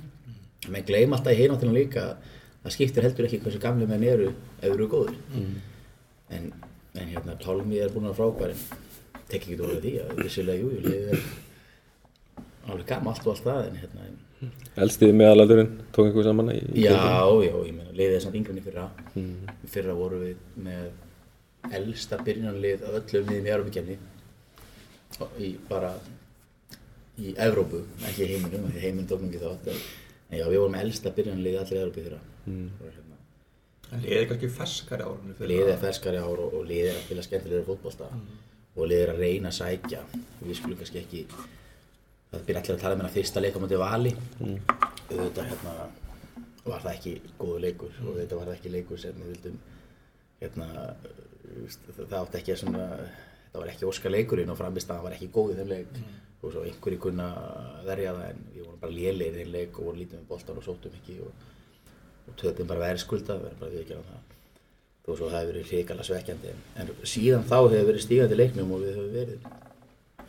Menn 0.69 0.85
gleym 0.85 1.13
alltaf 1.17 1.33
í 1.33 1.41
hináttina 1.41 1.75
líka 1.75 2.03
að 2.11 2.33
það 2.63 2.75
skiptir 2.77 3.07
heldur 3.07 3.27
ekki 3.27 3.41
hversu 3.45 3.61
gamli 3.61 3.87
menn 3.89 4.03
eru 4.05 4.31
ef 4.31 4.65
þeir 4.65 4.73
eru 4.75 4.89
góður 4.91 5.15
en, 6.31 6.51
en 6.95 7.07
hérna 7.13 7.37
Pálmi 7.41 7.79
er 7.81 7.93
búinn 7.93 8.09
að 8.11 8.19
frábær 8.19 8.53
en 8.53 8.65
tek 9.31 9.41
ekki 9.41 9.57
úr 9.59 9.79
því 9.81 9.93
að 10.03 10.19
vissilega 10.21 10.61
jú, 10.61 10.69
liðið 10.85 11.15
er 11.15 11.23
alveg 12.69 12.85
gamalt 12.91 13.25
og 13.25 13.33
allt 13.33 13.47
það 13.47 13.63
en 13.69 13.79
hérna 13.81 14.05
en, 14.09 14.19
Elstiði 14.81 15.13
meðalaldurinn 15.13 15.71
tók 15.93 16.07
einhver 16.07 16.25
saman 16.25 16.49
í 16.53 16.59
Já, 16.81 16.97
já, 17.45 17.53
ég 17.67 17.73
meina, 17.75 17.91
liðið 17.93 18.15
er 18.15 18.23
samt 18.23 18.37
í 18.39 18.63
fyrra. 18.65 18.87
Í 19.13 19.69
fyrra 19.69 19.93
vorum 19.97 20.23
við 20.25 20.39
með 20.65 20.87
elsta 21.69 22.17
byrjunarlið 22.25 22.87
af 22.87 22.97
öllum 23.01 23.29
liðum 23.29 23.47
í 23.47 23.53
Európa-kefni. 23.55 23.97
Í 25.37 25.51
bara 25.69 25.91
í 27.21 27.35
Evrópu, 27.45 27.83
ekki 28.07 28.27
heiminum, 28.31 28.69
því 28.71 28.83
heiminn 28.85 29.07
tók 29.09 29.21
nú 29.21 29.29
ekki 29.29 29.43
þátt. 29.43 29.71
En, 29.73 29.81
já, 30.39 30.45
við 30.47 30.61
vorum 30.63 30.77
elsta 30.81 31.13
byrjunarlið 31.15 31.59
allir. 31.61 32.19
Og 32.49 32.85
Hérna, 32.87 33.17
En 33.91 33.99
liðið 33.99 34.21
er 34.21 34.27
kannski 34.29 34.49
ferskari 34.55 35.03
árunni 35.03 35.33
fyrir 35.35 35.49
liðið 35.51 35.69
er 35.73 35.79
ferskari 35.81 36.19
ár 36.21 36.39
og, 36.39 36.53
og 36.55 36.61
liðið 36.69 36.89
er 36.89 36.95
að 36.95 37.01
spila 37.05 37.25
skemmtilega 37.25 37.67
fótbolta. 37.67 38.07
Og 38.77 38.87
liðið 38.87 39.03
er 39.03 39.11
að 39.11 39.23
reyna 39.25 39.51
að 39.51 39.57
sækja. 39.57 40.03
Við 40.39 40.59
skulum 40.61 40.79
kannski 40.79 41.01
ekki, 41.01 41.23
það 42.31 42.45
byrja 42.47 42.61
allir 42.61 42.77
að 42.77 42.85
tala 42.85 42.99
með 42.99 43.09
það 43.09 43.17
fyrsta 43.17 43.43
leik 43.43 43.59
á 43.59 43.63
móti 43.63 43.81
vali. 43.81 44.13
auðvitað 45.11 45.49
hérna 45.51 45.73
var 46.63 46.83
það 46.85 46.93
ekki 46.93 47.13
góðu 47.41 47.59
leikur 47.65 47.99
og 47.99 48.13
auðvitað 48.13 48.39
var 48.39 48.49
það 48.49 48.55
ekki 48.55 48.71
leikur 48.75 49.01
sem 49.01 49.19
við 49.19 49.33
vildum 49.33 49.59
hérna 50.41 50.67
það 51.51 52.01
það 52.01 52.17
átti 52.21 52.41
ekki 52.41 52.55
að 52.55 52.59
svona 52.63 52.87
það 53.51 53.59
var 53.61 53.71
ekki 53.73 53.87
óska 53.89 54.11
leikurinn 54.11 54.51
og 54.53 54.59
framist 54.59 54.91
var 54.91 55.15
ekki 55.15 55.31
góð 55.35 55.53
í 55.53 55.57
þeim 55.59 55.71
leik. 55.71 56.03
Og 56.41 56.53
svo 56.53 56.63
einhverju 56.65 56.99
kunna 57.03 57.27
verja 57.85 58.13
það 58.17 58.29
en 58.31 58.45
við 58.55 58.65
vorum 58.65 58.81
bara 58.81 58.95
lélegir 58.95 59.35
í 59.35 59.41
þeim 59.41 59.55
leik 59.55 59.79
og 59.79 59.87
vorum 59.89 59.99
lítið 60.01 60.21
með 60.21 60.29
boltan 60.31 60.61
og 60.61 60.65
sóttum 60.65 60.95
ekki 60.97 61.17
og, 61.21 61.47
og 62.27 62.37
töpum 62.41 62.69
bara 62.71 62.85
verðskulda 62.87 63.37
við 63.37 63.49
erum 63.51 63.59
bara 63.61 63.73
við 63.75 63.83
ekki 63.83 63.99
á 63.99 64.03
það. 64.07 64.23
Þó 65.01 65.11
svo 65.11 65.27
það 65.27 65.37
hefur 65.37 65.51
verið 65.51 65.69
hrikalega 65.71 66.07
svekkjandi 66.07 66.53
en, 66.53 66.63
en 66.81 66.89
síðan 67.13 67.45
þá 67.49 67.57
hefur 67.59 67.87
verið 67.91 68.03
stígandi 68.07 68.39
leiknum 68.39 68.73
og 68.73 68.83
við 68.85 68.97
höfum 68.97 69.13
verið 69.19 69.45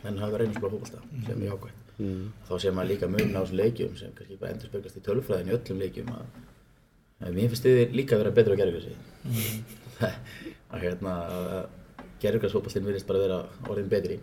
menn 0.03 0.19
hafa 0.19 0.35
verið 0.35 0.49
einhversblá 0.49 0.71
fólkválta 0.73 1.01
sem 1.27 1.43
er 1.43 1.49
jákvæmt 1.49 1.83
þá 2.47 2.53
sem 2.59 2.75
maður 2.75 2.89
líka 2.91 3.09
mun 3.13 3.37
á 3.37 3.41
þessum 3.43 3.59
leikjum 3.59 3.93
sem 3.99 4.15
kannski 4.17 4.39
bara 4.41 4.55
endur 4.55 4.71
speglast 4.71 4.97
í 4.97 5.03
tölfræðin 5.05 5.51
í 5.51 5.55
öllum 5.57 5.83
leikjum 5.83 6.09
að, 6.15 6.39
að 7.21 7.37
mér 7.37 7.53
finnst 7.53 7.67
þið 7.67 7.95
líka 7.99 8.17
að 8.17 8.23
vera 8.23 8.35
betra 8.39 8.57
á 8.57 8.59
gerðugrassi 8.61 8.95
að 10.73 10.83
hérna 10.85 11.15
að 11.27 11.55
gerðugrassfótballin 12.23 12.89
virðist 12.89 13.07
bara 13.09 13.23
vera 13.23 13.39
orðin 13.69 13.91
betri. 13.91 14.19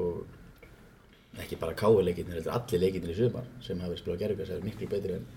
Og 0.00 1.40
ekki 1.40 1.58
bara 1.60 1.76
káu 1.78 2.00
leikinnir, 2.02 2.40
heldur 2.40 2.56
allir 2.56 2.82
leikinnir 2.84 3.14
í 3.14 3.18
sumar 3.18 3.46
sem 3.62 3.78
hafa 3.78 3.92
verið 3.92 4.02
spilað 4.02 4.18
á 4.18 4.22
gerðugrassi 4.24 4.56
er 4.56 4.64
miklu 4.66 4.88
betri 4.90 5.14
en, 5.14 5.28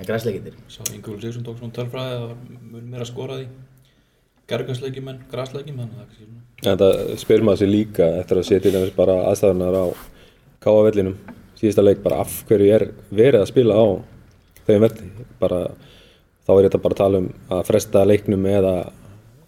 en 0.00 0.08
græsleikinnir 0.08 0.56
Sá 0.72 0.80
Ingúl 0.94 1.18
Sigsson 1.20 1.44
tók 1.44 1.58
svona 1.60 1.76
tölfræði 1.76 2.14
að 2.16 3.42
í 3.44 3.50
grasleikjum 5.30 5.82
þannig 5.82 5.98
að 5.98 6.00
það 6.00 6.00
er 6.00 6.08
kannski 6.08 6.24
svona. 6.24 6.40
En 6.70 6.80
það 6.80 7.02
spyr 7.22 7.44
maður 7.46 7.60
sér 7.60 7.70
líka 7.70 8.08
eftir 8.22 8.40
að 8.40 8.48
setja 8.48 8.72
dæmis 8.74 8.96
bara 8.96 9.18
aðstæðunar 9.30 9.78
á 9.78 9.86
káa 10.64 10.80
vellinum 10.88 11.16
síðasta 11.60 11.84
leik 11.84 12.02
bara 12.04 12.22
af 12.24 12.40
hverju 12.48 12.72
er 12.74 12.86
verið 13.12 13.44
að 13.44 13.50
spila 13.52 13.76
á 13.76 13.86
þeim 14.66 14.84
velli? 14.86 15.10
Bara 15.40 15.60
þá 16.50 16.58
er 16.58 16.66
þetta 16.66 16.82
bara 16.82 16.96
að 16.96 17.02
tala 17.02 17.20
um 17.22 17.28
að 17.54 17.62
fresta 17.68 18.02
leiknum 18.06 18.46
eða 18.50 18.74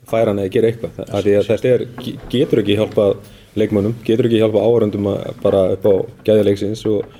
færa 0.08 0.32
hann 0.32 0.42
eða 0.42 0.52
gera 0.54 0.70
eitthvað. 0.70 1.00
Þetta 1.48 1.72
er, 1.72 1.84
getur 2.30 2.62
ekki 2.62 2.78
hjálpað 2.78 3.12
leikmönnum, 3.58 3.98
getur 4.06 4.28
ekki 4.28 4.40
hjálpað 4.40 4.66
áhörundum 4.68 5.10
bara 5.42 5.66
upp 5.76 5.86
á 5.86 5.94
gæðileiksins 6.26 6.84
og, 6.90 7.18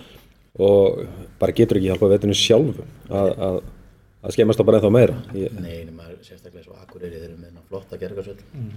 og 0.59 1.03
bara 1.41 1.55
getur 1.57 1.80
ekki 1.80 1.91
hjálpað 1.91 2.16
vettinu 2.16 2.39
sjálfum 2.39 2.89
að, 3.11 3.30
að, 3.49 3.61
að 4.22 4.37
skemmast 4.37 4.62
þá 4.62 4.66
bara 4.68 4.80
ennþá 4.80 4.93
meira. 4.97 5.20
Ég, 5.37 5.55
Nei, 5.59 5.85
nema 5.89 6.11
sérstaklega 6.22 6.66
svo 6.66 6.78
Akureyri 6.78 7.18
þeir 7.18 7.28
eru 7.28 7.39
með 7.39 7.51
þennan 7.51 7.68
flotta 7.70 8.01
gergarsvöld 8.01 8.43
mm. 8.55 8.74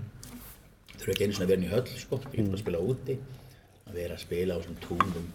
þurfa 0.95 1.15
ekki 1.15 1.27
einu 1.29 1.49
vera 1.49 1.59
inn 1.59 1.67
í 1.67 1.73
höll 1.73 1.87
sko, 1.93 2.21
bara 2.25 2.47
að 2.51 2.63
spila 2.63 2.85
úti. 2.93 3.17
Að 3.85 3.99
vera 3.99 4.15
að 4.17 4.23
spila 4.25 4.57
á 4.57 4.59
þessum 4.59 4.79
túnum 4.81 5.27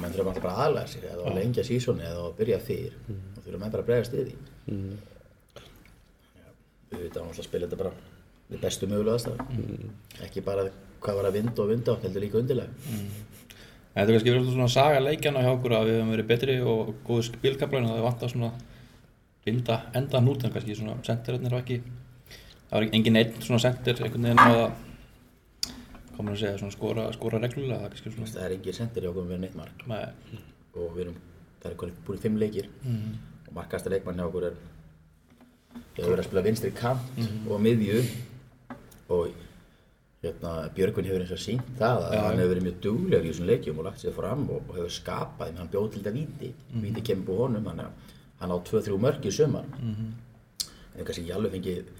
menn 0.00 0.14
þurfa 0.14 0.34
bara 0.40 0.54
að 0.54 0.62
aðlæða 0.64 0.92
sig 0.92 1.04
eða 1.10 1.28
að 1.28 1.36
lengja 1.38 1.66
sísóni 1.66 2.06
eða 2.08 2.24
að 2.24 2.38
byrja 2.40 2.60
fyrr. 2.64 2.96
Og 3.10 3.44
þurfa 3.44 3.60
menn 3.60 3.74
bara 3.74 3.84
að 3.84 3.90
bregðast 3.90 4.16
við 4.16 4.30
því. 4.30 4.36
Já, 6.38 6.48
við 6.90 7.04
veitum 7.04 7.30
að 7.30 7.46
spila 7.46 7.68
þetta 7.68 7.80
bara 7.84 7.94
við 8.50 8.64
bestu 8.64 8.90
mögulega 8.90 9.18
aðstæður. 9.18 9.38
Ekki 10.26 10.44
bara 10.44 10.66
hvað 11.04 11.20
var 11.20 11.28
að 11.28 11.38
vinda 11.38 11.62
og 11.64 11.70
vinda 11.70 11.96
heldur 12.02 12.24
líka 12.24 12.40
undirlega 12.40 12.92
Þetta 13.94 14.08
er 14.08 14.16
kannski 14.16 14.32
verið 14.32 14.46
svona 14.50 14.70
saga 14.72 15.02
leikjana 15.04 15.42
hjá 15.44 15.52
okkur 15.52 15.72
að 15.76 15.84
við 15.88 15.98
höfum 16.00 16.08
verið 16.10 16.30
betri 16.30 16.54
og 16.66 16.88
góðu 17.06 17.26
spilkaplæn 17.28 17.84
og 17.86 17.92
það 17.92 18.06
vantar 18.08 18.32
svona 18.32 18.48
linda 19.46 19.76
enda 19.94 20.22
hnútan 20.24 20.54
kannski 20.54 20.74
svona 20.74 20.96
sendirarnir 21.06 21.54
var 21.54 21.62
ekki. 21.62 21.76
Það 22.70 22.74
var 22.74 22.86
engin 22.98 23.20
einn 23.20 23.36
svona 23.44 23.60
sendir 23.62 24.02
einhvern 24.02 24.26
veginn 24.26 24.42
að 24.42 24.64
komur 26.16 26.34
að 26.34 26.42
segja 26.42 26.58
svona 26.60 26.74
skora, 26.74 27.06
skora 27.14 27.40
reglulega 27.42 27.90
það 27.90 28.10
er 28.10 28.28
það 28.34 28.44
er 28.44 28.56
engin 28.56 28.76
sendir 28.78 29.04
hjá 29.06 29.10
okkur 29.12 29.30
með 29.30 29.40
neitt 29.44 29.56
mark. 29.58 29.86
Með, 29.90 30.36
og 30.74 30.92
við 30.96 31.06
erum, 31.06 31.16
það 31.62 31.70
er 31.70 31.78
komið 31.82 32.02
búin 32.06 32.22
fimm 32.24 32.38
leikir. 32.42 32.68
Og 33.44 33.54
markasta 33.56 33.92
leikmann 33.92 34.20
hjá 34.20 34.26
okkur 34.28 34.48
er 34.50 34.60
við 35.74 36.04
höfum 36.04 36.12
verið 36.12 36.22
að 36.24 36.28
spila 36.28 36.44
vinstri 36.46 36.70
kant 36.74 37.24
og 37.48 37.60
miðju. 37.64 37.98
Og 39.14 39.42
hérna, 40.24 40.52
Björgvin 40.74 41.08
hefur 41.10 41.24
eins 41.24 41.34
og 41.34 41.42
sínt 41.42 41.74
það 41.78 42.06
að 42.06 42.14
Já, 42.16 42.20
hann 42.24 42.40
hefur 42.40 42.52
verið 42.54 42.66
mjög 42.68 42.78
duglegur 42.86 43.26
í 43.26 43.32
þessum 43.32 43.48
leikjum 43.50 43.80
og 43.80 43.88
lagt 43.88 44.00
sig 44.00 44.14
fram 44.16 44.46
og, 44.48 44.62
og 44.68 44.78
hefur 44.78 44.94
skapað 44.94 45.58
hann 45.60 45.72
bjóð 45.72 45.90
til 45.92 46.04
þetta 46.04 46.14
víti. 46.14 46.52
Víti 46.84 47.04
kemur 47.10 47.26
búið 47.28 47.42
honum, 47.44 47.68
hann, 47.72 47.82
hann 48.40 48.54
á 48.54 48.58
2-3 48.70 49.00
mörk 49.02 49.28
í 49.28 49.34
sumar. 49.34 49.68
En 49.74 50.96
við 50.96 51.04
kannski 51.08 51.24
ekki 51.26 51.36
alveg 51.36 51.56
fengið 51.58 51.92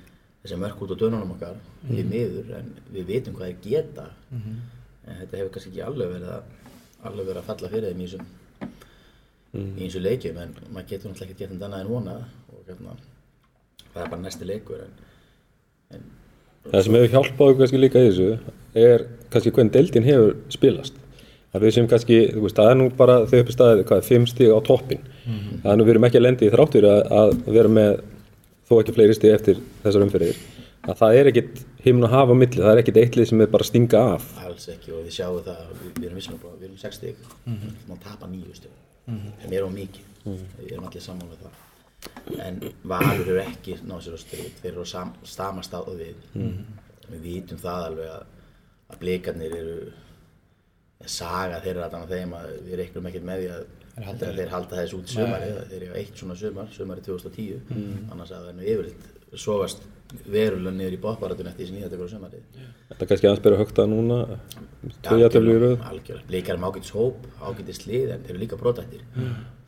þessi 0.44 0.60
mörk 0.60 0.82
út 0.84 0.92
á 0.92 1.00
dönunum 1.00 1.34
okkar 1.34 1.56
við 1.88 2.08
miður, 2.10 2.50
en 2.58 2.72
við 2.92 3.08
vitum 3.08 3.36
hvað 3.36 3.50
þeir 3.50 3.62
geta. 3.64 4.06
En 4.34 5.18
þetta 5.20 5.40
hefur 5.40 5.52
kannski 5.54 5.72
ekki 5.72 5.84
alveg 5.84 6.12
verið 6.14 6.34
að 6.36 6.52
alveg 7.04 7.28
verið 7.28 7.40
að 7.42 7.48
falla 7.50 7.70
fyrir 7.72 7.92
þeim 7.92 8.02
í 8.04 8.08
þessum 8.08 8.32
í 9.54 9.86
eins 9.86 9.96
og 9.98 10.04
leikjum 10.04 10.38
en 10.42 10.52
maður 10.74 10.88
getur 10.90 11.10
náttúrulega 11.10 11.30
ekki 11.30 11.44
gett 11.44 11.62
annað 11.62 11.80
en 11.84 11.90
vonað 11.92 12.22
og 12.50 12.68
hérna, 12.68 12.94
það 13.92 14.00
er 14.02 14.08
bara 14.10 14.22
næsti 14.24 14.48
leikur 14.48 14.80
en, 14.82 14.94
en 15.94 16.06
Það 16.64 16.84
sem 16.86 16.96
hefur 16.96 17.12
hjálpað 17.12 17.58
kannski 17.60 17.80
líka 17.80 18.00
í 18.00 18.06
þessu 18.08 18.28
er 18.80 19.02
kannski 19.32 19.52
hvernig 19.52 19.74
deildin 19.74 20.06
hefur 20.06 20.30
spilast. 20.54 20.96
Það 21.52 21.64
við 21.66 21.74
sem 21.76 21.88
kannski, 21.90 22.16
þú 22.32 22.44
veist, 22.46 22.56
það 22.56 22.70
er 22.70 22.78
nú 22.80 22.86
bara 22.98 23.16
þau 23.28 23.34
uppi 23.42 23.54
staðið, 23.54 23.82
hvað, 23.90 24.06
fimm 24.08 24.24
stig 24.26 24.48
á 24.50 24.58
toppin. 24.64 25.02
Það 25.60 25.68
er 25.70 25.76
nú, 25.78 25.84
við 25.84 25.92
erum 25.92 26.06
ekki 26.08 26.18
að 26.18 26.24
lendi 26.24 26.48
í 26.48 26.54
þráttur 26.54 26.86
að, 26.88 27.02
að 27.20 27.34
vera 27.58 27.72
með 27.76 28.00
þó 28.68 28.76
ekki 28.80 28.94
fleiri 28.96 29.16
stig 29.16 29.34
eftir 29.34 29.60
þessar 29.82 30.06
umferðir. 30.06 30.38
Að 30.84 30.98
það 31.00 31.18
er 31.18 31.30
ekkit 31.30 31.60
himn 31.84 32.04
og 32.04 32.12
hafa 32.12 32.36
á 32.36 32.36
milli, 32.36 32.60
það 32.60 32.72
er 32.72 32.80
ekkit 32.82 32.98
eitt 33.00 33.16
lið 33.16 33.28
sem 33.30 33.40
er 33.40 33.52
bara 33.52 33.64
að 33.64 33.70
stinga 33.70 34.00
af. 34.14 34.24
alls 34.44 34.68
ekki 34.68 34.92
og 34.92 35.04
við 35.04 35.14
sjáum 35.16 35.44
það 35.44 35.60
við, 35.72 35.92
við 35.96 36.08
erum 36.08 36.18
vissum 36.20 36.40
bara, 36.42 36.56
við 36.60 36.66
erum 36.68 36.80
6 36.82 36.98
stig. 37.00 37.16
Mm 37.46 37.54
-hmm. 37.54 37.76
maður 37.88 38.02
tapa 38.04 38.26
9 38.28 38.54
stig 38.54 38.74
en 39.06 39.50
við 39.50 39.58
erum 39.58 39.74
mikið, 39.74 40.04
við 40.24 40.72
erum 40.72 40.86
allir 40.88 41.04
saman 41.04 41.28
með 41.28 41.44
það. 41.44 41.60
En 42.44 42.60
Valur 42.84 43.28
eru 43.28 43.40
ekki 43.40 43.76
náðu 43.84 44.00
sér 44.06 44.16
á 44.16 44.20
strik, 44.20 44.56
þeir 44.60 44.72
eru 44.72 44.84
á 44.84 44.88
sam, 44.88 45.12
sama 45.24 45.62
stað 45.62 45.90
og 45.92 46.00
við. 46.00 46.16
Við 47.10 47.20
vitum 47.20 47.60
það 47.60 47.86
alveg 47.88 48.10
að, 48.14 48.24
að 48.90 48.98
blikarnir 49.00 49.56
eru 49.60 49.76
að 49.82 49.92
saga 51.10 51.60
þeirra 51.64 51.88
allan 51.88 52.02
af 52.06 52.12
þeim 52.14 52.32
að 52.38 52.52
við 52.68 52.76
reiknum 52.80 53.06
ekkert 53.10 53.26
með 53.30 53.42
því 53.44 53.48
að 53.56 53.64
Þeir 53.94 54.06
halda 54.08 54.28
þeir, 54.34 54.48
halda 54.50 54.76
þessu 54.80 54.96
út 54.98 55.10
sumari 55.12 55.50
þeir 55.70 55.82
eru 55.86 55.98
eitt 56.00 56.16
svona 56.18 56.34
sumar, 56.34 56.70
sumari 56.74 57.02
2010 57.06 57.60
annars 58.10 58.32
að 58.34 58.40
það 58.40 58.48
er 58.50 58.56
nú 58.58 58.64
yfirleitt 58.72 59.04
sofast 59.38 59.84
verulega 60.26 60.72
niður 60.74 60.96
í 60.96 60.98
bóttbaratun 61.04 61.46
eftir 61.50 61.62
þessi 61.68 61.76
nýjatökur 61.76 62.10
á 62.10 62.14
sumari 62.14 62.40
Þetta 62.88 63.04
er 63.04 63.10
kannski 63.12 63.28
aðeins 63.28 63.44
byrja 63.44 63.56
að 63.56 63.62
högta 63.62 63.86
núna. 63.90 64.16
Algjörlega, 65.92 66.24
Blikar 66.28 66.58
með 66.58 66.68
ágætis 66.74 66.92
hóp, 66.94 67.28
ágætis 67.40 67.80
lið 67.86 68.10
en 68.16 68.24
þeir 68.26 68.34
eru 68.34 68.42
líka 68.42 68.58
brotættir 68.60 69.02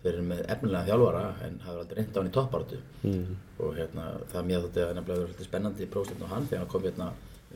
þeir 0.03 0.13
eru 0.13 0.27
með 0.27 0.43
efnilega 0.57 0.85
þjálfara 0.91 1.23
en 1.47 1.57
hafa 1.67 1.81
aldrei 1.85 1.97
reynd 2.01 2.15
á 2.15 2.19
hann 2.19 2.31
í 2.31 2.35
toppáratu 2.37 2.79
og 3.63 3.75
hérna, 3.79 4.05
það 4.31 4.41
er 4.43 4.49
mjög 4.51 4.67
þetta 4.67 4.89
nefnilega 4.99 5.21
verið 5.23 5.31
svolítið 5.31 5.49
spennandi 5.51 5.87
próstund 5.95 6.23
á 6.27 6.29
hann 6.35 6.47
þegar 6.51 6.63
hann 6.65 6.73
kom 6.75 6.83
hérna 6.91 7.09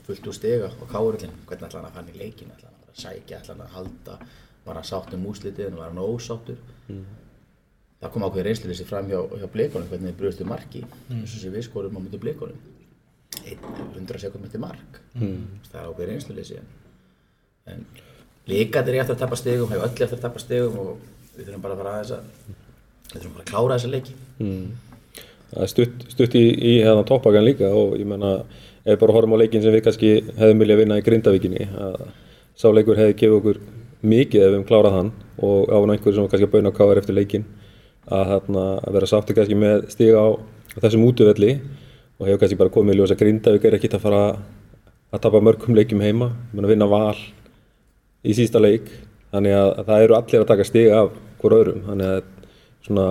fullt 0.06 0.26
úr 0.30 0.34
stiga 0.38 0.70
á 0.70 0.84
káurillin 0.90 1.34
hvernig 1.46 1.66
ætla 1.68 1.80
hann 1.82 1.90
að 1.90 1.96
fann 1.98 2.10
í 2.14 2.18
leikin, 2.18 2.50
ætla 2.54 2.70
hann 2.70 2.78
að 2.78 2.79
sækja 2.99 3.41
ætla 3.41 3.55
hann 3.55 3.64
að 3.66 3.74
halda, 3.76 4.18
var 4.66 4.78
hann 4.80 4.88
sátt 4.91 5.14
um 5.16 5.26
úslitið 5.30 5.70
en 5.70 5.80
var 5.80 5.93
hann 5.93 6.03
ósáttur 6.03 6.59
það 8.01 8.12
kom 8.14 8.24
ákveðið 8.26 8.47
reynsluleysi 8.49 8.86
fram 8.88 9.09
hjá, 9.11 9.20
hjá 9.20 9.47
blikunum 9.53 9.88
hvernig 9.91 10.11
þeir 10.11 10.20
bröðstu 10.20 10.47
marki. 10.49 10.84
Eins 11.12 11.34
og 11.36 11.43
sem 11.43 11.53
við 11.53 11.66
skorum 11.66 11.97
á 11.97 12.01
mútið 12.01 12.22
blikunum. 12.22 12.61
100 13.45 14.22
sekund 14.22 14.47
eftir 14.49 14.62
mark. 14.62 15.01
Það 15.14 15.80
er 15.82 15.91
ákveðið 15.91 16.12
reynsluleysi 16.14 16.61
en 16.61 16.70
en 17.70 17.84
líkatir 18.49 18.97
er 18.97 19.05
eftir 19.05 19.16
að 19.16 19.20
tappa 19.24 19.38
stegum, 19.38 19.68
hefur 19.70 19.84
öll 19.86 19.93
eftir 19.93 20.16
að 20.16 20.24
tappa 20.24 20.43
stegum 20.43 20.78
og 20.80 20.88
við 21.36 21.45
þurfum 21.47 21.64
bara 21.66 21.76
að 21.76 21.82
fara 21.82 21.93
aðeins 21.99 22.14
að 22.16 22.24
við 23.11 23.18
þurfum 23.18 23.36
bara 23.36 23.45
að 23.45 23.51
klára 23.53 23.76
þessa 23.76 23.93
leiki. 23.95 24.16
Það 25.51 25.62
er 25.66 25.70
stutt, 25.74 26.09
stutt 26.14 26.34
í, 26.38 26.45
í 26.57 26.72
hérna 26.80 27.05
toppagan 27.07 27.47
líka 27.47 27.70
og 27.74 27.97
ég 27.99 28.09
menna 28.09 28.32
ef 28.41 28.95
við 28.95 29.01
bara 29.03 29.16
horfum 29.16 29.36
á 29.36 29.41
leikin 29.43 29.62
sem 29.62 29.74
við 29.74 29.84
kannski 29.86 30.12
hefðum 30.38 30.64
viljað 30.64 30.82
vinna 30.82 30.99
í 30.99 31.05
Grindavíkinni 31.07 31.68
að 31.68 31.97
sá 32.61 32.68
leikur 32.68 33.00
hefði 33.00 33.16
gefið 33.22 33.38
okkur 33.38 33.61
mikið 34.00 34.44
ef 34.44 34.46
við 34.46 34.54
hefum 34.54 34.68
klárað 34.68 34.96
hann 34.98 35.11
og 35.40 35.72
á 35.72 35.76
einhverju 35.80 36.14
sem 36.14 36.24
var 36.24 36.32
kannski 36.32 36.48
að 36.48 36.54
bauna 36.54 36.72
á 36.72 36.78
káar 36.78 37.00
eftir 37.00 37.16
leikin 37.16 37.44
að, 38.04 38.24
hérna, 38.34 38.64
að 38.84 38.96
vera 38.96 39.08
sátti 39.08 39.36
kannski 39.36 39.56
með 39.56 39.86
stiga 39.92 40.20
á, 40.20 40.28
þessum 40.76 41.04
útuvelli 41.08 41.52
og 42.20 42.28
hefur 42.28 42.40
kannski 42.42 42.58
bara 42.61 42.72
komið 42.74 42.96
í 42.96 43.00
ljós 43.00 43.14
að 43.14 43.22
Grindavík 43.22 43.68
er 43.68 43.76
ekkit 43.78 43.96
að 43.96 44.04
fara 44.04 44.24
að 45.11 45.22
tapa 45.24 45.40
mörgum 45.42 45.76
leikjum 45.76 46.02
heima, 46.04 46.30
ég 46.50 46.56
menna 46.56 46.70
vinna 46.70 46.88
val 46.90 47.16
í 48.22 48.34
sísta 48.36 48.61
leik. 48.62 48.90
Þannig 49.30 49.56
að, 49.56 49.70
að 49.80 49.88
það 49.88 50.04
eru 50.04 50.16
allir 50.18 50.42
að 50.42 50.50
taka 50.50 50.66
stig 50.66 50.90
af 50.94 51.14
hver 51.40 51.56
öðrum. 51.56 51.84
Þannig 51.86 52.11
að 52.11 52.20
svona 52.86 53.06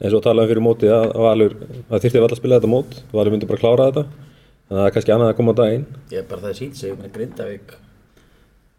eins 0.00 0.16
og 0.16 0.24
talaðum 0.24 0.50
fyrir 0.50 0.64
mótið 0.64 0.94
að, 0.96 1.06
að 1.12 1.26
Valur 1.26 1.54
að 1.60 2.04
þyrfti 2.04 2.24
að 2.24 2.36
spila 2.40 2.58
þetta 2.58 2.72
mót. 2.72 2.98
Valur 3.12 3.36
myndi 3.36 3.50
bara 3.50 3.62
klára 3.62 3.90
þetta. 3.90 4.04
Þannig 4.66 4.78
að 4.78 4.80
það 4.80 4.88
er 4.88 4.96
kannski 4.96 5.14
annað 5.16 5.32
að 5.32 5.38
koma 5.40 5.54
á 5.54 5.60
daginn. 5.60 5.86
Ég 6.10 6.22
er 6.22 6.28
bara 6.32 6.44
það 6.48 6.58
sínt 6.60 6.82
meina 6.98 7.14
Grindavík 7.14 7.78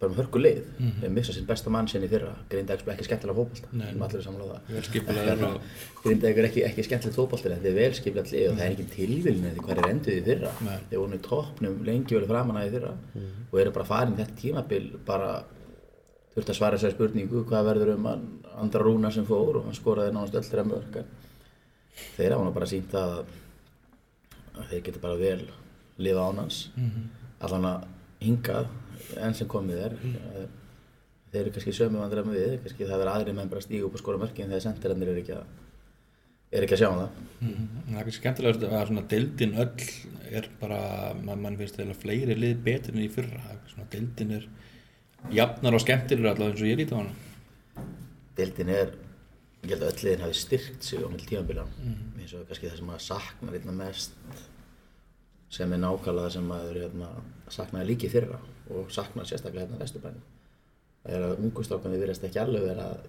bara 0.02 0.12
með 0.12 0.20
hörku 0.22 0.39
lið, 0.41 0.60
við 1.04 1.12
missa 1.14 1.34
sinn 1.36 1.45
besta 1.45 1.70
mann 1.74 1.88
sinni 1.91 2.08
fyrra, 2.10 2.32
Grindavík 2.49 2.82
spila 2.82 2.95
ekki 2.95 3.06
skemmtilega 3.06 3.38
fótbolta 3.38 3.70
við 3.72 3.88
erum 3.91 4.06
allir 4.08 4.86
skipulegar 4.88 5.43
og 5.47 5.58
Grindavík 6.04 6.41
er 6.41 6.47
ekki, 6.49 6.64
ekki 6.68 6.86
skemmtilegt 6.88 7.20
fótbolti 7.20 7.52
þetta 7.52 7.70
er 7.72 7.78
vel 7.78 7.93
skipilegt 7.99 8.34
lið 8.34 8.47
og 8.49 8.58
það 8.58 8.66
er 8.66 8.76
ekki 8.76 8.88
tilvílin 8.95 9.45
því 9.52 9.66
hvað 9.68 9.82
er 9.84 9.89
enduð 9.91 10.18
í 10.18 10.24
fyrra. 10.26 10.52
Nei. 10.66 10.78
þeir 10.89 11.02
voru 11.04 11.20
í 11.20 11.24
toppnum 11.30 11.80
lengi 11.91 12.18
vel 12.18 12.28
framan 12.32 12.60
að 12.62 12.68
í 12.68 12.74
fyrra 12.76 12.93
og 13.52 13.60
eru 13.62 13.76
bara 13.78 13.89
farin 13.91 14.18
þetta 14.18 14.38
tímabil 14.41 14.84
bara 15.06 15.32
þurft 16.34 16.49
að 16.54 16.58
svara 16.62 16.78
þessari 16.80 16.95
spurningu 16.97 17.45
hvað 17.49 17.66
verður 17.70 17.93
um 17.97 18.10
andra 18.12 18.84
rúna 18.86 19.12
sem 19.14 19.26
fór 19.28 19.62
og 19.62 19.66
hann 19.68 19.76
skoraði 19.78 20.14
nánast 20.16 20.36
öll 20.39 20.45
þeirra 20.47 20.68
mörg 20.70 20.99
en 21.02 21.10
þeir 22.18 22.36
hafa 22.38 22.45
nú 22.47 22.54
bara 22.56 22.70
sínt 22.72 22.93
að, 22.97 23.18
að 24.56 24.70
þeir 24.72 24.86
geta 24.88 25.02
bara 25.04 25.20
vel 25.20 25.41
lifa 26.02 26.24
án 26.32 26.39
hans. 26.41 26.62
Allan 27.43 27.68
að 27.68 27.84
hingað 28.22 28.70
enn 29.22 29.38
sem 29.38 29.49
komið 29.52 29.84
er. 29.88 29.97
Þeir 31.32 31.41
eru 31.41 31.54
kannski 31.56 31.74
sömu 31.76 32.02
vandræð 32.02 32.28
með 32.28 32.39
við 32.39 32.56
kannski 32.66 32.88
það 32.88 32.97
verður 33.02 33.12
aðri 33.14 33.36
menn 33.38 33.52
bara 33.52 33.62
að 33.62 33.68
stíga 33.68 33.88
upp 33.88 33.93
og 33.95 34.02
skora 34.02 34.20
mörkin 34.22 34.49
þegar 34.52 34.66
sendirannir 34.66 35.12
eru 35.14 35.22
ekki 35.24 35.36
að 35.38 35.45
er 36.52 36.66
ekki 36.66 36.76
að 36.76 36.82
sjá 36.82 36.89
um 36.89 36.99
það. 36.99 37.20
Mhm. 37.39 37.68
það 37.88 37.99
er 37.99 38.08
kannski 38.08 38.22
skemmtilegast 38.22 38.66
að 38.68 38.88
svona 38.89 39.04
deildin 39.14 39.54
öll 39.64 39.86
er 40.32 40.49
bara, 40.60 40.80
mann 41.24 41.41
man 41.41 41.58
finnst 41.60 41.80
eða 41.80 41.95
fleiri 41.95 42.36
lið 42.36 42.64
betur 42.66 42.95
en 42.95 43.06
í 43.06 43.12
fyrra. 43.12 43.56
Svona 43.72 43.88
deildin 43.91 44.36
er 44.36 44.47
jafnar 45.32 45.78
og 45.78 45.84
skemmtilegur 45.86 46.34
allavega 46.34 46.52
eins 46.52 46.62
og 46.62 46.72
ég 46.72 46.82
lítið 46.82 46.95
á 46.95 47.02
hana. 47.02 47.86
Deildin 48.36 48.70
er 48.76 48.93
ég 49.62 49.70
held 49.72 49.84
að 49.86 49.91
öll 49.91 50.04
liðin 50.06 50.26
hafi 50.26 50.39
styrkt 50.41 50.84
sig 50.84 50.99
á 50.99 51.08
mill 51.08 51.26
tímabila. 51.30 51.66
Eins 52.20 52.34
og 52.36 52.47
kannski 52.49 52.68
það 52.68 52.78
sem 52.78 52.91
maður 52.91 53.08
saknar 53.08 53.58
einna 53.60 53.72
mest 53.72 54.12
sem 55.52 55.74
er 55.74 55.82
nákvæmlega 55.82 56.34
sem 56.36 56.45
maður 56.47 56.80
hérna, 56.86 57.10
saknaði 57.52 57.89
líki 57.91 58.10
fyrra 58.12 58.38
og 58.72 58.91
saknar 58.93 59.28
sérstaklega 59.28 59.66
hérna 59.66 59.82
vesturbænum. 59.82 60.22
Það 61.02 61.18
er 61.18 61.26
að 61.28 61.41
ungustrákan 61.43 61.95
við 61.95 62.06
verðast 62.06 62.28
ekki 62.28 62.39
alveg 62.39 62.68
vera 62.70 62.86
að 62.93 63.02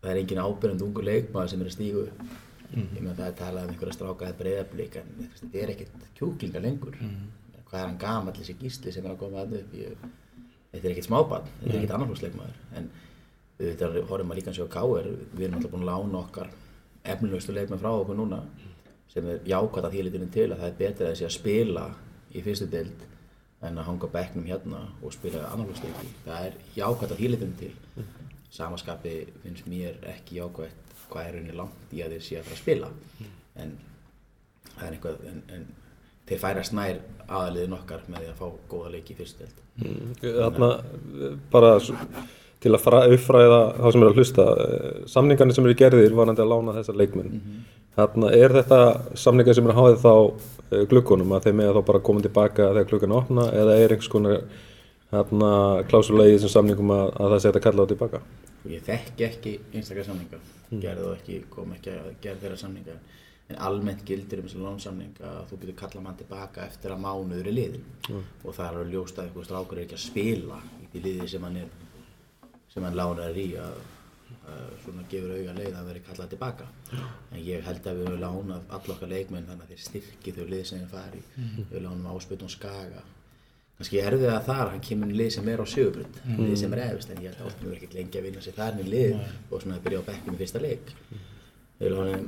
það 0.00 0.12
er 0.12 0.20
engin 0.22 0.40
ábyrjandi 0.44 0.86
ungu 0.86 1.04
leikmaður 1.04 1.52
sem 1.52 1.60
er 1.60 1.68
að 1.68 1.76
stígu 1.76 2.06
upp. 2.06 2.22
Ég 2.70 3.02
með 3.02 3.18
það 3.18 3.26
er 3.26 3.36
talað 3.40 3.66
um 3.66 3.74
einhverja 3.74 3.96
strákaði 3.96 4.38
breyðablík 4.38 4.96
en 5.00 5.12
þetta 5.40 5.60
er 5.60 5.72
ekkert 5.74 6.08
kjúklinga 6.16 6.62
lengur. 6.64 6.96
Hvað 7.68 7.80
er 7.80 7.86
hann 7.86 8.00
gamall 8.00 8.34
þessi 8.38 8.56
gísli 8.60 8.94
sem 8.94 9.04
er 9.04 9.12
að 9.12 9.20
koma 9.24 9.42
að 9.42 9.56
upp? 9.60 9.74
Ég, 9.74 10.08
þetta 10.70 10.86
er 10.86 10.94
ekkert 10.94 11.08
smábann, 11.08 11.50
þetta 11.60 11.72
er 11.72 11.78
ekkert 11.80 11.94
annarflóksleikmaður 11.98 12.56
en 12.78 12.90
við 13.60 13.84
horfum 14.08 14.32
að 14.32 14.38
líka 14.38 14.50
eins 14.50 14.62
og 14.62 14.70
K.R. 14.72 15.10
við 15.34 15.44
erum 15.44 15.58
alltaf 15.58 15.74
búin 15.74 15.84
að 15.84 15.90
lána 15.90 16.20
okkar 16.22 16.52
efnilegustu 17.04 17.52
leikmenn 17.52 17.80
frá 17.82 17.90
okkur 17.92 18.16
núna 18.16 18.40
sem 19.10 19.26
er 19.32 19.40
jákvæmt 19.50 19.86
að 19.88 19.94
því 19.96 20.02
litunum 20.06 20.30
til 20.34 20.48
að 20.52 20.58
það 20.60 20.68
er 20.72 20.76
betra 20.80 21.06
að 21.06 21.12
þessi 21.14 21.26
að 21.28 21.34
spila 21.36 21.86
í 22.34 22.42
fyrstu 22.46 22.68
deild 22.70 23.06
en 23.66 23.78
að 23.80 23.88
hanga 23.90 24.06
á 24.08 24.14
bekknum 24.14 24.46
hérna 24.48 24.80
og 25.02 25.12
spila 25.12 25.42
annarflóksleiki 25.50 26.12
það 26.24 26.46
er 26.46 26.54
jákvæmt 26.78 27.10
að 27.14 27.18
því 27.20 27.30
litunum 27.34 27.56
til 27.60 27.72
samaskapi 28.54 29.14
finnst 29.44 29.66
mér 29.70 29.98
ekki 30.14 30.38
jákvæmt 30.40 30.94
hvað 31.10 31.26
er 31.26 31.34
rauninni 31.36 31.56
langt 31.58 31.94
í 31.94 32.02
að 32.04 32.12
þeir 32.16 32.22
sé 32.28 32.36
að 32.38 32.44
fara 32.46 32.56
að 32.56 32.62
spila. 32.62 32.88
En 33.58 33.72
það 34.76 34.84
er 34.86 34.92
eitthvað 34.94 35.24
en, 35.30 35.40
en 35.56 35.64
þeir 36.30 36.38
færast 36.44 36.74
nær 36.78 37.00
aðaliðin 37.26 37.74
okkar 37.80 38.04
með 38.06 38.22
því 38.22 38.28
að 38.30 38.38
fá 38.38 38.46
góða 38.70 38.92
leiki 38.94 39.16
í 39.16 39.18
fyrstu 39.18 39.42
deild. 39.42 39.58
Þarna 40.22 40.68
bara 41.50 41.72
s- 41.80 41.90
til 42.62 42.74
að 42.76 43.14
uppfræða 43.16 43.58
þá 43.80 43.86
sem 43.94 44.02
er 44.04 44.10
að 44.12 44.18
hlusta 44.20 44.46
eh, 44.62 45.02
samningarnir 45.10 45.56
sem 45.56 45.66
eru 45.66 45.78
gerðir 45.82 46.14
varandi 46.18 46.42
að 46.44 46.50
lána 46.52 46.74
þessar 46.78 46.98
leikmenn 47.00 47.40
Þarna 47.98 48.32
er 48.36 48.54
þetta 48.54 48.80
samningar 49.18 49.56
sem 49.58 49.70
að 49.70 49.78
háið 49.80 49.96
þá 50.04 50.12
eh, 50.14 50.84
gluggunum 50.90 51.32
að 51.34 51.48
þeir 51.48 51.56
með 51.58 51.72
þá 51.76 51.80
bara 51.88 52.02
koma 52.06 52.24
tilbaka 52.24 52.68
þegar 52.70 52.90
gluggan 52.92 53.16
opna 53.18 53.46
eða 53.50 53.78
er 53.78 53.94
einhvers 53.94 54.12
konar 54.12 54.44
þarna 55.10 55.50
klásula 55.90 56.28
í 56.28 56.36
þessum 56.36 56.54
samningum 56.54 56.94
að, 56.94 57.08
að 57.18 57.34
það 57.34 57.50
að 57.50 57.64
kalla 57.66 57.86
þá 57.86 57.92
tilbaka? 57.94 58.22
Ég 58.70 58.84
þekki 58.86 59.26
ekki 59.26 59.54
einstakar 59.72 60.06
samninga, 60.06 60.38
gerði 60.70 61.06
þá 61.08 61.12
ekki, 61.16 61.40
kom 61.50 61.74
ekki 61.74 61.96
að 61.96 62.08
gera 62.22 62.42
þeirra 62.42 62.60
samninga. 62.60 62.96
En 63.50 63.58
almennt 63.66 64.02
gildir 64.06 64.38
um 64.38 64.46
þessi 64.46 64.60
lónsamning 64.62 65.22
að 65.26 65.38
þú 65.50 65.56
getur 65.62 65.78
kallað 65.80 66.04
mann 66.04 66.18
tilbaka 66.20 66.66
eftir 66.68 66.92
að 66.94 67.00
mánuður 67.02 67.48
er 67.50 67.56
liðin 67.56 68.20
og 68.44 68.52
það 68.54 68.66
er 68.68 68.76
að 68.84 68.92
einhver 69.24 69.48
strákur 69.48 69.80
er 69.80 69.88
ekki 69.88 69.96
að 69.96 70.04
spila 70.04 70.58
í 70.94 71.02
liði 71.02 71.26
sem 71.32 71.46
hann 71.48 71.56
er 71.64 71.72
sem 72.70 72.86
hann 72.86 72.94
lánar 72.94 73.34
í 73.34 73.48
að 73.58 73.80
svona 74.84 75.04
gefur 75.10 75.32
auga 75.36 75.54
leið 75.56 75.78
að 75.78 75.88
veri 75.90 76.02
kallað 76.06 76.32
tilbaka. 76.34 76.66
En 77.30 77.40
ég 77.44 77.64
held 77.66 77.86
að 77.86 78.00
við 78.00 78.10
höfum 78.10 78.20
lánað 78.24 78.74
all 78.76 78.92
okkar 78.94 79.10
leikmenn 79.12 79.48
þannig 79.48 79.64
að 79.64 79.72
þeir 79.72 79.82
styrki 79.86 80.34
þau 80.36 80.44
lið 80.50 80.64
sem 80.68 80.78
þeir 80.82 80.92
fari 80.92 81.22
við 81.70 81.82
lánum 81.84 82.06
áspiltum 82.14 82.50
skaga. 82.52 83.02
Kannski 83.80 84.00
erfið 84.04 84.28
að 84.28 84.44
þar, 84.44 84.70
hann 84.74 84.82
kemur 84.84 85.12
lið 85.16 85.30
sem 85.32 85.46
er 85.48 85.60
á 85.62 85.66
sjögubrund, 85.72 86.16
lið 86.36 86.56
sem 86.60 86.74
er 86.76 86.82
efist 86.84 87.10
en 87.14 87.22
ég 87.24 87.30
held 87.30 87.40
að 87.40 87.46
Átni 87.48 87.64
verður 87.64 87.76
ekkert 87.78 87.94
lengi 87.96 88.18
að 88.18 88.26
vinna 88.26 88.42
sér 88.44 88.56
þar 88.58 88.74
inn 88.74 88.82
í 88.82 88.90
lið 88.92 89.14
og 89.50 89.62
svona 89.62 89.76
að 89.78 89.84
byrja 89.86 90.00
á 90.04 90.08
bekkjum 90.10 90.34
í 90.34 90.40
fyrsta 90.42 90.60
leik. 90.60 90.90
Við 91.80 91.94
lánum 91.94 92.26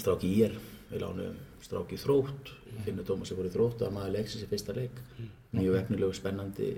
stráki 0.00 0.30
í 0.30 0.38
er, 0.46 0.54
við 0.88 1.04
lánum 1.04 1.36
stráki 1.60 1.98
í 1.98 2.00
þrótt, 2.00 2.54
finnur 2.86 3.04
Dómas 3.04 3.28
sem 3.28 3.36
voru 3.36 3.50
í 3.50 3.52
þrótt 3.52 3.82
og 3.82 3.90
að 3.90 3.96
maður 3.98 4.14
leiksins 4.16 4.46
í 4.46 4.48
fyrsta 4.48 4.72
leik. 4.78 5.02
Mjög 5.52 5.76
efnilegu 5.82 6.16
spennandi 6.16 6.70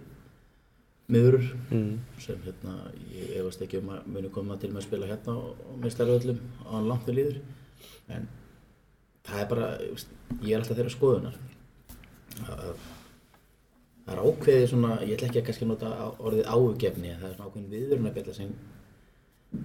miðurur 1.12 1.44
sem 2.22 2.40
hérna, 2.44 2.74
ég 3.14 3.36
efast 3.40 3.62
ekki 3.62 3.78
um 3.82 3.92
að 3.94 4.08
muni 4.10 4.30
koma 4.34 4.56
til 4.58 4.72
með 4.72 4.82
að 4.82 4.86
spila 4.88 5.10
hérna 5.10 5.36
og, 5.38 5.60
og 5.70 5.78
meistaröðlum 5.84 6.40
á 6.66 6.68
hann 6.74 6.88
langt 6.90 7.06
við 7.06 7.18
líður. 7.20 7.38
En 8.16 8.28
það 9.26 9.40
er 9.42 9.48
bara, 9.52 9.68
ég 10.42 10.52
er 10.52 10.60
alltaf 10.60 10.78
þeirra 10.80 10.94
skoðunar. 10.96 11.38
Að 12.46 12.64
það 14.06 14.12
er 14.14 14.22
ákveðið 14.22 14.68
svona, 14.70 14.92
ég 15.02 15.14
ætla 15.16 15.28
ekki 15.30 15.42
að 15.42 15.46
kannski 15.50 15.68
nota 15.70 15.92
orðið 16.18 16.50
ágefni 16.52 17.12
en 17.12 17.20
það 17.22 17.28
er 17.30 17.36
svona 17.36 17.50
ákveðin 17.50 17.72
viðvörunarbjalla 17.74 18.36
sem, 18.36 18.52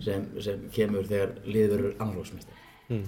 sem, 0.05 0.29
sem 0.47 0.63
kemur 0.73 1.09
þegar 1.09 1.35
liður 1.45 1.79
eru 1.79 1.95
annarlóksmistar 1.99 2.57
Mm. 2.91 3.05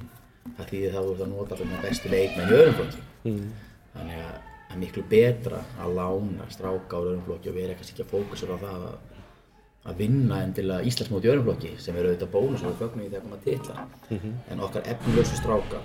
það 0.57 0.69
þýðir 0.69 0.93
ert 0.95 1.21
að 1.23 1.27
nota 1.27 1.55
fyrir 1.59 1.81
bestu 1.83 2.09
leikmenn 2.11 2.51
í 2.51 2.55
öðrum 2.55 2.75
flokki. 2.77 3.01
Mm. 3.27 3.47
þannig 3.93 4.21
að 4.23 4.52
það 4.73 4.79
er 4.79 4.83
miklu 4.87 5.03
betra 5.09 5.59
að 5.83 5.97
lána 5.99 6.45
stráka 6.49 6.99
úr 6.99 7.09
öðrum 7.11 7.25
flokki 7.27 7.51
og 7.51 7.57
vera 7.59 7.75
kannski 7.77 7.93
ekki 7.93 8.05
að 8.07 8.13
fókusur 8.13 8.53
á 8.53 8.57
það 8.63 8.85
að, 8.89 8.95
að 9.91 9.99
vinna 10.01 10.39
en 10.41 10.53
til 10.57 10.65
að 10.73 10.87
Íslandsmóti 10.89 11.29
í 11.29 11.33
öðrum 11.33 11.47
flokki 11.49 11.73
sem 11.77 11.99
eru 11.99 12.09
auðvitað 12.09 12.33
bónus 12.33 12.63
og 12.63 12.71
við 12.71 12.81
fögnum 12.81 13.05
í 13.05 13.11
þegar 13.11 13.25
koma 13.27 13.41
titla 13.45 13.87
en 14.49 14.63
okkar 14.65 14.89
efnilösu 14.95 15.37
stráka 15.37 15.81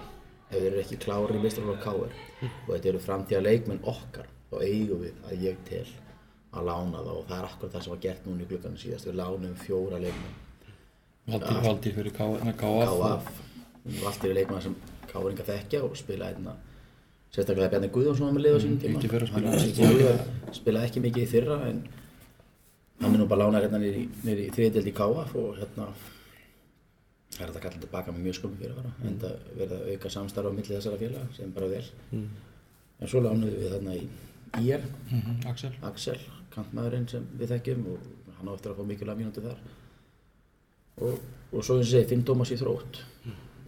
ef 0.49 0.57
þeir 0.57 0.68
eru 0.70 0.82
ekki 0.82 1.01
klári 1.05 1.36
í 1.36 1.45
mestrarflokk 1.45 1.82
káir 1.84 2.18
og 2.49 2.68
þetta 2.72 2.93
eru 2.95 3.05
framtíða 3.05 3.45
leikmenn 3.45 3.82
okkar 3.84 4.30
þá 4.49 4.61
eigum 4.64 5.03
við 5.05 5.26
að 5.28 5.43
ég 5.45 5.59
tel 5.68 5.86
að 6.57 6.70
lána 6.70 7.03
það 7.03 7.11
og 7.12 7.26
það 7.28 7.39
er 7.39 7.49
akkurat 7.51 7.74
það 7.74 7.84
sem 7.84 7.93
var 7.93 8.01
gert 8.05 8.28
núna 8.28 8.45
í 8.45 8.49
glugganum 8.49 8.78
síðast. 8.80 9.09
Við 9.09 9.18
lánum 9.18 9.59
fjóra 9.61 9.99
leikmenn. 10.01 10.39
Valdi, 11.28 11.57
valdi 11.66 11.93
fyrir 11.93 12.14
KF 12.16 12.55
KF 12.62 13.28
Valdi 13.99 14.30
við 14.30 14.39
leikmenn 14.39 14.64
sem 14.64 14.78
káringa 15.11 15.45
þekkja 15.45 15.82
og 15.84 15.97
spila 16.01 16.30
einna 16.32 16.55
sérstaklega 17.35 17.70
Bjarni 17.74 17.91
Guðjónsson 17.95 18.35
með 18.37 18.45
lið 18.47 18.57
á 18.57 18.61
sínum 18.64 18.79
tíma. 18.83 19.01
Hann 19.33 19.43
spilaði 19.49 19.70
ekki 19.70 19.89
alveg- 19.89 20.55
spilaði 20.59 20.89
ekki 20.89 21.03
mikið 21.05 21.22
í 21.24 21.31
fyrra 21.33 21.59
en 21.68 21.83
hann 23.03 23.14
er 23.14 23.18
nú 23.20 23.26
bara 23.31 23.45
lánað 23.47 23.66
hérna 23.66 23.79
niður 23.83 24.41
í, 24.43 24.47
þriðdelt 24.57 24.89
í 24.91 24.95
KF 24.97 25.35
og 25.39 25.59
hérna 25.61 25.89
það 27.37 27.43
er 27.45 27.51
þetta 27.53 27.62
kallað 27.66 27.83
tilbaka 27.85 28.12
með 28.16 28.24
mjög 28.26 28.39
skömmum 28.39 28.59
fyrirvara 28.62 28.93
en 29.07 29.18
það 29.22 29.35
verða 29.61 29.76
að 29.83 29.91
auka 29.93 30.11
samstarf 30.16 30.49
á 30.51 30.53
milli 30.57 30.74
þessara 30.74 30.99
félaga 31.03 31.26
sem 31.37 31.53
bara 31.55 31.68
vel. 31.70 31.85
En 32.99 33.07
svo 33.12 33.20
lánuðum 33.22 33.59
við 33.61 33.74
þarna 33.76 33.95
í 33.95 34.09
IR 34.64 34.83
Mhm, 35.12 35.35
Axel. 35.47 35.72
Axel, 35.83 36.18
kantmaðurinn 36.55 37.09
sem 37.11 37.26
við 37.39 37.53
þekkjum 37.53 37.85
og 37.93 37.99
hann 38.39 38.49
á 38.49 38.53
eftir 38.57 38.72
að 38.72 38.81
fá 38.81 38.85
mikilvæg 38.89 39.18
mínúti 39.20 39.45
þar. 39.45 39.59
Og, 40.99 41.20
og 41.53 41.62
svo 41.62 41.76
eins 41.79 41.87
og 41.87 41.93
segi, 41.93 42.09
Finn 42.11 42.24
Dómas 42.26 42.51
í 42.51 42.57
þrótt 42.59 43.03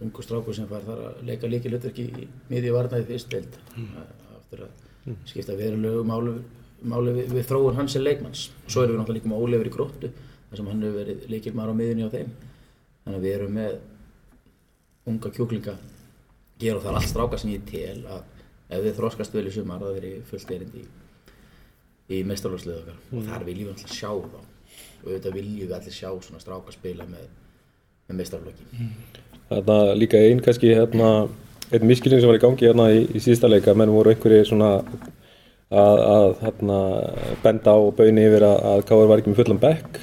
ungu 0.01 0.23
strákur 0.25 0.55
sem 0.57 0.67
fær 0.69 0.85
þar 0.85 1.03
að 1.09 1.21
leika 1.27 1.49
líki 1.49 1.69
hlutverki 1.71 2.07
í 2.09 2.27
miðju 2.49 2.73
varnaði 2.75 3.07
fyrst 3.11 3.29
deild. 3.33 3.57
Aftur 4.37 4.65
að 4.65 5.15
skipta 5.29 5.55
verulegu 5.57 6.03
máli, 6.07 6.35
máli 6.81 7.13
við, 7.15 7.33
við 7.35 7.47
þróun 7.49 7.77
hans 7.79 7.95
sem 7.95 8.03
leikmanns. 8.03 8.47
Svo 8.67 8.83
erum 8.83 8.95
við 8.95 9.01
náttúrulega 9.01 9.19
líka 9.19 9.31
með 9.31 9.45
Ólefur 9.45 9.69
í 9.69 9.73
gróttu 9.75 10.11
þar 10.49 10.59
sem 10.59 10.71
hann 10.71 10.83
hefur 10.85 10.99
verið 10.99 11.27
leikilmaður 11.31 11.73
á 11.73 11.79
miðjunni 11.79 12.07
á 12.07 12.15
þeim. 12.15 12.31
Þannig 13.01 13.19
að 13.19 13.25
við 13.25 13.35
erum 13.37 13.57
með 13.57 13.77
unga 15.11 15.33
kjúklinga 15.37 15.75
gera 16.61 16.83
þar 16.83 16.97
allt 16.99 17.09
stráka 17.09 17.41
sem 17.41 17.53
ég 17.55 17.65
tel 17.69 18.01
að 18.05 18.25
ef 18.71 18.83
við 18.85 18.97
þróskast 18.99 19.33
vel 19.35 19.47
í 19.47 19.53
sumar 19.53 19.81
að 19.81 19.87
það 19.87 19.97
veri 19.99 20.11
fullt 20.29 20.55
erindi 20.57 20.83
í 20.83 20.89
í 22.11 22.23
meistarlóðslið 22.27 22.79
okkar. 22.81 22.97
Og 23.15 23.27
þar 23.29 23.45
viljum 23.47 23.69
við 23.69 23.75
alltaf 23.77 23.93
sjá 23.95 24.09
þá. 24.11 24.39
Og 25.01 25.05
auðvitað 25.07 25.37
viljum 25.37 25.59
við 25.61 25.75
allir 25.77 25.95
sjá 25.95 26.09
svona 26.25 26.41
stráka 26.43 26.73
spila 26.75 27.07
með, 27.09 27.29
með 28.09 28.19
meistarflokki 28.19 29.30
Þarna 29.51 29.77
líka 29.99 30.19
einn 30.19 30.39
kannski 30.43 30.71
hérna, 30.71 31.09
einn 31.71 31.87
miskilning 31.87 32.21
sem 32.21 32.29
var 32.29 32.39
í 32.39 32.43
gangi 32.43 32.69
hérna 32.69 32.87
í, 32.95 33.01
í 33.11 33.23
síðasta 33.23 33.49
leika, 33.51 33.75
menn 33.75 33.91
voru 33.91 34.13
einhverjir 34.13 34.47
svona 34.47 34.69
að, 34.77 35.99
að 35.99 36.27
hérna, 36.45 36.79
benda 37.43 37.75
á 37.75 37.77
og 37.79 37.91
bauni 37.97 38.23
yfir 38.29 38.47
að, 38.47 38.63
að 38.71 38.85
Káur 38.87 39.11
var 39.11 39.21
ekki 39.21 39.33
með 39.33 39.41
fullan 39.41 39.61
bekk 39.61 39.99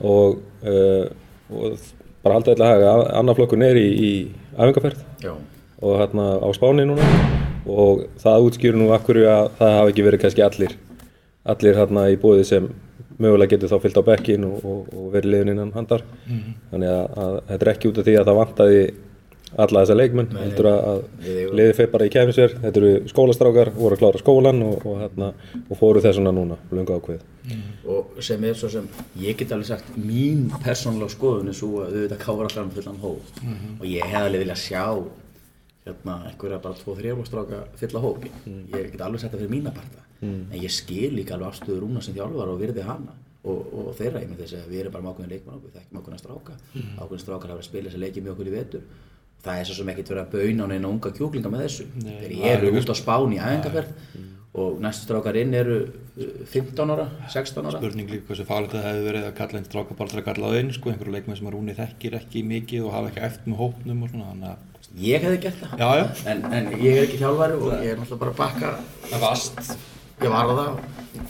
og, 0.00 0.40
uh, 0.64 1.04
og 1.52 1.76
bara 2.24 2.38
halda 2.38 2.54
eitthvað 2.54 2.72
haga, 2.72 2.96
annar 3.20 3.38
flokkur 3.38 3.66
er 3.68 3.78
í, 3.80 3.86
í 3.92 4.10
æfingarferð 4.56 5.04
Já, 5.22 5.34
og 5.82 6.00
hérna 6.00 6.32
á 6.40 6.48
Spáni 6.56 6.88
núna. 6.88 7.12
Og 7.66 8.04
það 8.22 8.44
útskýru 8.46 8.78
nú 8.78 8.92
af 8.94 9.02
hverju 9.06 9.26
að 9.26 9.48
það 9.58 9.72
hafi 9.74 9.92
ekki 9.92 10.04
verið 10.06 10.20
kannski 10.22 10.44
allir 10.46 10.76
allir 11.46 11.78
hérna 11.78 12.08
í 12.10 12.18
bóði 12.20 12.44
sem 12.46 12.68
mögulega 13.22 13.54
getur 13.54 13.72
þá 13.72 13.80
fyllt 13.82 13.98
á 14.00 14.08
bekkin 14.10 14.46
og, 14.48 14.62
og, 14.64 14.94
og 14.94 15.10
verið 15.14 15.34
liðin 15.34 15.54
innan 15.54 15.74
handar. 15.76 16.04
Þannig 16.70 16.94
að, 16.94 17.18
að 17.24 17.36
þetta 17.50 17.66
er 17.66 17.72
ekki 17.72 17.90
út 17.90 18.00
af 18.00 18.08
því 18.08 18.16
að 18.20 18.30
það 18.30 18.40
vantaði 18.40 18.86
alla 19.56 19.82
þessa 19.84 19.96
leikmenn 19.96 20.32
heldur 20.36 20.68
að, 20.68 20.80
að 20.90 21.28
liðið 21.60 21.76
feir 21.78 21.90
bara 21.92 22.06
í 22.08 22.12
kæmisver. 22.12 22.56
Þetta 22.64 22.82
eru 22.82 22.92
skólastrákar, 23.12 23.70
voru 23.76 23.96
að 23.96 24.02
klára 24.02 24.22
skólan 24.22 24.64
og, 24.66 24.82
og, 24.82 24.98
hérna, 25.04 25.30
og 25.62 25.80
fóru 25.80 26.02
þessuna 26.04 26.34
núna 26.34 26.58
lunga 26.72 26.98
ákveð 26.98 27.24
og 27.86 28.16
sem 28.26 28.42
er 28.42 28.56
svo 28.58 28.66
sem 28.66 28.88
ég 29.22 29.36
get 29.38 29.52
alveg 29.54 29.68
sagt 29.68 29.92
mín 29.94 30.48
persónulega 30.64 31.12
skoðun 31.12 31.52
er 31.52 31.54
svo 31.54 31.84
að 31.84 31.92
auðvitað 31.92 32.18
kára 32.24 32.48
alltaf 32.48 32.64
með 32.66 32.80
fullan 32.80 32.98
hóp. 33.04 33.28
Og 33.78 33.84
ég 33.86 34.02
hef 34.02 34.24
alveg 34.24 34.42
viljað 34.42 34.58
sjá 34.64 34.82
hérna 35.86 36.16
einhverja 36.26 36.58
bara 36.62 36.78
tvo 36.80 36.96
þrjaflokstráka 36.98 37.62
fylla 37.78 38.02
hópi 38.02 38.32
ég 38.74 38.90
get 38.90 39.04
alveg 39.06 39.22
sett 39.22 39.34
það 39.34 39.44
fyrir 39.44 39.54
mína 39.54 39.72
parta 39.74 40.02
en 40.24 40.58
ég 40.60 40.72
skil 40.72 41.12
líka 41.16 41.36
alveg 41.36 41.52
afstöðu 41.52 41.80
Rúna 41.82 42.02
sem 42.04 42.16
þjálfar 42.16 42.52
og 42.52 42.60
virði 42.62 42.84
hana 42.86 43.16
og, 43.46 43.72
og 43.72 43.90
þeirra. 43.98 44.22
Ég 44.24 44.30
með 44.30 44.44
þess 44.44 44.58
að 44.60 44.70
við 44.72 44.84
erum 44.84 44.94
bara 44.94 45.06
með 45.06 45.16
ákveðin 45.16 45.34
leikmann 45.34 45.64
við 45.64 45.76
þekkjum 45.80 46.00
ákveðin 46.00 46.22
stráka. 46.22 46.56
Ákveðin 47.00 47.24
strákar 47.24 47.52
hafa 47.54 47.64
að 47.64 47.68
spila 47.68 47.90
þess 47.90 47.98
að 47.98 48.06
leiki 48.06 48.24
með 48.24 48.32
okkur 48.34 48.50
í 48.50 48.54
vetur. 48.56 48.86
Það 49.46 49.60
er 49.60 49.68
svo 49.68 49.76
sem 49.76 49.90
ekkert 49.92 50.08
verið 50.10 50.24
að 50.24 50.32
bauna 50.32 50.66
á 50.66 50.68
neina 50.72 50.88
unga 50.90 51.12
kjúklinga 51.14 51.52
með 51.52 51.66
þessu. 51.66 51.84
Nei, 52.02 52.16
þeir 52.22 52.32
er 52.40 52.56
eru 52.56 52.80
út 52.80 52.90
á 52.90 52.96
spán 52.98 53.36
í 53.36 53.38
æfingarferð 53.38 54.24
og 54.56 54.78
næstu 54.80 55.04
strákar 55.04 55.36
inn 55.36 55.52
eru 55.52 55.74
uh, 55.84 56.28
15 56.48 56.92
ára, 56.94 57.04
16 57.28 57.66
ára. 57.68 57.76
Spurning 57.76 58.08
líka 58.08 58.30
hversu 58.30 58.46
farlegt 58.48 58.72
það 58.72 58.86
hefði 58.88 59.02
verið 59.10 59.26
að 59.28 59.34
kalla 59.36 59.60
einn 59.60 59.66
stráka 59.68 59.96
bara 59.98 60.12
til 60.12 60.20
að 60.22 60.24
kalla 60.30 60.52
það 60.52 60.60
inn 60.62 60.72
sko, 60.72 60.92
einhverju 60.92 61.12
leikmenn 61.12 61.38
sem 61.38 61.50
að 61.50 61.56
Rúni 61.58 61.74
þekkir 61.76 62.16
ekki 62.22 62.42
mikið 62.54 62.86
og 62.86 62.94
hafa 62.96 63.10
ekki 63.12 63.22
eftir 63.28 63.52
með 63.52 63.60
hópnum 63.60 64.06
og 64.06 64.14
svona 64.14 64.54
að 64.54 64.64
Ég 64.96 65.20
hefði 65.26 65.42
gert 65.42 65.58
það. 65.60 65.72
Já, 65.82 65.88
já. 65.98 66.04
En, 66.32 66.38
en 66.56 66.68
ég 66.80 66.94
er 66.94 67.04
ekki 67.04 67.18
þjálfari 67.20 67.58
og 67.58 67.74
ég 67.74 67.90
er 67.92 67.98
náttúrulega 68.00 68.22
bara 68.22 68.32
að 68.32 68.38
bakka 68.40 68.70
það 69.10 69.24
vast 69.26 69.76
Ég 70.22 70.32
var 70.32 70.48
það 70.48 70.60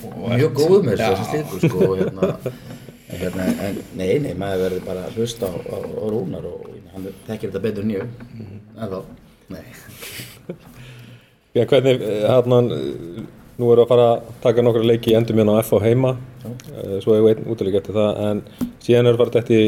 og 0.07 0.27
mjög 0.31 0.53
góð 0.57 0.77
með 0.87 1.01
þessu 1.03 1.25
slíkur 1.31 1.63
sko 1.65 1.87
og 1.87 1.95
hérna, 2.01 2.29
en, 3.07 3.17
hérna, 3.23 3.47
en 3.67 3.81
nei, 3.99 4.13
nei, 4.23 4.33
maður 4.39 4.63
verður 4.67 4.85
bara 4.87 5.07
að 5.09 5.19
hlusta 5.19 5.51
á, 5.51 5.55
á, 5.59 5.77
á 5.83 6.05
Rúnar 6.13 6.47
og 6.47 6.69
hann 6.95 7.09
þekkir 7.27 7.51
þetta 7.51 7.63
betur 7.65 7.87
en 7.87 7.95
ég. 7.97 8.13
En 8.77 8.93
þá, 8.93 8.99
nei. 9.55 9.65
Já, 11.57 11.65
hvernig, 11.65 12.05
hérna, 12.05 12.63
nú 13.57 13.73
erum 13.73 13.75
við 13.75 13.85
að 13.87 13.91
fara 13.91 14.07
að 14.13 14.31
taka 14.47 14.67
nokkra 14.67 14.87
leiki 14.93 15.15
í 15.15 15.19
endum 15.19 15.43
hérna 15.43 15.59
á 15.59 15.63
FH 15.65 15.83
heima, 15.89 16.15
uh, 16.47 16.97
svo 17.03 17.17
hefur 17.17 17.31
einn 17.33 17.53
útileg 17.53 17.81
eftir 17.81 17.97
það, 17.97 18.23
en 18.31 18.73
síðan 18.85 19.11
erum 19.11 19.19
við 19.19 19.23
farið 19.25 19.55
í 19.57 19.63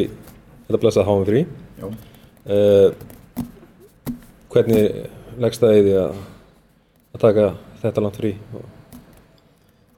þetta 0.68 0.82
blessað 0.84 1.10
háum 1.10 1.28
frí. 1.28 1.46
Já, 1.82 1.88
Uh, 2.48 2.94
hvernig 4.48 5.02
leggst 5.36 5.60
það 5.60 5.74
í 5.76 5.82
því 5.84 5.90
að, 6.00 6.20
að 7.12 7.20
taka 7.26 7.48
þetta 7.82 8.04
langt 8.06 8.20
frí? 8.22 8.30
og 8.56 8.77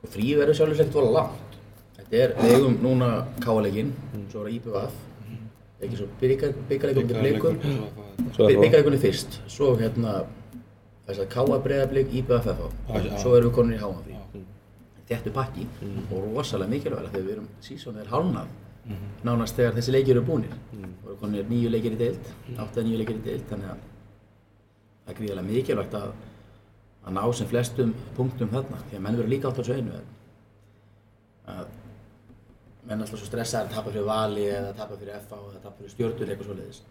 frí 0.09 0.32
verður 0.38 0.59
sjálfur 0.59 0.80
ekkert 0.80 0.96
vola 0.96 1.12
langt. 1.18 1.61
Þetta 1.98 2.20
er, 2.24 2.34
við 2.40 2.57
eigum 2.57 2.76
núna 2.82 3.11
káleikinn 3.44 3.92
svo 4.32 4.46
er 4.46 4.53
IPVF 4.57 4.98
ekki 5.80 5.96
svo 5.96 6.07
er 6.07 6.14
það, 6.20 6.55
byggarleikunni 8.64 9.01
fyrst. 9.01 9.40
Svo 9.48 9.74
hérna 9.80 10.16
þess 11.09 11.22
að 11.24 11.30
káa 11.34 11.61
breyðablík 11.64 12.14
í 12.14 12.22
BFF 12.26 12.64
Já, 12.88 13.05
já. 13.05 13.12
svo 13.22 13.36
erum 13.36 13.51
við 13.51 13.55
konur 13.57 13.76
í 13.76 13.80
háanfrí 13.80 14.16
þéttu 15.11 15.32
pakki. 15.34 15.64
Og 16.12 16.26
rosalega 16.28 16.70
mikilvægt 16.70 17.11
þegar 17.11 17.26
við 17.26 17.32
erum 17.36 17.48
sísón 17.64 17.96
er 17.98 18.11
hálnað 18.12 18.51
nánast 19.26 19.59
þegar 19.59 19.76
þessi 19.78 19.94
leikir 19.94 20.16
eru 20.16 20.26
búnir. 20.26 20.53
Og 21.05 21.11
eru 21.11 21.16
konur 21.20 21.48
nýju 21.51 21.72
leikir 21.72 21.96
í 21.96 22.01
deild 22.01 22.30
átta 22.59 22.84
nýju 22.86 23.01
leikir 23.01 23.18
í 23.18 23.24
deild 23.26 23.46
þannig 23.51 23.72
að 23.72 23.80
það 25.05 25.14
er 25.14 25.18
gríðarlega 25.20 25.51
mikilvægt 25.51 25.96
að, 25.98 26.12
að 27.05 27.14
ná 27.16 27.22
sem 27.36 27.48
flestum 27.51 27.92
punktum 28.16 28.51
þarna 28.53 28.80
því 28.88 28.98
að 28.98 29.05
menn 29.05 29.20
verður 29.20 29.32
líka 29.32 29.51
átt 29.51 29.61
á 29.61 29.64
sveinu 29.68 29.94
að, 29.96 30.09
að 31.55 31.70
menn 32.88 33.05
alltaf 33.05 33.20
svo 33.20 33.28
stressaðir 33.28 33.70
að 33.70 33.76
tapa 33.76 33.94
fyrir 33.94 34.09
vali 34.09 34.44
eða 34.51 34.74
tapa 34.78 34.98
fyrir 35.01 35.22
FA 35.28 35.40
eða 35.40 35.62
tapa 35.64 35.76
fyrir 35.78 35.94
stjórnur 35.94 36.32
eitthvað 36.32 36.51
svoleiðis. 36.51 36.82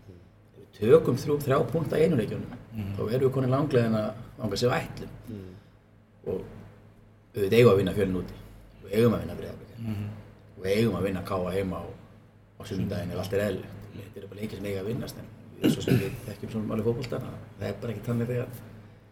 Ef 0.69 0.85
við 0.85 0.93
tökum 0.93 1.17
þrjú, 1.19 1.35
þrjá 1.43 1.57
punkta 1.71 1.99
í 1.99 2.05
einu 2.05 2.19
leikjunum 2.19 2.51
þá 2.95 3.01
erum 3.01 3.25
við 3.25 3.33
konið 3.35 3.53
langlegin 3.55 3.97
að 3.99 4.09
langa 4.39 4.59
sér 4.61 4.75
ætlum 4.77 5.41
og 6.29 6.43
við 7.35 7.57
eigum 7.57 7.73
að 7.73 7.81
vinna 7.81 7.95
fjölinn 7.97 8.21
úti. 8.21 8.39
Við 8.85 8.95
eigum 8.99 9.17
að 9.17 9.25
vinna 9.25 9.37
breyðarblik 9.39 9.69
við 10.59 10.77
eigum 10.77 10.97
að 10.99 11.05
vinna 11.07 11.25
káa 11.27 11.51
heima 11.53 11.81
á, 11.81 11.85
á 12.59 12.61
sunnudaginn 12.67 13.13
ef 13.13 13.21
allt 13.21 13.35
er 13.35 13.45
eðlilegt. 13.45 13.85
Þetta 13.99 14.21
er 14.21 14.31
bara 14.31 14.41
leikir 14.41 14.59
sem 14.59 14.67
eiga 14.69 14.81
að 14.83 14.89
vinnast 14.91 15.19
en 15.19 15.29
við 15.59 15.73
svo 15.73 15.83
sem 15.85 15.99
við 15.99 16.17
þekkjum 16.27 16.51
svona 16.53 16.69
máli 16.71 16.85
fótboltana 16.85 17.31
það 17.59 17.69
er 17.69 17.79
bara 17.81 17.93
ekki 17.93 18.05
þannig 18.07 18.29
þegar. 18.33 18.59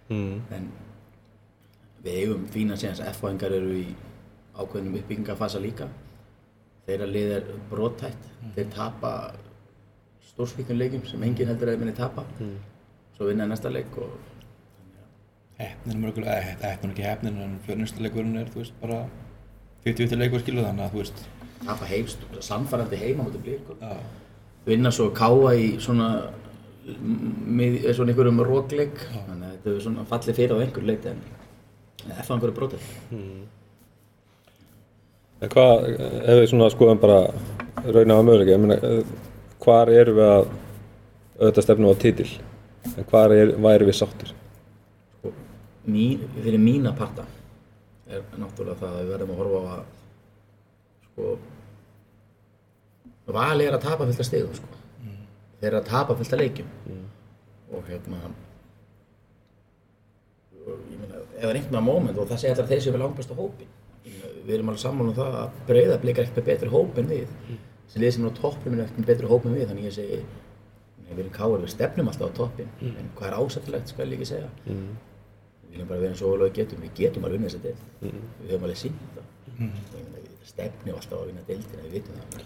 Mm. 0.07 0.35
en 0.55 0.67
við 2.05 2.21
eigum 2.21 2.45
fína 2.53 2.77
séðans 2.79 3.03
F-fáingar 3.13 3.55
eru 3.57 3.73
í 3.79 3.87
ákveðnum 4.57 4.97
uppbyggingafasa 5.01 5.61
líka. 5.63 5.89
Þeirra 6.87 7.09
lið 7.11 7.35
er 7.39 7.51
brottætt 7.69 8.31
þeir 8.55 8.71
tapa 8.73 9.11
stórsvíkjum 10.29 10.79
leikjum 10.79 11.05
sem 11.09 11.23
enginn 11.27 11.49
heldur 11.51 11.69
að 11.69 11.77
þeir 11.77 11.83
minni 11.83 11.97
tapa. 11.97 12.25
Svo 13.17 13.29
vinna 13.29 13.47
næsta 13.49 13.71
leik 13.73 13.95
og 13.97 14.15
Hefnin 15.57 15.95
er 15.95 16.01
mörgulega, 16.03 16.33
eða 16.37 16.69
hefnin 16.69 16.91
er 16.91 16.93
ekki 16.93 17.05
hefnin 17.07 17.37
en 17.41 17.53
fjörnustuleikurinn 17.65 18.37
er, 18.37 18.49
þú 18.53 18.61
veist, 18.61 18.75
bara 18.77 18.99
50-50 19.87 20.19
leikur 20.21 20.43
skilu 20.43 20.61
þannig 20.61 20.83
að, 20.85 20.91
þú 20.91 20.99
veist, 21.01 21.23
tapa 21.63 21.87
heimst, 21.89 22.25
samfærandi 22.45 22.99
heima 23.01 23.25
mútið 23.25 23.45
blíkur 23.47 23.79
já, 23.81 23.95
vinna 24.67 24.91
svo 24.93 25.07
káa 25.17 25.55
í 25.57 25.71
svona 25.81 26.09
með, 26.85 27.79
svona 27.97 28.13
einhverjum 28.13 28.43
rókleik 28.45 29.01
þannig 29.07 29.47
að 29.47 29.55
þetta 29.55 29.73
er 29.73 29.81
svona 29.87 30.05
fallið 30.11 30.39
fyrir 30.39 30.53
á 30.53 30.61
einhver 30.61 30.87
leiti 30.91 31.11
en 31.11 31.23
F-fáingar 32.05 32.51
er 32.51 32.55
brottætt 32.55 32.87
En 35.37 35.51
hvað, 35.53 35.87
ef 36.25 36.39
við 36.39 36.47
svona 36.49 36.69
skoðum 36.73 37.01
bara 37.01 37.19
raun 37.85 38.13
á 38.13 38.17
möguleika, 38.25 38.57
eh, 38.73 39.03
hvar 39.61 39.91
erum 39.93 40.17
við 40.17 40.29
að 40.33 40.47
auðvitað 41.37 41.65
stefnu 41.67 41.91
á 41.93 41.95
titil? 42.01 42.29
En 42.97 43.05
hvar 43.11 43.33
er, 43.35 43.51
væri 43.61 43.85
við 43.85 43.99
sáttir? 43.99 44.31
sko, 45.17 45.33
mín, 45.85 46.23
fyrir 46.41 46.61
mína 46.61 46.95
parta 46.97 47.25
er 48.07 48.23
náttúrulega 48.39 48.79
það 48.79 48.95
að 48.95 48.99
við 49.03 49.13
verðum 49.13 49.31
að 49.33 49.39
horfa 49.41 49.59
á 49.59 49.63
að 49.75 49.85
sko 51.07 51.37
vali 53.37 53.67
er 53.67 53.75
að 53.75 53.83
tapa 53.83 54.05
fullt 54.07 54.21
af 54.23 54.27
stegum 54.29 54.55
sko. 54.55 54.67
þeir 55.59 55.69
eru 55.71 55.79
að 55.81 55.89
tapa 55.89 56.15
fullt 56.15 56.33
af 56.33 56.39
leikjum 56.39 56.69
og 57.73 57.89
hérna 57.91 58.19
er 61.37 61.59
einhvern 61.59 61.77
veginn 61.77 61.87
moment 61.89 62.17
og 62.17 62.29
það 62.31 62.41
segja 62.43 62.55
allir 62.55 62.65
að 62.65 62.71
þeir 62.73 62.83
séu 62.85 62.95
vel 62.95 63.03
langbæst 63.05 63.33
á 63.33 63.35
hópin 63.37 63.75
við 64.47 64.55
erum 64.55 64.71
alveg 64.71 64.81
saman 64.81 65.09
um 65.11 65.15
það 65.17 65.37
að 65.41 65.55
breyða 65.67 65.95
ekkert 65.99 66.37
með 66.37 66.45
betri 66.47 66.69
hóp 66.71 66.99
en 67.01 67.09
við. 67.11 67.31
Þessi 67.87 68.01
lið 68.03 68.13
sem 68.15 68.27
er 68.27 68.29
á 68.31 68.47
er 68.47 68.83
ekkert 68.85 68.99
með 69.01 69.09
betri 69.11 69.31
hóp 69.31 69.47
en 69.47 69.57
við 69.57 69.67
þannig 69.71 69.87
ég 69.87 69.95
segi 69.97 70.19
við 71.07 71.21
erum 71.23 71.33
káir, 71.35 71.61
við 71.63 71.71
stefnum 71.71 72.09
alltaf 72.11 72.31
á 72.31 72.37
toppin 72.37 72.69
en 72.83 73.11
hvað 73.15 73.27
er 73.29 73.35
ásættilegt 73.39 73.91
skal 73.93 74.07
ég 74.07 74.17
ekki 74.17 74.27
segja. 74.27 74.49
Við 74.67 75.71
viljum 75.71 75.89
bara 75.89 76.01
vera 76.03 76.13
eins 76.13 76.23
og 76.23 76.35
ólega 76.35 76.55
getum 76.57 76.83
við 76.83 76.93
getum 76.99 77.27
alveg 77.27 77.39
unnið 77.39 77.49
þessa 77.49 77.63
deild. 77.63 77.81
Við 78.41 78.51
höfum 78.51 78.67
alveg 78.67 78.79
sínt 78.81 78.99
meina, 79.57 80.19
við 80.19 80.47
stefnum 80.51 80.95
alltaf 80.99 81.17
að 81.21 81.27
vinna 81.31 81.45
deildina 81.47 81.83
við 81.87 81.95
vitum 81.97 82.19
það. 82.21 82.45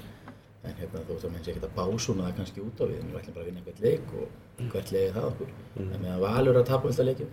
En 0.61 0.75
hérna 0.77 1.01
þó 1.07 1.13
að 1.17 1.31
menn 1.33 1.43
sé 1.43 1.51
ekki 1.51 1.65
að 1.65 1.75
básuna 1.77 2.27
það 2.27 2.35
kannski 2.37 2.61
út 2.61 2.81
á 2.81 2.85
við 2.85 2.97
en 3.01 3.07
við 3.09 3.19
ætlum 3.21 3.35
bara 3.35 3.45
að 3.45 3.49
vinna 3.49 3.65
hvert 3.65 3.81
leik 3.81 4.13
og 4.13 4.65
hvert 4.71 4.91
leik 4.93 5.07
er 5.07 5.15
það 5.15 5.29
okkur. 5.31 5.53
En 5.81 6.01
meðan 6.03 6.21
Valur 6.21 6.53
er 6.53 6.61
að 6.61 6.69
tapa 6.69 6.91
alltaf 6.91 7.07
leikjum 7.07 7.31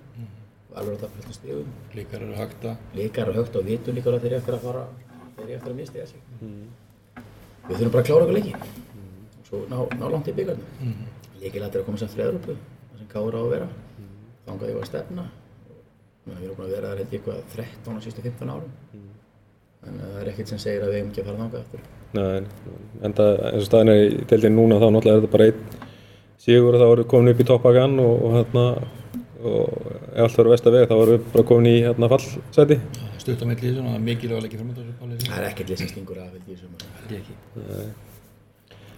Valur 0.75 0.93
er 0.93 0.99
að 0.99 1.05
tapa 1.05 1.21
alltaf 1.21 1.37
stegum 1.39 1.71
líkar 1.97 2.25
eru 2.25 2.37
högta, 2.37 2.75
leikar 2.95 3.31
og 3.33 3.39
högt 3.41 3.57
á 3.57 3.61
vitum 3.65 3.97
líka 3.97 4.11
alveg 4.11 4.25
þeir 4.25 4.33
eru 4.33 4.41
eftir 4.43 4.57
að 4.59 4.65
fara 4.67 4.85
þeir 5.37 5.45
eru 5.47 5.57
eftir 5.57 5.73
að 5.73 5.81
mistiga 5.81 6.07
sig 6.07 6.21
við 7.69 7.77
þurfum 7.77 7.93
bara 7.95 8.03
að 8.03 8.09
klára 8.09 8.27
okkur 8.27 8.39
leiki. 8.39 8.55
Og 9.39 9.49
svo 9.49 9.61
ná, 9.69 9.77
ná 9.99 10.07
langt 10.13 10.31
í 10.31 10.35
byggarnu 10.37 10.71
mm. 10.85 11.11
leikilættir 11.43 11.83
að 11.83 11.87
koma 11.89 12.01
sem 12.01 12.11
þriðarúpu 12.13 12.57
það 12.57 13.03
sem 13.03 13.11
káur 13.13 13.37
á 13.37 13.41
að 13.41 13.53
vera. 13.55 13.69
Þangað 14.49 14.71
ég 14.71 14.79
var 14.79 14.87
að 14.87 14.91
stefna. 14.93 15.27
Við 16.29 16.43
erum 16.45 16.57
búin 16.57 16.67
að 16.67 16.75
vera 16.77 16.93
þar 16.93 17.03
eitthvað 17.05 17.43
13 17.55 18.01
á 18.01 18.01
sístu 18.05 18.25
15 18.25 18.53
árum. 18.53 18.73
En 19.87 20.01
uh, 20.01 20.09
það 20.13 20.23
er 20.23 20.31
ekkert 20.33 20.53
sem 20.53 20.61
segir 20.63 20.85
að 20.85 20.93
við 20.93 20.99
hefum 20.99 21.11
ekki 21.13 21.23
að 21.23 21.29
fara 21.29 21.43
þangað 21.43 21.61
eftir 21.63 21.85
Nei, 22.17 22.73
en 23.05 23.15
það, 23.15 23.33
eins 23.51 23.61
og 23.61 23.69
staðin 23.69 23.93
er 23.93 23.99
í 24.01 24.23
deildin 24.31 24.57
núna 24.57 24.79
þá 24.81 24.87
náttúrulega 24.89 25.13
er 25.13 25.21
þetta 25.23 25.35
bara 25.35 25.49
einn 25.51 25.61
sigur 26.43 26.75
og 26.75 26.83
þá 26.83 26.87
við 26.89 27.03
komin 27.13 27.33
upp 27.33 27.43
í 27.43 27.47
toppagan 27.47 27.95
og, 28.03 28.15
og 28.25 28.35
hérna 28.39 28.65
og 29.39 29.93
ef 29.93 30.25
allt 30.25 30.41
verður 30.41 30.55
vest 30.55 30.67
að 30.67 30.79
vega 30.79 30.91
þá 30.91 30.97
erum 30.97 31.13
við 31.15 31.31
bara 31.35 31.49
komin 31.53 31.71
í 31.71 31.77
hérna 31.85 32.11
fallseti 32.11 32.81
stutt 33.29 33.45
á 33.45 33.47
milli 33.47 33.73
svona 33.77 33.99
mikilvæg 34.03 34.45
leikir 34.45 34.61
framönda 34.61 35.17
það 35.25 35.39
er 35.39 35.49
ekkert 35.51 35.73
lið 35.73 35.81
sem 35.83 35.91
stingur 35.93 36.21
af 36.23 36.31
held 36.33 36.53
ég 36.53 36.61
sem 36.61 36.71
að 36.75 36.87
held 37.01 37.17
ég 37.17 37.25
ekki. 37.25 37.35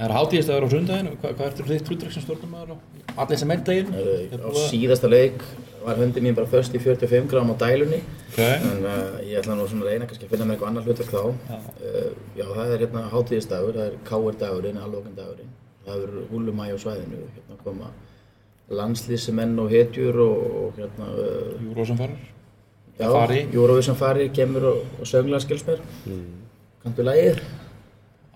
Það 0.00 0.06
er 0.06 0.14
hátíðistæður 0.16 0.64
á 0.64 0.68
sundaginn, 0.72 1.08
hvað, 1.20 1.32
hvað 1.36 1.48
ertu 1.50 1.64
þitt 1.68 1.88
hlutverk 1.90 2.12
sem 2.14 2.22
stjórnumæður 2.24 2.70
og 2.72 3.18
allir 3.20 3.40
sem 3.40 3.50
einn 3.52 3.64
daginn? 3.66 3.90
Uh, 3.92 4.46
á 4.48 4.50
síðasta 4.70 5.10
leik 5.12 5.42
var 5.82 6.00
hundi 6.00 6.22
mín 6.24 6.36
bara 6.38 6.48
först 6.48 6.76
í 6.76 6.80
45 6.80 7.28
gram 7.28 7.52
á 7.52 7.54
dælunni. 7.60 7.98
Ok, 8.30 8.38
en 8.40 8.86
uh, 8.88 9.18
ég 9.26 9.42
ætla 9.42 9.58
nú 9.58 9.66
svona 9.68 9.84
að 9.84 9.92
reyna 9.92 10.08
kannski 10.08 10.24
að 10.24 10.32
finna 10.32 10.46
mér 10.48 10.56
eitthvað 10.56 10.70
annar 10.70 10.88
hlutverk 10.88 11.12
þá. 11.12 11.50
Já. 11.50 11.58
uh, 11.84 12.08
já 12.38 12.46
það 12.46 12.72
er 12.76 12.84
hérna 12.86 13.04
hátíðisdagur 13.12 13.76
það 13.76 13.90
er 13.90 13.98
káir 14.08 14.40
dagurinn, 14.40 14.80
alvokan 14.80 15.18
dagurinn. 15.20 15.52
Það 15.84 16.06
er 16.06 16.16
húlumæ 16.32 16.70
á 16.72 16.76
svæðinu 16.80 17.20
hérna 17.36 17.60
koma 17.66 17.92
landslýsmenn 18.70 19.58
og 19.58 19.70
hetjur 19.72 20.20
og, 20.24 20.76
hérna 20.78 21.08
Júró 21.64 21.86
sem 21.86 21.98
farar 21.98 22.18
já, 23.00 23.96
fari. 23.98 24.28
Kemur 24.34 24.64
og, 24.70 24.86
og 25.00 25.06
söngla 25.06 25.40
skils 25.40 25.64
mér. 25.66 25.80
Kanntu 26.82 27.04
lagið? 27.04 27.40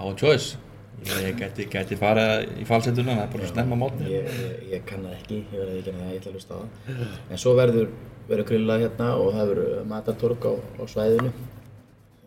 Á 0.01 0.05
choice. 0.16 0.59
Ég 1.05 1.37
geti, 1.37 1.66
geti 1.68 1.97
farið 1.99 2.61
í 2.62 2.64
falsetuna, 2.64 3.16
það 3.18 3.24
er 3.24 3.32
bara 3.32 3.49
snemma 3.51 3.76
mótni 3.76 4.07
ég, 4.09 4.28
ég, 4.41 4.61
ég 4.70 4.85
kann 4.89 5.03
það 5.05 5.16
ekki, 5.18 5.41
ég 5.53 5.59
verði 5.59 5.80
ekki 5.80 5.91
að 5.91 5.99
það, 5.99 6.12
ég 6.12 6.20
ætla 6.20 6.30
að 6.30 6.37
hlusta 6.39 6.55
á 6.55 6.59
það. 6.61 7.16
En 7.28 7.43
svo 7.43 7.55
verður, 7.59 7.91
verður 8.30 8.49
grillað 8.49 8.85
hérna 8.87 9.09
og 9.18 9.28
það 9.35 9.51
verður 9.51 9.85
matartorg 9.91 10.47
á, 10.49 10.53
á 10.55 10.82
svæðinu. 10.95 11.32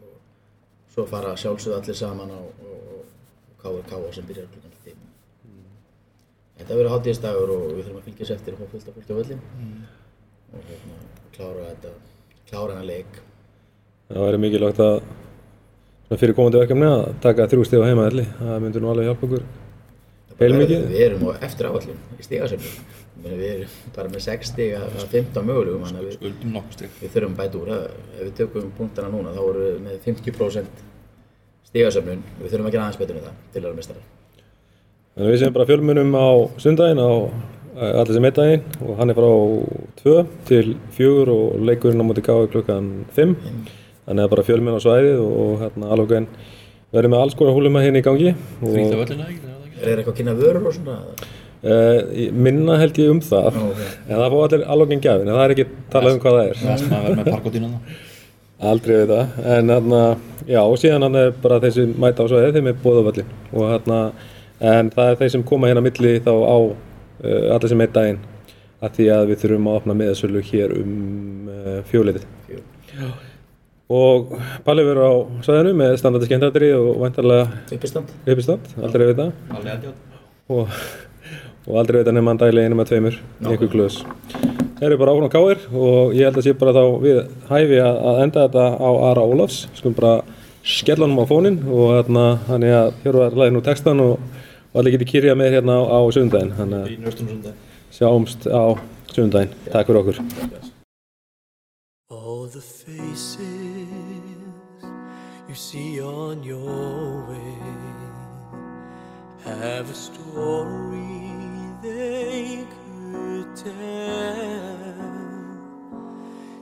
Og 0.04 0.94
svo 0.94 1.08
fara 1.10 1.34
sjálfsögðu 1.40 1.80
allir 1.80 1.98
saman 1.98 2.36
á, 2.38 2.42
KRK 3.64 4.04
sem 4.14 4.28
byrjar 4.28 4.52
klukkan 4.52 4.76
5 4.76 4.77
Þetta 6.58 6.80
verður 6.80 6.94
hátíðisdagur 6.96 7.54
og 7.54 7.64
við 7.70 7.84
þurfum 7.84 8.02
að 8.02 8.08
fylgjast 8.08 8.36
eftir 8.38 8.56
og 8.56 8.62
fá 8.62 8.72
fullt 8.74 8.90
af 8.90 8.98
fólki 8.98 9.14
á 9.14 9.20
völlin 9.20 9.42
og 10.48 10.66
hérna, 10.72 10.98
klára 11.36 11.70
þetta 11.70 11.94
klára 12.48 12.74
hennar 12.74 12.88
leik. 12.88 13.22
Það 14.08 14.26
væri 14.26 14.42
mikilvægt 14.46 14.84
að 14.88 16.18
fyrir 16.18 16.38
komandi 16.38 16.62
verkefni 16.62 16.90
að 16.90 17.08
taka 17.24 17.48
þrjú 17.52 17.68
stíð 17.68 17.84
á 17.84 17.90
heimaðalli 17.92 18.28
það 18.40 18.60
myndur 18.64 18.84
nú 18.84 18.92
alveg 18.94 19.10
hjálpa 19.10 19.28
okkur 19.28 19.48
heilmikið. 20.40 20.84
Við 20.92 21.04
erum 21.06 21.26
á 21.28 21.32
eftir 21.48 21.70
áallin 21.70 22.02
í 22.18 22.26
stigasöfnum. 22.26 22.92
Við 23.28 23.46
erum 23.48 23.78
bara 23.96 24.12
með 24.14 24.26
6 24.28 24.52
stiga 24.52 24.84
af 24.86 25.08
15 25.14 25.48
mögulegum 25.48 25.88
þannig 25.88 26.04
að 26.04 26.28
við 27.02 27.16
þurfum 27.16 27.34
að 27.34 27.40
bæta 27.42 27.62
úr. 27.62 27.72
Það. 27.72 27.88
Ef 28.18 28.22
við 28.22 28.36
tökum 28.42 28.70
punktana 28.78 29.10
núna 29.14 29.34
þá 29.36 29.42
erum 29.48 29.66
við 29.66 29.80
með 29.88 29.98
50% 30.06 30.86
stigasöfnun. 31.72 32.24
Við 32.44 32.54
þurfum 32.54 32.70
að 32.70 32.78
gera 32.78 32.86
aðeins 32.86 33.02
betur 33.02 33.20
en 33.20 33.28
það 33.28 33.42
til 33.54 33.64
að 33.64 33.68
vera 33.68 33.80
mestarar. 33.82 34.08
Þannig 35.18 35.28
að 35.28 35.34
við 35.34 35.40
séum 35.42 35.54
bara 35.56 35.66
fjölmunum 35.66 36.12
á 36.14 36.28
sundaginn 36.62 37.02
á 37.02 37.10
eh, 37.10 37.94
allir 37.98 38.14
sem 38.14 38.28
eitt 38.30 38.38
daginn 38.38 38.68
og 38.86 39.00
hann 39.00 39.10
er 39.10 39.18
frá 39.18 39.30
2 40.04 40.14
til 40.46 40.76
4 40.94 41.34
og 41.34 41.56
leikurinn 41.66 42.04
á 42.04 42.06
móti 42.06 42.22
gáði 42.26 42.52
klukkan 42.54 42.92
5 43.18 43.34
þannig 44.06 44.22
að 44.24 44.30
bara 44.36 44.46
fjölmun 44.46 44.78
á 44.78 44.82
svæðið 44.86 45.24
og, 45.24 45.34
og 45.42 45.64
hérna 45.64 45.90
alveg 45.96 46.30
verðum 46.94 47.16
með 47.16 47.24
alls 47.26 47.36
konar 47.40 47.58
húlum 47.58 47.80
að 47.80 47.88
hérna 47.88 48.04
í 48.04 48.06
gangi 48.06 48.36
og 48.62 48.78
völlina, 48.78 49.26
ekki? 49.26 49.42
Er 49.42 49.58
það? 49.58 49.82
Er 49.82 49.98
eitthvað 49.98 50.14
að 50.14 50.20
kynna 50.22 50.38
vörur 50.38 50.70
og 50.70 50.78
svona? 50.78 51.00
uh, 51.66 52.30
minna 52.46 52.78
held 52.82 53.02
ég 53.02 53.12
um 53.16 53.24
það 53.26 53.50
Nú, 53.58 53.72
ok. 53.74 53.82
en 54.06 54.22
það 54.22 54.36
fá 54.36 54.38
allir 54.46 54.64
alveg 54.76 54.96
en 54.96 55.04
gafin 55.08 55.28
en 55.28 55.36
það 55.36 55.44
er 55.48 55.56
ekki 55.56 55.68
talað 55.94 56.14
um 56.14 56.22
hvað 56.24 56.38
það 56.38 56.52
er 56.52 56.62
Það 56.62 56.80
sem 56.84 56.96
að 56.98 57.08
vera 57.08 57.20
með 57.20 57.32
parkotínuna 57.34 57.98
Aldrei 58.68 58.96
við 58.98 59.12
það, 59.12 59.36
en 59.54 59.70
hérna, 59.70 59.98
já, 60.50 60.60
og 60.64 60.80
síðan 60.82 61.04
hann 61.06 61.18
er 61.20 61.36
bara 61.44 61.60
þeir 61.62 61.74
sem 61.76 61.92
mæta 62.02 62.26
á 62.26 62.30
svæðið, 62.32 62.56
þeim 62.56 62.70
er 62.72 62.80
bóð 62.82 62.96
á 62.98 63.04
völlin 63.06 63.36
og 63.52 63.68
hérna, 63.70 64.00
en 64.60 64.90
það 64.94 65.12
er 65.12 65.20
þeir 65.22 65.32
sem 65.36 65.46
koma 65.48 65.70
hérna 65.70 65.84
milli 65.86 66.18
þá 66.26 66.34
á 66.34 66.58
uh, 66.58 67.56
allir 67.56 67.72
sem 67.72 67.84
eitt 67.86 67.96
daginn 67.96 68.20
að 68.82 68.98
því 68.98 69.08
að 69.14 69.24
við 69.32 69.42
þurfum 69.44 69.70
að 69.70 69.80
opna 69.80 69.98
miðasölu 69.98 70.44
hér 70.52 70.76
um 70.78 70.92
eh, 71.50 71.72
uh, 71.72 71.80
fjóliðið 71.90 72.28
Fjó. 72.46 72.60
og 73.98 74.36
Palli 74.68 74.86
verður 74.86 75.10
á 75.10 75.14
saðinu 75.48 75.74
með 75.80 75.96
standardi 76.02 76.30
skemmtættri 76.30 76.70
og 76.78 76.92
vantarlega 77.02 77.48
uppistand 77.74 78.70
aldrei 78.78 79.08
vita. 79.10 79.32
Og, 80.54 80.70
og 81.66 81.82
aldrei 81.82 82.04
vita 82.04 82.14
nefnum 82.14 82.36
að 82.36 82.46
dæli 82.46 82.68
einum 82.68 82.86
að 82.86 82.94
tveimur 82.94 83.20
einhver 83.42 83.74
glöðs 83.74 84.04
Það 84.78 84.86
eru 84.86 84.98
bara 85.02 85.14
ákvæmlega 85.16 85.34
káir 85.34 85.62
og 85.74 86.12
ég 86.14 86.28
held 86.28 86.38
að 86.38 86.44
sé 86.46 86.52
bara 86.54 86.74
þá 86.76 86.84
við 87.02 87.16
hæfi 87.50 87.78
að 87.82 88.20
enda 88.28 88.44
þetta 88.44 88.66
á 88.78 88.90
Ara 89.10 89.24
Ólafs, 89.26 89.64
skulum 89.74 89.96
bara 89.98 90.12
skella 90.62 91.08
hann 91.08 91.18
á 91.18 91.26
fónin 91.26 91.58
og 91.66 91.96
hérna 91.96 92.26
hann 92.46 92.66
er 92.68 92.76
að 92.84 93.00
hérna 93.02 93.24
er 93.26 93.38
læðin 93.42 93.58
úr 93.58 93.66
textan 93.66 94.04
og 94.04 94.37
og 94.78 94.84
allir 94.84 94.94
getur 94.94 95.10
kyrjað 95.10 95.38
með 95.42 95.56
hérna 95.56 95.74
á, 95.74 95.82
á 95.90 96.00
sögundaginn 96.14 96.52
þannig 96.54 96.80
að 96.86 97.48
sjáumst 97.98 98.44
á 98.46 98.78
sögundaginn 99.10 99.56
Takk 99.74 99.88
fyrir 99.90 100.02
okkur. 100.04 100.20
All 102.14 102.46
the 102.46 102.62
faces 102.62 103.40
you 105.50 105.56
see 105.56 106.00
on 106.00 106.44
your 106.44 107.26
way 107.26 107.58
Have 109.48 109.90
a 109.90 109.96
story 109.96 111.32
they 111.82 112.68
could 112.78 113.56
tell. 113.56 114.94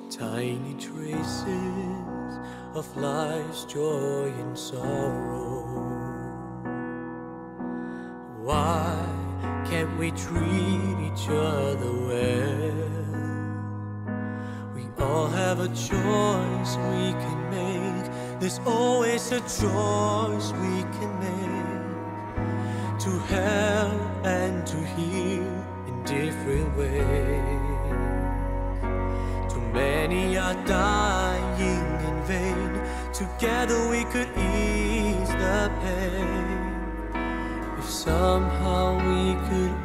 Tiny 0.09 0.75
traces 0.79 2.39
of 2.75 2.85
life's 2.95 3.65
joy 3.65 4.31
and 4.39 4.57
sorrow. 4.57 5.94
Why 8.45 8.93
can't 9.67 9.97
we 9.97 10.11
treat 10.11 10.97
each 11.07 11.27
other 11.29 11.91
well? 11.91 12.85
We 14.75 14.85
all 15.03 15.27
have 15.29 15.61
a 15.61 15.67
choice 15.69 16.77
we 16.93 17.13
can 17.23 17.49
make. 17.49 18.05
There's 18.39 18.59
always 18.67 19.31
a 19.31 19.39
choice 19.39 20.51
we 20.61 20.83
can 20.93 21.11
make 21.25 22.99
to 22.99 23.09
help 23.33 24.25
and 24.27 24.63
to 24.67 24.77
heal 24.93 25.65
in 25.87 26.03
different 26.03 26.77
ways. 26.77 27.01
Too 29.51 29.65
many 29.73 30.37
are 30.37 30.53
dying 30.67 31.99
in 31.99 32.23
vain. 32.25 32.79
Together 33.11 33.89
we 33.89 34.03
could 34.03 34.29
ease 34.37 35.29
the 35.29 35.71
pain 35.81 36.34
somehow 38.05 38.93
we 39.07 39.33
could 39.49 39.84